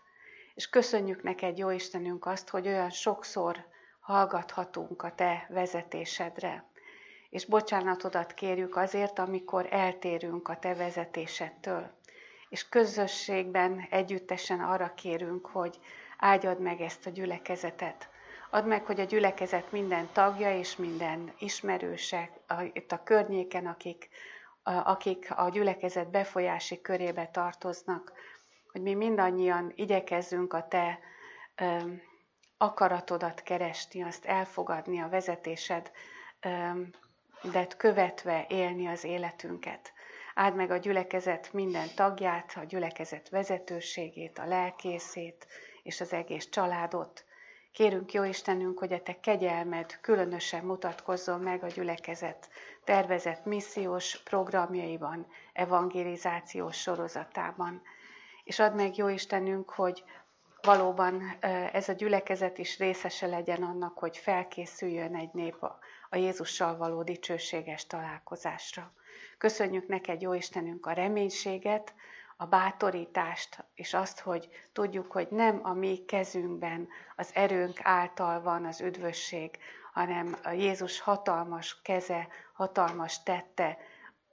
És 0.55 0.69
köszönjük 0.69 1.23
neked, 1.23 1.57
jó 1.57 1.69
Istenünk, 1.69 2.25
azt, 2.25 2.49
hogy 2.49 2.67
olyan 2.67 2.89
sokszor 2.89 3.65
hallgathatunk 3.99 5.03
a 5.03 5.15
Te 5.15 5.45
vezetésedre. 5.49 6.65
És 7.29 7.45
bocsánatodat 7.45 8.33
kérjük 8.33 8.75
azért, 8.75 9.19
amikor 9.19 9.67
eltérünk 9.69 10.47
a 10.47 10.59
Te 10.59 10.75
vezetésedtől. 10.75 11.95
És 12.49 12.69
közösségben 12.69 13.87
együttesen 13.89 14.59
arra 14.59 14.93
kérünk, 14.93 15.45
hogy 15.45 15.79
áldjad 16.17 16.59
meg 16.59 16.81
ezt 16.81 17.05
a 17.05 17.09
gyülekezetet. 17.09 18.09
Add 18.49 18.65
meg, 18.65 18.85
hogy 18.85 18.99
a 18.99 19.03
gyülekezet 19.03 19.71
minden 19.71 20.09
tagja 20.13 20.57
és 20.57 20.75
minden 20.75 21.33
ismerőse 21.39 22.29
itt 22.73 22.91
a 22.91 23.03
környéken, 23.03 23.65
akik, 23.65 24.09
akik 24.63 25.27
a 25.35 25.49
gyülekezet 25.49 26.09
befolyási 26.11 26.81
körébe 26.81 27.27
tartoznak, 27.27 28.11
hogy 28.71 28.81
mi 28.81 28.93
mindannyian 28.93 29.71
igyekezzünk 29.75 30.53
a 30.53 30.67
Te 30.67 30.99
akaratodat 32.57 33.41
keresni, 33.41 34.03
azt 34.03 34.25
elfogadni, 34.25 35.01
a 35.01 35.09
vezetésed, 35.09 35.91
de 37.41 37.67
követve 37.77 38.45
élni 38.49 38.87
az 38.87 39.03
életünket. 39.03 39.93
Áld 40.33 40.55
meg 40.55 40.71
a 40.71 40.77
gyülekezet 40.77 41.53
minden 41.53 41.87
tagját, 41.95 42.53
a 42.55 42.63
gyülekezet 42.63 43.29
vezetőségét, 43.29 44.37
a 44.37 44.45
lelkészét 44.45 45.47
és 45.83 46.01
az 46.01 46.13
egész 46.13 46.49
családot. 46.49 47.25
Kérünk, 47.71 48.13
jó 48.13 48.23
Istenünk, 48.23 48.79
hogy 48.79 48.93
a 48.93 49.01
Te 49.01 49.19
kegyelmed 49.19 49.99
különösen 50.01 50.65
mutatkozzon 50.65 51.39
meg 51.39 51.63
a 51.63 51.67
gyülekezet 51.67 52.49
tervezett 52.83 53.45
missziós 53.45 54.21
programjaiban, 54.23 55.27
evangelizációs 55.53 56.77
sorozatában. 56.77 57.81
És 58.43 58.59
add 58.59 58.73
meg, 58.73 58.97
jó 58.97 59.07
Istenünk, 59.07 59.69
hogy 59.69 60.03
valóban 60.67 61.37
ez 61.71 61.89
a 61.89 61.93
gyülekezet 61.93 62.57
is 62.57 62.77
részese 62.77 63.27
legyen 63.27 63.63
annak, 63.63 63.97
hogy 63.97 64.17
felkészüljön 64.17 65.15
egy 65.15 65.29
nép 65.33 65.63
a 66.09 66.15
Jézussal 66.15 66.77
való 66.77 67.03
dicsőséges 67.03 67.87
találkozásra. 67.87 68.93
Köszönjük 69.37 69.87
neked, 69.87 70.21
jó 70.21 70.33
Istenünk, 70.33 70.85
a 70.85 70.91
reménységet, 70.91 71.93
a 72.37 72.45
bátorítást, 72.45 73.65
és 73.73 73.93
azt, 73.93 74.19
hogy 74.19 74.49
tudjuk, 74.73 75.11
hogy 75.11 75.27
nem 75.29 75.59
a 75.63 75.73
mi 75.73 76.05
kezünkben, 76.05 76.87
az 77.15 77.29
erőnk 77.33 77.79
által 77.81 78.41
van 78.41 78.65
az 78.65 78.81
üdvösség, 78.81 79.57
hanem 79.93 80.35
a 80.43 80.51
Jézus 80.51 80.99
hatalmas 80.99 81.81
keze, 81.81 82.27
hatalmas 82.53 83.23
tette 83.23 83.77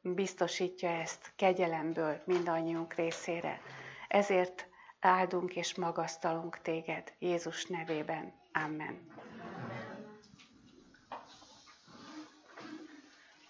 biztosítja 0.02 0.88
ezt 0.88 1.32
kegyelemből 1.36 2.22
mindannyiunk 2.24 2.94
részére. 2.94 3.60
Ezért 4.08 4.68
áldunk 5.04 5.54
és 5.54 5.74
magasztalunk 5.74 6.58
téged 6.62 7.12
Jézus 7.18 7.66
nevében. 7.66 8.32
Amen. 8.52 8.98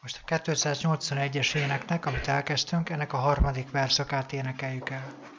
Most 0.01 0.21
a 0.25 0.35
281-es 0.35 1.55
éneknek, 1.55 2.07
amit 2.07 2.29
elkezdtünk, 2.29 2.89
ennek 2.91 3.13
a 3.13 3.17
harmadik 3.17 3.71
verszakát 3.71 4.33
énekeljük 4.33 4.91
el. 4.91 5.34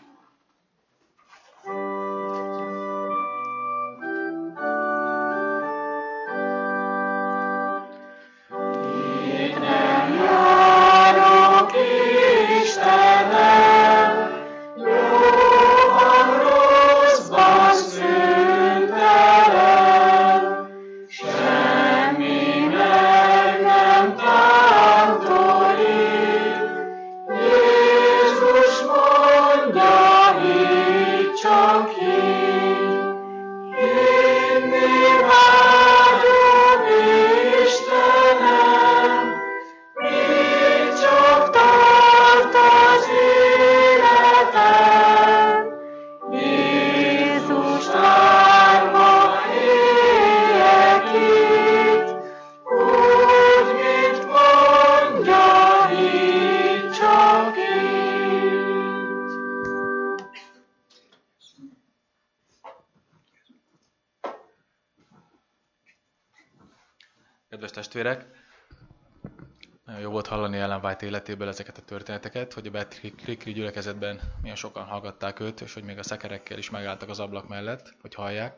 Életéből 71.16 71.48
ezeket 71.48 71.78
a 71.78 71.82
történeteket, 71.82 72.54
hogy 72.54 72.68
a 72.68 72.72
Betrikri 72.72 73.54
gyülekezetben 73.54 74.22
milyen 74.42 74.56
sokan 74.56 74.86
hallgatták 74.86 75.40
őt, 75.40 75.62
és 75.62 75.74
hogy 75.74 75.84
még 75.84 75.98
a 75.98 76.04
szekerekkel 76.04 76.58
is 76.58 76.70
megálltak 76.70 77.10
az 77.10 77.20
ablak 77.20 77.48
mellett, 77.48 77.96
hogy 78.02 78.14
hallják. 78.14 78.58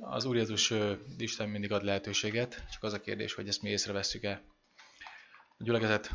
Az 0.00 0.24
Úr 0.24 0.36
Jézus 0.36 0.72
Isten 1.18 1.48
mindig 1.48 1.72
ad 1.72 1.82
lehetőséget, 1.82 2.64
csak 2.72 2.82
az 2.82 2.92
a 2.92 3.00
kérdés, 3.00 3.34
hogy 3.34 3.48
ezt 3.48 3.62
mi 3.62 3.68
észreveszünk-e. 3.68 4.42
A 5.58 5.64
gyülekezet 5.64 6.10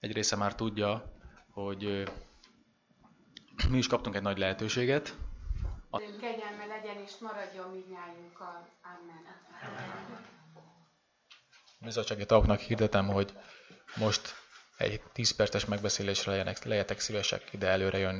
egy 0.00 0.12
része 0.12 0.36
már 0.36 0.54
tudja, 0.54 1.12
hogy 1.50 2.08
mi 3.68 3.78
is 3.78 3.86
kaptunk 3.86 4.16
egy 4.16 4.22
nagy 4.22 4.38
lehetőséget. 4.38 5.16
A... 5.90 5.98
Kegyelme 5.98 6.66
legyen 6.66 7.02
és 7.04 7.12
maradjon 7.20 7.70
mindnyájunkkal. 7.70 8.68
Amen. 8.82 9.16
Bizottsági 11.80 12.24
tagoknak 12.24 12.60
hirdetem, 12.60 13.06
hogy 13.06 13.35
most 13.96 14.34
egy 14.76 15.00
10 15.12 15.30
perces 15.30 15.64
megbeszélésre 15.64 16.54
legyetek 16.64 17.00
szívesek 17.00 17.42
ide 17.52 17.66
előre 17.66 17.98
jönni. 17.98 18.14